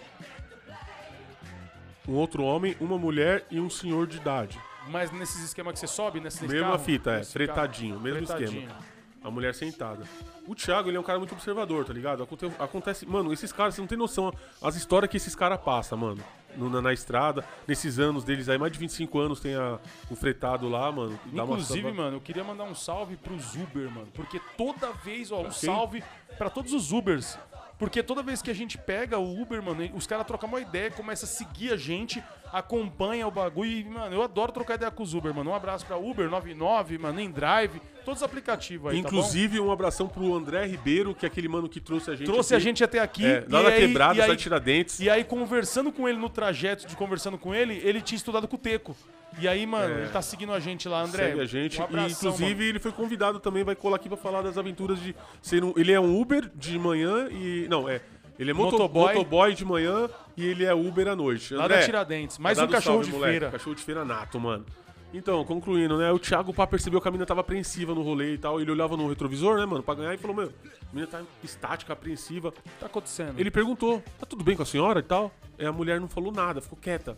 um 2.08 2.14
outro 2.14 2.42
homem, 2.42 2.74
uma 2.80 2.96
mulher 2.98 3.44
e 3.50 3.60
um 3.60 3.68
senhor 3.68 4.06
de 4.06 4.16
idade. 4.16 4.58
Mas 4.88 5.10
nesses 5.12 5.42
esquemas 5.44 5.74
que 5.74 5.80
você 5.80 5.86
sobe, 5.86 6.18
nesse 6.20 6.42
nesse 6.42 6.54
Mesma 6.54 6.70
carro, 6.72 6.82
fita, 6.82 7.10
é, 7.12 7.18
nesse 7.18 7.32
fretadinho, 7.32 7.94
carro, 7.96 8.04
mesmo 8.04 8.22
esquema. 8.22 8.78
A 9.22 9.30
mulher 9.30 9.54
sentada. 9.54 10.04
O 10.46 10.54
Thiago, 10.54 10.88
ele 10.88 10.96
é 10.96 11.00
um 11.00 11.02
cara 11.02 11.18
muito 11.18 11.34
observador, 11.34 11.84
tá 11.84 11.92
ligado? 11.92 12.22
Aconte- 12.22 12.50
Acontece. 12.58 13.04
Mano, 13.04 13.30
esses 13.34 13.52
caras, 13.52 13.74
você 13.74 13.82
não 13.82 13.86
tem 13.88 13.98
noção 13.98 14.32
as 14.62 14.74
histórias 14.76 15.10
que 15.10 15.18
esses 15.18 15.34
caras 15.34 15.60
passam, 15.60 15.98
mano. 15.98 16.24
No- 16.56 16.70
na, 16.70 16.80
na 16.82 16.92
estrada, 16.92 17.44
nesses 17.66 17.98
anos 17.98 18.24
deles 18.24 18.48
aí, 18.48 18.58
mais 18.58 18.72
de 18.72 18.78
25 18.78 19.18
anos 19.18 19.40
tem 19.40 19.54
a, 19.54 19.78
o 20.10 20.16
fretado 20.16 20.68
lá, 20.68 20.90
mano. 20.90 21.18
uma 21.32 21.42
Inclusive, 21.44 21.90
mano, 21.92 22.16
eu 22.16 22.20
queria 22.20 22.44
mandar 22.44 22.64
um 22.64 22.74
salve 22.74 23.16
pros 23.16 23.54
Uber, 23.54 23.90
mano. 23.90 24.08
Porque 24.14 24.40
toda 24.56 24.90
vez, 24.92 25.30
ó, 25.32 25.40
um 25.40 25.42
quem? 25.44 25.52
salve 25.52 26.02
pra 26.38 26.48
todos 26.50 26.72
os 26.72 26.92
Ubers. 26.92 27.38
Porque 27.80 28.02
toda 28.02 28.22
vez 28.22 28.42
que 28.42 28.50
a 28.50 28.54
gente 28.54 28.76
pega 28.76 29.18
o 29.18 29.40
Uber, 29.40 29.62
mano, 29.62 29.90
os 29.94 30.06
caras 30.06 30.26
trocam 30.26 30.46
uma 30.46 30.60
ideia, 30.60 30.90
começa 30.90 31.24
a 31.24 31.28
seguir 31.28 31.72
a 31.72 31.78
gente, 31.78 32.22
acompanha 32.52 33.26
o 33.26 33.30
bagulho. 33.30 33.70
E, 33.70 33.84
mano, 33.84 34.14
eu 34.14 34.22
adoro 34.22 34.52
trocar 34.52 34.74
ideia 34.74 34.90
com 34.90 35.02
os 35.02 35.14
Uber, 35.14 35.34
mano. 35.34 35.50
Um 35.50 35.54
abraço 35.54 35.86
pra 35.86 35.96
Uber 35.96 36.28
99, 36.28 36.98
mano, 36.98 37.18
em 37.18 37.30
Drive, 37.30 37.80
todos 38.04 38.20
os 38.20 38.22
aplicativos 38.22 38.92
aí, 38.92 39.00
tá? 39.00 39.08
Inclusive, 39.08 39.58
um 39.58 39.72
abração 39.72 40.06
pro 40.06 40.34
André 40.34 40.66
Ribeiro, 40.66 41.14
que 41.14 41.24
é 41.24 41.28
aquele 41.28 41.48
mano 41.48 41.70
que 41.70 41.80
trouxe 41.80 42.10
a 42.10 42.14
gente. 42.14 42.26
Trouxe 42.26 42.52
a 42.52 42.58
aqui. 42.58 42.64
gente 42.64 42.84
até 42.84 42.98
aqui. 42.98 43.24
É, 43.24 43.46
lá 43.48 43.62
na 43.62 43.72
quebrada, 43.72 44.28
e 44.28 44.36
Tiradentes. 44.36 45.00
E 45.00 45.08
aí, 45.08 45.24
conversando 45.24 45.90
com 45.90 46.06
ele 46.06 46.18
no 46.18 46.28
trajeto 46.28 46.86
de 46.86 46.94
conversando 46.94 47.38
com 47.38 47.54
ele, 47.54 47.80
ele 47.82 48.02
tinha 48.02 48.16
estudado 48.18 48.46
com 48.46 48.56
o 48.56 48.58
Teco. 48.58 48.94
E 49.38 49.46
aí, 49.48 49.64
mano, 49.66 49.94
É. 49.94 49.98
ele 50.02 50.08
tá 50.10 50.20
seguindo 50.20 50.52
a 50.52 50.60
gente 50.60 50.88
lá, 50.88 51.02
André. 51.02 51.28
Segue 51.28 51.40
a 51.40 51.44
gente. 51.46 51.78
Um 51.78 51.82
e, 51.82 51.84
abração, 51.84 52.30
inclusive, 52.32 52.54
mano. 52.54 52.62
ele 52.68 52.78
foi 52.78 52.92
convidado 52.92 53.38
também, 53.40 53.62
vai 53.64 53.74
colar 53.76 53.96
aqui 53.96 54.08
pra 54.08 54.16
falar 54.16 54.42
das 54.42 54.58
aventuras 54.58 55.00
de 55.00 55.14
ser 55.40 55.62
um. 55.64 55.72
Ele 55.76 55.92
é 55.92 56.00
um 56.00 56.20
Uber 56.20 56.50
de 56.54 56.78
manhã 56.78 57.28
e. 57.30 57.66
Não, 57.70 57.88
é. 57.88 58.00
Ele 58.38 58.50
é 58.50 58.54
moto- 58.54 58.72
Motoboy. 58.72 59.14
motoboy. 59.14 59.54
de 59.54 59.64
manhã 59.64 60.08
e 60.36 60.46
ele 60.46 60.64
é 60.64 60.74
Uber 60.74 61.08
à 61.08 61.14
noite. 61.16 61.54
Lá 61.54 61.64
André, 61.66 61.78
da 61.80 61.84
Tiradentes. 61.84 62.38
Mais 62.38 62.56
dá 62.56 62.64
um 62.64 62.68
cachorro 62.68 62.96
salve, 62.96 63.06
de 63.10 63.12
moleque. 63.12 63.30
feira. 63.32 63.50
Cachorro 63.50 63.76
de 63.76 63.82
feira 63.82 64.04
nato, 64.04 64.40
mano. 64.40 64.64
Então, 65.12 65.44
concluindo, 65.44 65.98
né? 65.98 66.10
O 66.12 66.18
Thiago 66.20 66.54
Pá 66.54 66.66
percebeu 66.66 67.00
que 67.00 67.08
a 67.08 67.10
menina 67.10 67.26
tava 67.26 67.40
apreensiva 67.40 67.92
no 67.94 68.00
rolê 68.02 68.34
e 68.34 68.38
tal. 68.38 68.60
Ele 68.60 68.70
olhava 68.70 68.96
no 68.96 69.08
retrovisor, 69.08 69.58
né, 69.58 69.66
mano, 69.66 69.82
pra 69.82 69.94
ganhar 69.94 70.14
e 70.14 70.18
falou: 70.18 70.36
Meu, 70.36 70.46
a 70.46 70.94
menina 70.94 71.06
tá 71.10 71.20
estática, 71.42 71.92
apreensiva. 71.92 72.48
O 72.48 72.52
que 72.52 72.60
tá 72.78 72.86
acontecendo? 72.86 73.38
Ele 73.38 73.50
perguntou: 73.50 74.02
Tá 74.18 74.24
tudo 74.24 74.42
bem 74.44 74.56
com 74.56 74.62
a 74.62 74.66
senhora 74.66 75.00
e 75.00 75.02
tal? 75.02 75.32
E 75.58 75.66
a 75.66 75.72
mulher 75.72 76.00
não 76.00 76.08
falou 76.08 76.32
nada, 76.32 76.60
ficou 76.60 76.78
quieta. 76.80 77.16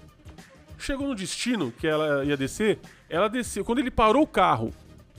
Chegou 0.82 1.06
no 1.06 1.14
destino, 1.14 1.70
que 1.70 1.86
ela 1.86 2.24
ia 2.24 2.36
descer, 2.36 2.80
ela 3.08 3.28
desceu. 3.28 3.64
Quando 3.64 3.78
ele 3.78 3.90
parou 3.90 4.24
o 4.24 4.26
carro, 4.26 4.74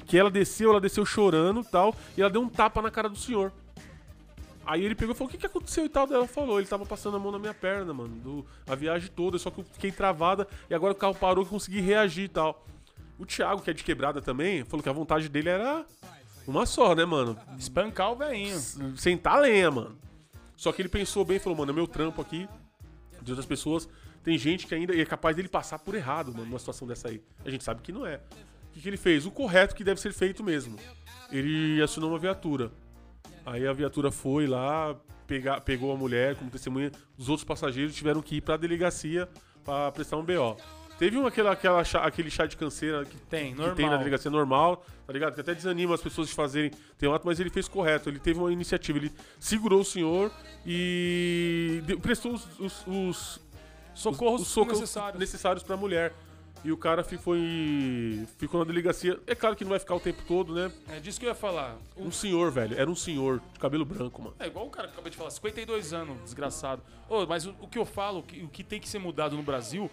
que 0.06 0.18
ela 0.18 0.30
desceu, 0.30 0.72
ela 0.72 0.82
desceu 0.82 1.06
chorando 1.06 1.62
e 1.62 1.64
tal, 1.64 1.96
e 2.18 2.22
ela 2.22 2.30
deu 2.30 2.42
um 2.42 2.50
tapa 2.50 2.82
na 2.82 2.92
cara 2.92 3.08
do 3.08 3.16
senhor. 3.16 3.52
Aí 4.66 4.84
ele 4.84 4.94
pegou 4.94 5.16
e 5.16 5.18
falou: 5.18 5.30
O 5.30 5.32
que, 5.32 5.38
que 5.38 5.46
aconteceu 5.46 5.86
e 5.86 5.90
tal? 5.90 6.06
Daí 6.06 6.18
ela 6.18 6.28
falou: 6.28 6.60
Ele 6.60 6.68
tava 6.68 6.86
passando 6.86 7.16
a 7.16 7.20
mão 7.20 7.32
na 7.32 7.40
minha 7.40 7.54
perna, 7.54 7.94
mano, 7.94 8.14
do, 8.16 8.46
a 8.68 8.76
viagem 8.76 9.10
toda, 9.16 9.38
só 9.38 9.50
que 9.50 9.62
eu 9.62 9.64
fiquei 9.64 9.90
travada 9.90 10.46
e 10.70 10.76
agora 10.76 10.92
o 10.92 10.96
carro 10.96 11.16
parou 11.16 11.46
e 11.46 11.48
consegui 11.48 11.80
reagir 11.80 12.26
e 12.26 12.30
tal. 12.30 12.66
O 13.18 13.26
Thiago, 13.26 13.62
que 13.62 13.70
é 13.70 13.74
de 13.74 13.86
quebrada 13.86 14.22
também, 14.22 14.66
falou 14.66 14.84
que 14.84 14.90
a 14.90 14.94
vontade 14.94 15.30
dele 15.30 15.48
era 15.48 15.86
uma 16.46 16.66
só, 16.66 16.94
né, 16.94 17.06
mano? 17.06 17.38
Espancar 17.58 18.12
o 18.12 18.16
velhinho. 18.18 18.60
sentar 18.98 19.40
lenha, 19.40 19.72
mano. 19.72 19.98
Só 20.58 20.74
que 20.74 20.82
ele 20.82 20.90
pensou 20.90 21.24
bem 21.24 21.38
e 21.38 21.40
falou, 21.40 21.58
mano, 21.58 21.72
é 21.72 21.76
meu 21.76 21.88
trampo 21.88 22.22
aqui, 22.22 22.50
de 23.22 23.32
outras 23.32 23.46
pessoas. 23.46 23.88
Tem 24.24 24.38
gente 24.38 24.66
que 24.66 24.74
ainda 24.74 24.96
é 24.96 25.06
capaz 25.06 25.36
dele 25.36 25.50
passar 25.50 25.80
por 25.80 25.94
errado, 25.96 26.32
mano, 26.32 26.46
numa 26.46 26.60
situação 26.60 26.88
dessa 26.88 27.10
aí. 27.10 27.22
A 27.46 27.50
gente 27.50 27.64
sabe 27.64 27.82
que 27.82 27.92
não 27.92 28.06
é. 28.06 28.16
O 28.70 28.74
que, 28.74 28.82
que 28.82 28.88
ele 28.90 28.98
fez? 28.98 29.26
O 29.26 29.32
correto 29.32 29.76
que 29.76 29.84
deve 29.84 30.00
ser 30.00 30.14
feito 30.14 30.44
mesmo. 30.44 30.78
Ele 31.32 31.82
acionou 31.82 32.10
uma 32.12 32.18
viatura. 32.20 32.72
Aí 33.46 33.68
a 33.68 33.74
viatura 33.74 34.12
foi 34.12 34.48
lá, 34.48 34.96
pegar, 35.28 35.60
pegou 35.62 35.92
a 35.92 35.98
mulher 35.98 36.36
como 36.36 36.50
testemunha. 36.50 36.92
Os 37.18 37.28
outros 37.28 37.44
passageiros 37.44 37.94
tiveram 37.94 38.22
que 38.22 38.38
ir 38.38 38.42
pra 38.42 38.56
delegacia 38.56 39.28
pra 39.64 39.92
prestar 39.92 40.18
um 40.18 40.24
BO. 40.24 40.56
Teve 40.98 41.18
um, 41.18 41.26
aquela, 41.26 41.52
aquela, 41.52 41.84
chá- 41.84 42.06
aquele 42.06 42.30
chá 42.30 42.46
de 42.46 42.56
canseira 42.56 43.04
que 43.04 43.18
Tem, 43.18 43.52
que 43.52 43.58
normal. 43.58 43.76
tem 43.76 43.90
na 43.90 43.98
delegacia 43.98 44.30
normal, 44.32 44.86
tá 45.06 45.12
ligado? 45.12 45.34
Que 45.34 45.42
até 45.42 45.54
desanima 45.54 45.96
as 45.96 46.02
pessoas 46.02 46.30
de 46.30 46.34
fazerem 46.36 46.72
tem 46.98 47.10
um 47.10 47.14
ato, 47.14 47.26
mas 47.26 47.40
ele 47.40 47.50
fez 47.50 47.68
correto. 47.68 48.10
Ele 48.10 48.20
teve 48.20 48.40
uma 48.40 48.54
iniciativa, 48.54 49.00
ele 49.00 49.12
segurou 49.40 49.82
o 49.82 49.86
senhor 49.86 50.32
e 50.66 51.82
deu- 51.86 52.00
prestou 52.00 52.34
os, 52.34 52.48
os, 52.60 52.84
os, 52.88 53.42
Socorros 53.96 54.42
os 54.42 54.48
socorros 54.48 54.80
necessários. 54.80 55.20
necessários 55.20 55.64
pra 55.64 55.78
mulher. 55.78 56.14
E 56.66 56.72
o 56.72 56.78
cara 56.78 57.04
fi- 57.04 57.18
foi, 57.18 58.26
ficou 58.38 58.60
na 58.62 58.66
delegacia. 58.66 59.20
É 59.28 59.36
claro 59.36 59.54
que 59.56 59.66
não 59.66 59.72
vai 59.72 59.80
ficar 59.80 59.96
o 59.96 60.00
tempo 60.00 60.22
todo, 60.26 60.54
né? 60.56 60.72
É 60.90 61.00
disso 61.00 61.20
que 61.20 61.26
eu 61.26 61.30
ia 61.30 61.36
falar. 61.36 61.78
O- 61.96 62.06
Um 62.06 62.12
senhor, 62.12 62.52
velho. 62.52 62.78
Era 62.80 62.90
um 62.90 62.96
senhor 62.96 63.42
de 63.54 63.60
cabelo 63.60 63.84
branco, 63.84 64.22
mano. 64.22 64.36
É 64.40 64.48
igual 64.48 64.66
o 64.68 64.70
cara 64.70 64.88
que 64.88 64.94
acabei 64.94 65.12
de 65.12 65.18
falar, 65.18 65.30
52 65.30 65.92
anos, 65.94 66.18
desgraçado. 66.24 66.82
Ô, 67.10 67.26
mas 67.26 67.46
o, 67.46 67.54
o 67.60 67.68
que 67.68 67.78
eu 67.78 67.86
falo, 67.86 68.20
o 68.20 68.24
que, 68.24 68.42
o 68.44 68.48
que 68.48 68.64
tem 68.64 68.80
que 68.80 68.88
ser 68.88 68.98
mudado 69.00 69.36
no 69.36 69.44
Brasil, 69.44 69.92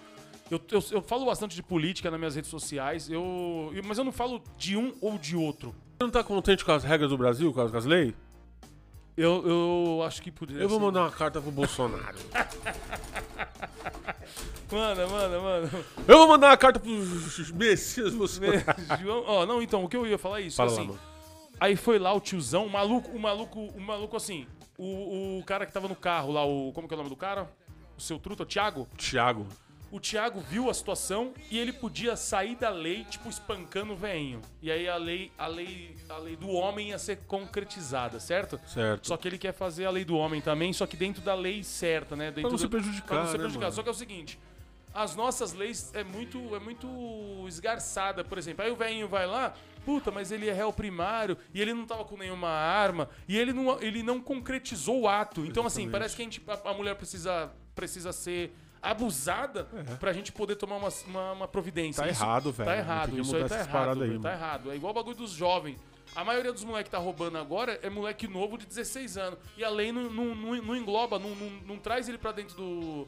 eu, 0.48 0.60
eu, 0.70 0.84
eu 0.92 1.02
falo 1.02 1.24
bastante 1.26 1.56
de 1.56 1.62
política 1.62 2.08
nas 2.08 2.20
minhas 2.20 2.36
redes 2.36 2.50
sociais, 2.50 3.10
eu, 3.10 3.72
eu- 3.74 3.82
mas 3.84 3.98
eu 3.98 4.04
não 4.04 4.12
falo 4.12 4.40
de 4.56 4.76
um 4.76 4.94
ou 5.00 5.18
de 5.18 5.34
outro. 5.34 5.74
Você 5.98 6.04
não 6.04 6.10
tá 6.10 6.22
contente 6.22 6.64
com 6.64 6.70
as 6.70 6.84
regras 6.84 7.10
do 7.10 7.18
Brasil, 7.18 7.52
com 7.52 7.60
as, 7.62 7.70
com 7.72 7.76
as 7.78 7.84
leis? 7.84 8.14
Eu, 9.20 9.46
eu 9.46 10.02
acho 10.02 10.22
que 10.22 10.30
poderia 10.30 10.62
Eu 10.62 10.68
vou 10.68 10.78
ser- 10.78 10.84
mandar 10.86 11.02
uma 11.02 11.10
carta 11.10 11.40
pro 11.42 11.50
Bolsonaro. 11.50 12.16
Manda, 14.72 15.04
manda, 15.08 15.40
manda. 15.40 15.70
Eu 16.06 16.18
vou 16.18 16.28
mandar 16.28 16.50
uma 16.50 16.56
carta 16.56 16.78
pro 16.78 16.88
Messias 17.54 18.14
Bolsonaro. 18.14 18.62
João, 19.02 19.24
ó, 19.26 19.44
não, 19.44 19.60
então, 19.60 19.82
o 19.84 19.88
que 19.88 19.96
eu 19.96 20.06
ia 20.06 20.16
falar 20.16 20.40
é 20.40 20.44
isso. 20.44 20.56
Fala 20.56 20.70
assim, 20.70 20.82
lá, 20.82 20.86
mano. 20.88 21.00
Aí 21.58 21.74
foi 21.74 21.98
lá 21.98 22.12
o 22.12 22.20
tiozão, 22.20 22.66
o 22.66 22.70
maluco, 22.70 23.10
o 23.10 23.18
maluco, 23.18 23.58
o 23.60 23.80
maluco 23.80 24.16
assim, 24.16 24.46
o, 24.78 25.38
o 25.38 25.44
cara 25.44 25.66
que 25.66 25.72
tava 25.72 25.88
no 25.88 25.96
carro 25.96 26.32
lá, 26.32 26.44
o. 26.46 26.72
Como 26.72 26.86
que 26.86 26.94
é 26.94 26.96
o 26.96 26.98
nome 26.98 27.10
do 27.10 27.16
cara? 27.16 27.50
O 27.98 28.00
seu 28.00 28.18
truta, 28.18 28.44
o 28.44 28.46
Thiago? 28.46 28.86
Thiago. 28.96 29.46
O 29.90 29.98
Thiago 29.98 30.40
viu 30.40 30.70
a 30.70 30.74
situação 30.74 31.32
e 31.50 31.58
ele 31.58 31.72
podia 31.72 32.14
sair 32.14 32.54
da 32.54 32.70
lei, 32.70 33.04
tipo, 33.10 33.28
espancando 33.28 33.92
o 33.92 33.96
veinho. 33.96 34.40
E 34.62 34.70
aí 34.70 34.88
a 34.88 34.96
lei, 34.96 35.32
a 35.36 35.46
lei, 35.48 35.96
a 36.08 36.16
lei 36.16 36.36
do 36.36 36.48
homem 36.50 36.90
ia 36.90 36.98
ser 36.98 37.18
concretizada, 37.26 38.20
certo? 38.20 38.60
Certo. 38.68 39.08
Só 39.08 39.16
que 39.16 39.26
ele 39.26 39.36
quer 39.38 39.52
fazer 39.52 39.86
a 39.86 39.90
lei 39.90 40.04
do 40.04 40.16
homem 40.16 40.40
também, 40.40 40.72
só 40.72 40.86
que 40.86 40.96
dentro 40.96 41.20
da 41.22 41.34
lei 41.34 41.64
certa, 41.64 42.14
né? 42.14 42.26
Dentro 42.30 42.42
não 42.42 42.50
do- 42.50 42.58
se 42.58 42.68
prejudicar, 42.68 43.06
Pra 43.08 43.18
não 43.18 43.26
se 43.26 43.32
né, 43.32 43.38
prejudicar. 43.38 43.64
mano? 43.66 43.74
Só 43.74 43.82
que 43.82 43.88
é 43.88 43.92
o 43.92 43.94
seguinte, 43.94 44.38
as 44.94 45.16
nossas 45.16 45.52
leis 45.54 45.90
é 45.92 46.04
muito, 46.04 46.54
é 46.54 46.60
muito 46.60 46.86
esgarçada, 47.48 48.22
por 48.24 48.38
exemplo. 48.38 48.64
Aí 48.64 48.70
o 48.70 48.76
velhinho 48.76 49.08
vai 49.08 49.26
lá, 49.26 49.54
puta, 49.84 50.10
mas 50.12 50.30
ele 50.30 50.48
é 50.48 50.52
réu 50.52 50.72
primário 50.72 51.36
e 51.52 51.60
ele 51.60 51.74
não 51.74 51.84
tava 51.84 52.04
com 52.04 52.16
nenhuma 52.16 52.48
arma 52.48 53.08
e 53.26 53.36
ele 53.36 53.52
não, 53.52 53.80
ele 53.82 54.02
não 54.04 54.20
concretizou 54.20 55.00
o 55.02 55.08
ato. 55.08 55.44
Então, 55.44 55.66
assim, 55.66 55.82
Exatamente. 55.82 55.92
parece 55.92 56.16
que 56.16 56.22
a, 56.22 56.24
gente, 56.24 56.42
a, 56.46 56.70
a 56.70 56.74
mulher 56.74 56.94
precisa, 56.94 57.50
precisa 57.74 58.12
ser 58.12 58.54
abusada 58.82 59.64
pra 59.98 60.12
gente 60.12 60.32
poder 60.32 60.56
tomar 60.56 60.76
uma, 60.76 60.88
uma, 61.06 61.32
uma 61.32 61.48
providência. 61.48 62.02
É. 62.02 62.06
Tá 62.06 62.10
Isso- 62.12 62.22
errado, 62.22 62.52
velho. 62.52 62.66
Tá 62.68 62.72
Tem 62.74 62.80
errado, 62.84 63.10
que 63.12 63.20
isso 63.20 63.36
aí 63.36 63.44
tá 63.48 63.58
errado, 63.60 64.02
aí, 64.02 64.08
velho, 64.08 64.20
tá 64.20 64.32
errado. 64.32 64.70
É 64.72 64.76
igual 64.76 64.90
o 64.92 64.94
bagulho 64.94 65.16
dos 65.16 65.30
jovens. 65.32 65.78
A 66.14 66.24
maioria 66.24 66.52
dos 66.52 66.64
moleques 66.64 66.90
que 66.90 66.96
tá 66.96 66.98
roubando 66.98 67.38
agora 67.38 67.78
é 67.82 67.88
moleque 67.90 68.26
novo 68.26 68.58
de 68.58 68.66
16 68.66 69.16
anos. 69.16 69.38
E 69.56 69.62
a 69.62 69.68
lei 69.70 69.92
não, 69.92 70.10
não, 70.10 70.34
não, 70.34 70.56
não 70.62 70.76
engloba, 70.76 71.18
não, 71.18 71.30
não, 71.36 71.50
não 71.66 71.76
traz 71.78 72.08
ele 72.08 72.18
pra 72.18 72.32
dentro 72.32 72.56
do, 72.56 73.06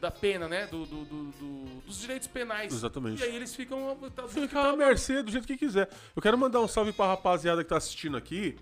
da 0.00 0.10
pena, 0.10 0.48
né? 0.48 0.66
Do, 0.66 0.84
do- 0.84 1.04
do- 1.04 1.24
do- 1.30 1.80
dos 1.86 2.00
direitos 2.00 2.26
penais. 2.26 2.72
Exatamente. 2.72 3.20
E 3.20 3.24
aí 3.24 3.36
eles 3.36 3.54
ficam. 3.54 3.96
Tá, 4.16 4.26
Fica 4.26 4.60
à 4.70 4.76
mercê 4.76 5.22
do 5.22 5.30
jeito 5.30 5.46
que 5.46 5.56
quiser. 5.56 5.88
Eu 6.16 6.20
quero 6.20 6.36
mandar 6.36 6.60
um 6.60 6.66
salve 6.66 6.92
pra 6.92 7.06
rapaziada 7.06 7.62
que 7.62 7.68
tá 7.70 7.76
assistindo 7.76 8.16
aqui, 8.16 8.56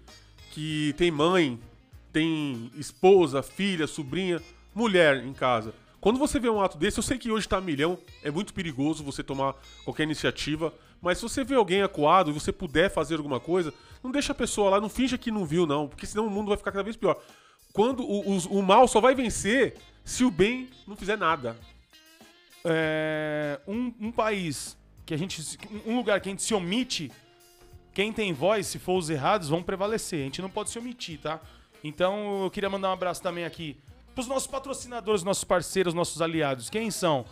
que 0.50 0.94
tem 0.98 1.10
mãe, 1.10 1.58
tem 2.12 2.70
esposa, 2.76 3.42
filha, 3.42 3.86
sobrinha, 3.86 4.42
mulher 4.74 5.24
em 5.24 5.32
casa. 5.32 5.72
Quando 6.00 6.18
você 6.18 6.38
vê 6.38 6.48
um 6.48 6.60
ato 6.60 6.78
desse, 6.78 6.98
eu 6.98 7.02
sei 7.02 7.18
que 7.18 7.30
hoje 7.30 7.48
tá 7.48 7.60
milhão, 7.60 7.98
é 8.22 8.30
muito 8.30 8.54
perigoso 8.54 9.02
você 9.02 9.22
tomar 9.22 9.54
qualquer 9.84 10.04
iniciativa, 10.04 10.72
mas 11.02 11.18
se 11.18 11.22
você 11.24 11.42
vê 11.42 11.56
alguém 11.56 11.82
acuado 11.82 12.30
e 12.30 12.32
você 12.32 12.52
puder 12.52 12.88
fazer 12.90 13.16
alguma 13.16 13.40
coisa, 13.40 13.74
não 14.02 14.10
deixa 14.12 14.30
a 14.32 14.34
pessoa 14.34 14.70
lá, 14.70 14.80
não 14.80 14.88
finja 14.88 15.18
que 15.18 15.30
não 15.30 15.44
viu, 15.44 15.66
não, 15.66 15.88
porque 15.88 16.06
senão 16.06 16.26
o 16.26 16.30
mundo 16.30 16.48
vai 16.48 16.56
ficar 16.56 16.70
cada 16.70 16.84
vez 16.84 16.96
pior. 16.96 17.20
Quando 17.72 18.04
o, 18.04 18.34
os- 18.36 18.46
o 18.46 18.62
mal 18.62 18.86
só 18.86 19.00
vai 19.00 19.14
vencer 19.14 19.74
se 20.04 20.24
o 20.24 20.30
bem 20.30 20.68
não 20.86 20.96
fizer 20.96 21.16
nada. 21.18 21.56
É, 22.64 23.60
um, 23.66 23.92
um 24.00 24.12
país 24.12 24.76
que 25.06 25.14
a 25.14 25.16
gente. 25.16 25.58
Um 25.86 25.96
lugar 25.96 26.20
que 26.20 26.28
a 26.28 26.32
gente 26.32 26.42
se 26.42 26.54
omite, 26.54 27.10
quem 27.92 28.12
tem 28.12 28.32
voz, 28.32 28.66
se 28.66 28.78
for 28.78 28.98
os 28.98 29.10
errados, 29.10 29.48
vão 29.48 29.62
prevalecer. 29.62 30.20
A 30.20 30.24
gente 30.24 30.42
não 30.42 30.50
pode 30.50 30.70
se 30.70 30.78
omitir, 30.78 31.20
tá? 31.20 31.40
Então 31.82 32.44
eu 32.44 32.50
queria 32.50 32.68
mandar 32.68 32.90
um 32.90 32.92
abraço 32.92 33.22
também 33.22 33.44
aqui 33.44 33.76
pros 34.18 34.26
nossos 34.26 34.48
patrocinadores, 34.48 35.22
nossos 35.22 35.44
parceiros, 35.44 35.94
nossos 35.94 36.20
aliados. 36.20 36.68
Quem 36.68 36.90
são? 36.90 37.24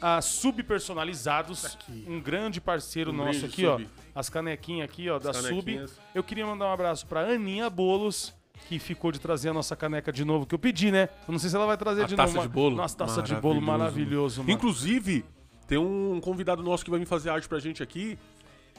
A 0.00 0.20
Subpersonalizados, 0.20 1.64
aqui. 1.64 2.04
um 2.08 2.20
grande 2.20 2.60
parceiro 2.60 3.12
Um 3.12 3.14
nosso 3.14 3.46
aqui, 3.46 3.64
ó. 3.64 3.78
Sub. 3.78 3.88
As 4.12 4.28
canequinhas 4.28 4.90
aqui, 4.90 5.08
ó, 5.08 5.20
da 5.20 5.30
As 5.30 5.36
Sub. 5.36 5.48
canequinhas. 5.50 5.96
Eu 6.12 6.24
queria 6.24 6.44
mandar 6.44 6.66
um 6.66 6.72
abraço 6.72 7.06
pra 7.06 7.20
Aninha 7.20 7.70
Bolos, 7.70 8.34
que 8.68 8.80
ficou 8.80 9.12
de 9.12 9.20
trazer 9.20 9.50
a 9.50 9.52
nossa 9.52 9.76
caneca 9.76 10.12
de 10.12 10.24
novo, 10.24 10.44
que 10.44 10.52
eu 10.56 10.58
pedi, 10.58 10.90
né? 10.90 11.08
Eu 11.28 11.30
não 11.30 11.38
sei 11.38 11.48
se 11.50 11.54
ela 11.54 11.66
vai 11.66 11.76
trazer 11.76 12.02
A 12.02 12.06
de 12.06 12.16
taça 12.16 12.34
novo. 12.34 12.48
de 12.48 12.52
bolo? 12.52 12.74
Nossa, 12.74 12.96
taça 12.96 13.22
de 13.22 13.34
bolo 13.36 13.62
maravilhoso, 13.62 14.40
mano. 14.40 14.50
Inclusive, 14.52 15.24
tem 15.68 15.78
um 15.78 16.20
convidado 16.20 16.64
nosso 16.64 16.84
que 16.84 16.90
vai 16.90 16.98
vir 16.98 17.06
fazer 17.06 17.30
arte 17.30 17.48
pra 17.48 17.60
gente 17.60 17.80
aqui. 17.80 18.18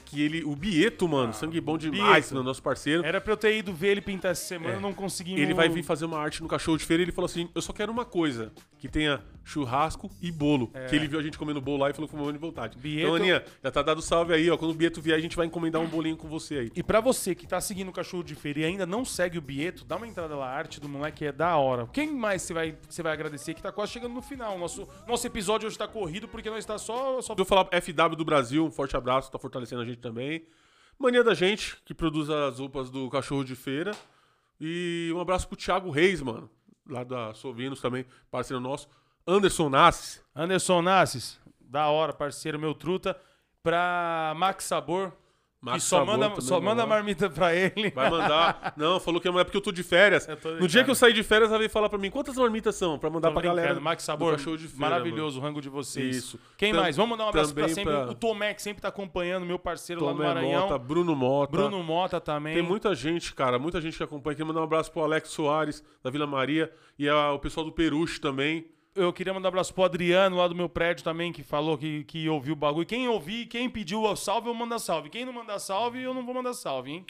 Que 0.06 0.22
ele, 0.22 0.44
o 0.44 0.56
Bieto, 0.56 1.08
mano, 1.08 1.34
sangue 1.34 1.60
bom 1.60 1.78
demais, 1.78 2.30
Bieto. 2.32 2.44
nosso 2.44 2.62
parceiro. 2.62 3.04
Era 3.04 3.20
pra 3.20 3.34
eu 3.34 3.38
ter 3.38 3.58
ido 3.58 3.74
ver 3.74 3.90
ele 3.90 4.02
pintar 4.02 4.32
essa 4.32 4.46
semana, 4.46 4.76
É. 4.76 4.80
não 4.80 4.94
consegui. 4.94 5.34
Ele 5.40 5.54
vai 5.54 5.68
vir 5.68 5.84
fazer 5.84 6.06
uma 6.06 6.20
arte 6.20 6.42
no 6.42 6.48
cachorro 6.48 6.78
de 6.78 6.86
feira 6.86 7.02
e 7.02 7.06
ele 7.06 7.12
falou 7.12 7.26
assim: 7.26 7.50
Eu 7.56 7.62
só 7.62 7.74
quero 7.74 7.92
uma 7.92 8.06
coisa: 8.06 8.52
que 8.78 8.88
tenha 8.88 9.22
churrasco 9.44 10.10
e 10.22 10.32
bolo. 10.32 10.72
Que 10.90 10.96
ele 10.96 11.08
viu 11.08 11.20
a 11.20 11.24
gente 11.24 11.38
comendo 11.38 11.62
bolo 11.62 11.80
lá 11.84 11.90
e 11.90 11.94
falou 11.94 12.08
que 12.10 12.16
foi 12.16 12.32
de 12.34 12.38
vontade. 12.40 12.78
É. 12.78 12.82
Bieto- 12.82 13.02
Então, 13.06 13.16
Aninha, 13.16 13.44
já 13.64 13.72
tá 13.72 13.82
dado 13.82 14.02
salve 14.02 14.34
aí, 14.34 14.50
ó. 14.50 14.58
Quando 14.58 14.72
o 14.72 14.74
Bieto 14.74 15.02
vier, 15.02 15.16
a 15.18 15.22
gente 15.22 15.36
vai 15.36 15.46
encomendar 15.46 15.82
um 15.82 15.88
bolinho 15.88 16.18
com 16.18 16.28
você 16.28 16.56
aí. 16.60 16.72
E 16.76 16.84
pra 16.84 17.00
você 17.00 17.34
que 17.36 17.48
tá 17.48 17.60
seguindo 17.62 17.90
o 17.90 17.92
Cachorro 17.92 18.24
de 18.24 18.36
Feira 18.36 18.60
e 18.60 18.66
ainda 18.66 18.86
não 18.86 19.06
segue 19.06 19.38
o 19.38 19.42
Bieto, 19.42 19.86
dá 19.86 19.96
uma 19.98 20.08
entrada 20.08 20.36
lá, 20.36 20.48
a 20.48 20.56
arte 20.56 20.80
do 20.80 20.90
moleque 20.90 21.26
é 21.26 21.32
da 21.32 21.56
hora. 21.58 21.88
Quem 21.94 22.12
mais 22.14 22.42
você 22.42 22.54
vai, 22.54 22.78
você 22.90 23.02
vai 23.04 23.14
agradecer 23.14 23.54
que 23.54 23.62
tá 23.62 23.72
quase 23.72 23.92
chegando 23.92 24.14
no 24.14 24.22
final? 24.22 24.58
Nosso, 24.58 24.88
nosso 25.08 25.26
episódio 25.28 25.68
hoje 25.68 25.78
tá 25.78 25.88
corrido 25.88 26.28
porque 26.28 26.50
nós 26.50 26.66
tá 26.66 26.78
só... 26.78 27.22
só... 27.22 27.34
Eu 27.34 27.38
vou 27.38 27.46
falar 27.46 27.66
FW 27.82 28.16
do 28.16 28.26
Brasil, 28.26 28.66
um 28.66 28.72
forte 28.72 28.96
abraço, 28.98 29.32
tá 29.32 29.38
fortalecendo 29.40 29.82
a 29.82 29.86
gente 29.86 29.95
também. 29.96 30.48
Mania 30.98 31.24
da 31.24 31.34
gente, 31.34 31.78
que 31.84 31.94
produz 31.94 32.30
as 32.30 32.60
roupas 32.60 32.90
do 32.90 33.10
cachorro 33.10 33.44
de 33.44 33.56
feira. 33.56 33.92
E 34.60 35.12
um 35.14 35.20
abraço 35.20 35.48
pro 35.48 35.58
Thiago 35.58 35.90
Reis, 35.90 36.22
mano. 36.22 36.50
Lá 36.88 37.04
da 37.04 37.34
Sovinos 37.34 37.82
também, 37.82 38.06
parceiro 38.32 38.62
nosso. 38.62 38.88
Anderson 39.28 39.70
Nassis. 39.70 40.24
Anderson 40.36 40.82
Nassis, 40.82 41.40
da 41.60 41.88
hora, 41.88 42.14
parceiro 42.14 42.60
meu 42.60 42.74
truta. 42.74 43.20
Pra 43.62 44.34
Max 44.38 44.66
Sabor, 44.66 45.12
Max 45.66 45.84
que 45.84 45.90
só 45.90 46.00
Sabor 46.00 46.18
manda, 46.18 46.42
só 46.42 46.62
manda 46.62 46.76
mano. 46.84 46.88
marmita 46.90 47.30
pra 47.30 47.54
ele. 47.56 47.90
Vai 47.90 48.10
mandar. 48.10 48.74
Não, 48.78 49.00
falou 49.00 49.20
que 49.20 49.28
é 49.28 49.32
porque 49.44 49.58
eu 49.58 49.62
tô 49.62 49.72
de 49.72 49.82
férias. 49.84 50.28
Tô 50.42 50.52
No 50.52 50.68
dia 50.68 50.84
que 50.84 50.92
eu 50.92 50.96
sair 50.96 51.12
de 51.14 51.24
férias, 51.24 51.50
ela 51.50 51.58
veio 51.58 51.70
falar 51.70 51.90
pra 51.90 51.98
mim 51.98 52.12
quantas 52.12 52.36
marmitas 52.36 52.76
são, 52.76 53.00
pra 53.00 53.10
mandar 53.10 53.30
Tô 53.30 53.34
pra 53.34 53.42
galera. 53.44 53.80
Max 53.80 54.04
Sabor, 54.04 54.34
cachorro 54.34 54.58
de 54.58 54.68
feira, 54.68 54.80
maravilhoso 54.82 55.40
o 55.40 55.42
rango 55.42 55.60
de 55.62 55.70
vocês. 55.70 56.16
Isso. 56.18 56.40
Quem 56.58 56.72
Tam- 56.72 56.82
mais? 56.82 56.96
Vamos 56.96 57.12
mandar 57.12 57.26
um 57.26 57.30
abraço 57.30 57.54
pra 57.54 57.68
sempre. 57.68 57.94
pra- 57.94 58.10
O 58.12 58.14
Tomé, 58.16 58.54
que 58.54 58.62
sempre 58.62 58.82
tá 58.82 58.90
acompanhando, 58.90 59.46
meu 59.46 59.58
parceiro 59.58 60.02
mano. 60.04 60.20
lá 60.20 60.24
no 60.26 60.30
Tomé 60.30 60.42
Maranhão. 60.42 60.62
Mota, 60.68 60.78
Bruno 60.78 61.16
Mota. 61.16 61.52
Bruno 61.52 61.84
Mota 61.84 62.22
também. 62.22 62.54
Tem 62.54 62.64
muita 62.64 62.94
gente, 62.94 63.34
cara, 63.34 63.58
muita 63.58 63.82
gente 63.82 63.98
que 63.98 64.04
acompanha. 64.04 64.36
Queria 64.36 64.46
mandar 64.48 64.62
um 64.62 64.66
abraço 64.66 64.92
pro 64.92 65.02
Alex 65.04 65.30
Soares, 65.30 65.84
da 66.04 66.10
Vila 66.12 66.28
Maria, 66.28 66.72
e 67.00 67.10
a- 67.10 67.32
o 67.32 67.40
pessoal 67.40 67.66
do 67.66 67.72
Peruche 67.72 68.20
também. 68.22 68.66
Eu 68.96 69.12
queria 69.12 69.34
mandar 69.34 69.48
um 69.48 69.50
abraço 69.50 69.74
pro 69.74 69.84
Adriano 69.84 70.38
lá 70.38 70.48
do 70.48 70.56
meu 70.56 70.70
prédio 70.70 71.04
também, 71.04 71.34
que 71.34 71.44
falou 71.44 71.78
que, 71.78 72.06
que 72.06 72.30
ouviu 72.30 72.54
o 72.54 72.56
bagulho. 72.56 72.86
Quem 72.86 73.08
ouvir, 73.10 73.46
quem 73.48 73.70
pediu 73.70 74.02
o 74.04 74.16
salve, 74.16 74.48
eu 74.48 74.54
mando 74.54 74.80
salve. 74.80 75.10
Quem 75.10 75.26
não 75.26 75.34
mandar 75.34 75.60
salve, 75.60 76.02
eu 76.02 76.14
não 76.14 76.26
vou 76.26 76.34
mandar 76.34 76.54
salve, 76.54 76.92
hein? 76.92 77.06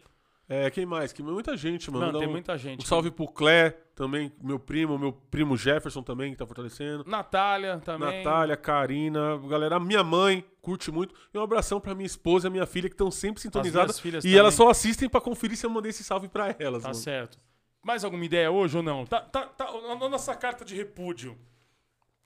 É, 0.49 0.69
quem 0.71 0.85
mais? 0.85 1.11
Que 1.13 1.21
muita 1.23 1.55
gente, 1.55 1.89
mano. 1.91 2.11
Não, 2.11 2.19
tem 2.19 2.27
um- 2.27 2.31
muita 2.31 2.57
gente. 2.57 2.83
Um 2.83 2.85
salve 2.87 3.09
pro 3.11 3.27
Clé, 3.27 3.71
também, 3.95 4.31
meu 4.41 4.59
primo, 4.59 4.97
meu 4.97 5.11
primo 5.11 5.55
Jefferson 5.57 6.01
também, 6.03 6.31
que 6.31 6.37
tá 6.37 6.45
fortalecendo. 6.45 7.03
Natália 7.07 7.79
também. 7.83 8.23
Natália, 8.23 8.57
Karina, 8.57 9.37
galera, 9.47 9.79
minha 9.79 10.03
mãe 10.03 10.43
curte 10.61 10.91
muito. 10.91 11.13
E 11.33 11.37
um 11.37 11.41
abração 11.41 11.79
pra 11.79 11.93
minha 11.95 12.05
esposa 12.05 12.47
e 12.47 12.49
a 12.49 12.51
minha 12.51 12.65
filha, 12.65 12.89
que 12.89 12.93
estão 12.95 13.09
sempre 13.11 13.41
sintonizadas. 13.41 13.97
E 14.03 14.11
também. 14.11 14.35
elas 14.35 14.53
só 14.55 14.69
assistem 14.69 15.07
pra 15.09 15.21
conferir 15.21 15.55
se 15.57 15.65
eu 15.65 15.69
mandei 15.69 15.89
esse 15.91 16.03
salve 16.03 16.27
pra 16.27 16.55
elas, 16.59 16.81
Tá 16.83 16.89
mano. 16.89 16.99
certo. 16.99 17.37
Mais 17.83 18.03
alguma 18.03 18.25
ideia 18.25 18.49
hoje 18.51 18.75
ou 18.77 18.83
não? 18.83 19.05
Tá, 19.05 19.21
tá, 19.21 19.45
tá, 19.47 19.65
a 19.65 20.09
nossa 20.09 20.33
carta 20.35 20.65
de 20.65 20.75
repúdio 20.75 21.37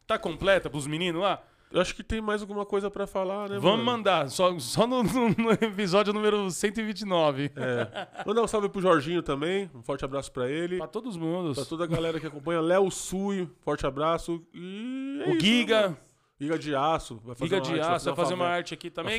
tá 0.10 0.18
completa 0.20 0.70
pros 0.70 0.86
meninos 0.88 1.22
lá? 1.22 1.42
Eu 1.72 1.80
acho 1.80 1.94
que 1.96 2.02
tem 2.04 2.20
mais 2.20 2.42
alguma 2.42 2.66
coisa 2.66 2.90
pra 2.90 3.06
falar, 3.06 3.48
né, 3.48 3.60
Vamos 3.60 3.86
mano? 3.86 3.98
mandar, 3.98 4.28
só, 4.32 4.58
só 4.58 4.88
no, 4.88 5.04
no- 5.04 5.30
no 5.30 5.52
episódio 5.52 6.12
número 6.12 6.50
129. 6.50 7.52
É. 7.56 8.08
Mandar 8.26 8.42
um 8.42 8.48
salve 8.48 8.68
pro 8.70 8.82
Jorginho 8.82 9.22
também. 9.22 9.70
Um 9.76 9.84
forte 9.84 10.04
abraço 10.04 10.32
pra 10.32 10.50
ele. 10.50 10.78
Pra 10.78 10.88
todos 10.88 11.12
os 11.12 11.18
mundos. 11.18 11.56
Pra 11.56 11.66
toda 11.66 11.84
a 11.84 11.88
galera 11.88 12.20
que 12.20 12.26
acompanha. 12.26 12.60
Léo 12.60 12.90
Sui, 12.90 13.48
forte 13.62 13.86
abraço. 13.86 14.44
E 14.52 15.22
é 15.24 15.30
o 15.30 15.36
isso, 15.36 15.46
Giga, 15.46 15.82
mano. 15.84 15.98
Giga 16.42 16.58
de 16.58 16.76
Aço. 16.76 17.22
Vai 17.24 17.36
fazer 17.36 17.46
Giga 17.46 17.56
uma 17.58 17.62
de 17.76 17.80
arte, 17.82 17.96
Aço, 17.96 18.06
vai 18.06 18.16
fazer 18.16 18.34
uma 18.34 18.38
favela- 18.46 18.58
arte 18.58 18.74
aqui 18.74 18.90
também, 18.90 19.18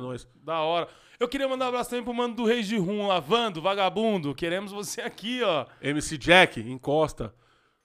nós. 0.00 0.26
Da 0.42 0.60
hora. 0.60 0.88
Eu 1.18 1.28
queria 1.28 1.46
mandar 1.46 1.66
um 1.66 1.68
abraço 1.68 1.90
também 1.90 2.02
pro 2.02 2.14
mano 2.14 2.34
do 2.34 2.46
Reis 2.46 2.66
de 2.66 2.78
Rum, 2.78 3.06
lavando, 3.08 3.60
vagabundo. 3.60 4.34
Queremos 4.34 4.72
você 4.72 5.02
aqui, 5.02 5.42
ó. 5.42 5.66
MC 5.82 6.16
Jack, 6.16 6.60
encosta. 6.60 7.34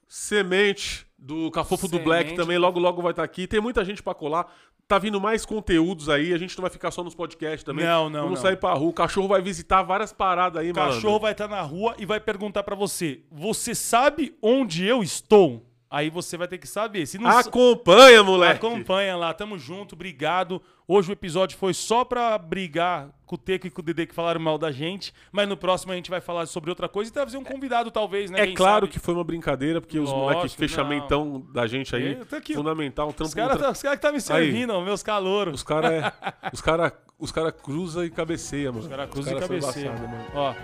Semente 0.08 1.05
do 1.18 1.50
Cafofo 1.50 1.88
do 1.88 1.98
Black 1.98 2.34
também, 2.34 2.58
logo 2.58 2.78
logo 2.78 3.00
vai 3.02 3.12
estar 3.12 3.22
aqui. 3.24 3.46
Tem 3.46 3.60
muita 3.60 3.84
gente 3.84 4.02
pra 4.02 4.14
colar. 4.14 4.52
Tá 4.86 4.98
vindo 4.98 5.20
mais 5.20 5.44
conteúdos 5.44 6.08
aí, 6.08 6.32
a 6.32 6.38
gente 6.38 6.56
não 6.56 6.62
vai 6.62 6.70
ficar 6.70 6.92
só 6.92 7.02
nos 7.02 7.14
podcasts 7.14 7.64
também. 7.64 7.84
Não, 7.84 8.08
não, 8.08 8.22
Vamos 8.24 8.38
não. 8.38 8.42
sair 8.42 8.56
pra 8.56 8.72
rua. 8.74 8.90
O 8.90 8.92
cachorro 8.92 9.26
vai 9.26 9.42
visitar 9.42 9.82
várias 9.82 10.12
paradas 10.12 10.62
aí, 10.62 10.70
O 10.70 10.74
cachorro 10.74 11.18
vai 11.18 11.32
estar 11.32 11.48
na 11.48 11.60
rua 11.60 11.96
e 11.98 12.06
vai 12.06 12.20
perguntar 12.20 12.62
pra 12.62 12.76
você: 12.76 13.22
Você 13.32 13.74
sabe 13.74 14.36
onde 14.40 14.84
eu 14.86 15.02
estou? 15.02 15.66
Aí 15.90 16.10
você 16.10 16.36
vai 16.36 16.48
ter 16.48 16.58
que 16.58 16.66
saber. 16.66 17.06
Se 17.06 17.16
não 17.18 17.30
Acompanha, 17.30 18.22
moleque. 18.22 18.64
Acompanha 18.66 19.16
lá, 19.16 19.32
tamo 19.32 19.58
junto, 19.58 19.94
obrigado. 19.94 20.60
Hoje 20.88 21.10
o 21.10 21.12
episódio 21.12 21.56
foi 21.56 21.72
só 21.74 22.04
pra 22.04 22.36
brigar 22.38 23.08
com 23.24 23.34
o 23.34 23.38
Teco 23.38 23.66
e 23.66 23.70
com 23.70 23.80
o 23.80 23.84
Dedê 23.84 24.06
que 24.06 24.14
falaram 24.14 24.40
mal 24.40 24.56
da 24.56 24.70
gente, 24.70 25.12
mas 25.32 25.48
no 25.48 25.56
próximo 25.56 25.92
a 25.92 25.96
gente 25.96 26.10
vai 26.10 26.20
falar 26.20 26.46
sobre 26.46 26.70
outra 26.70 26.88
coisa 26.88 27.10
e 27.10 27.12
trazer 27.12 27.36
um 27.36 27.44
convidado, 27.44 27.90
talvez, 27.90 28.30
né? 28.30 28.40
É 28.40 28.54
claro 28.54 28.86
sabe. 28.86 28.92
que 28.92 28.98
foi 28.98 29.14
uma 29.14 29.24
brincadeira, 29.24 29.80
porque 29.80 29.98
os 29.98 30.10
Lógico, 30.10 30.34
moleques 30.34 30.54
fechamentão 30.54 31.44
da 31.52 31.66
gente 31.66 31.94
aí, 31.94 32.18
aqui, 32.36 32.54
fundamental, 32.54 33.08
um 33.08 33.12
trampo 33.12 33.28
Os 33.28 33.34
caras 33.34 33.58
tá, 33.58 33.70
os 33.70 33.82
cara 33.82 33.96
que 33.96 34.02
tá 34.02 34.12
me 34.12 34.20
servindo, 34.20 34.72
ó, 34.72 34.80
meus 34.80 35.02
calouros. 35.02 35.54
Os 35.54 35.62
caras 35.64 35.90
é, 35.90 36.12
os 36.52 36.60
cara, 36.60 36.92
os 37.18 37.32
cara 37.32 37.50
cruza 37.50 38.06
e 38.06 38.10
cabeceia, 38.10 38.70
mano. 38.70 38.84
Os 38.84 38.88
caras 38.88 39.10
cruzam 39.10 39.32
e 39.32 39.40
caras 39.40 39.48
são 39.48 39.58
cabeceia. 39.58 39.86
embaçados, 39.88 40.10
mano. 40.10 40.30
Ó, 40.34 40.54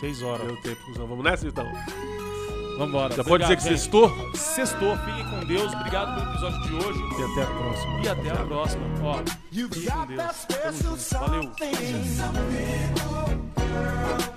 seis 0.00 0.22
horas. 0.22 0.46
Deu 0.46 0.62
tempo. 0.62 0.80
Vamos 0.94 1.24
nessa, 1.24 1.46
então? 1.46 1.66
Vambora. 2.78 3.14
Já 3.14 3.24
pode 3.24 3.42
dizer 3.42 3.56
que 3.56 3.62
gente. 3.64 3.78
sextou? 3.78 4.10
Sextou, 4.36 4.96
fiquem 4.98 5.24
com 5.24 5.44
Deus. 5.46 5.72
Obrigado 5.74 6.14
pelo 6.14 6.30
episódio 6.30 6.62
de 6.62 6.74
hoje. 6.76 7.00
E 7.18 7.24
até 7.24 7.42
a 7.42 7.46
próxima. 7.46 8.00
E 8.00 8.08
até 8.08 8.30
a 8.30 8.46
próxima. 8.46 8.84
Ó, 9.02 9.14
fiquem 9.50 9.90
com 9.90 10.06
Deus. 10.06 10.44
Tamo 10.44 11.42
junto. 11.42 11.64
Valeu. 12.16 12.58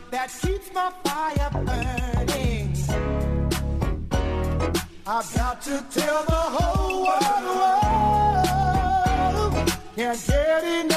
that 0.10 0.30
keeps 0.41 0.71
my 0.73 0.91
fire 1.04 1.49
burning. 1.51 2.73
I've 5.08 5.34
got 5.36 5.62
to 5.63 5.84
tell 5.91 6.23
the 6.23 6.32
whole 6.32 7.04
world, 7.04 7.21
can't 9.95 10.27
get 10.27 10.63
enough. 10.63 10.82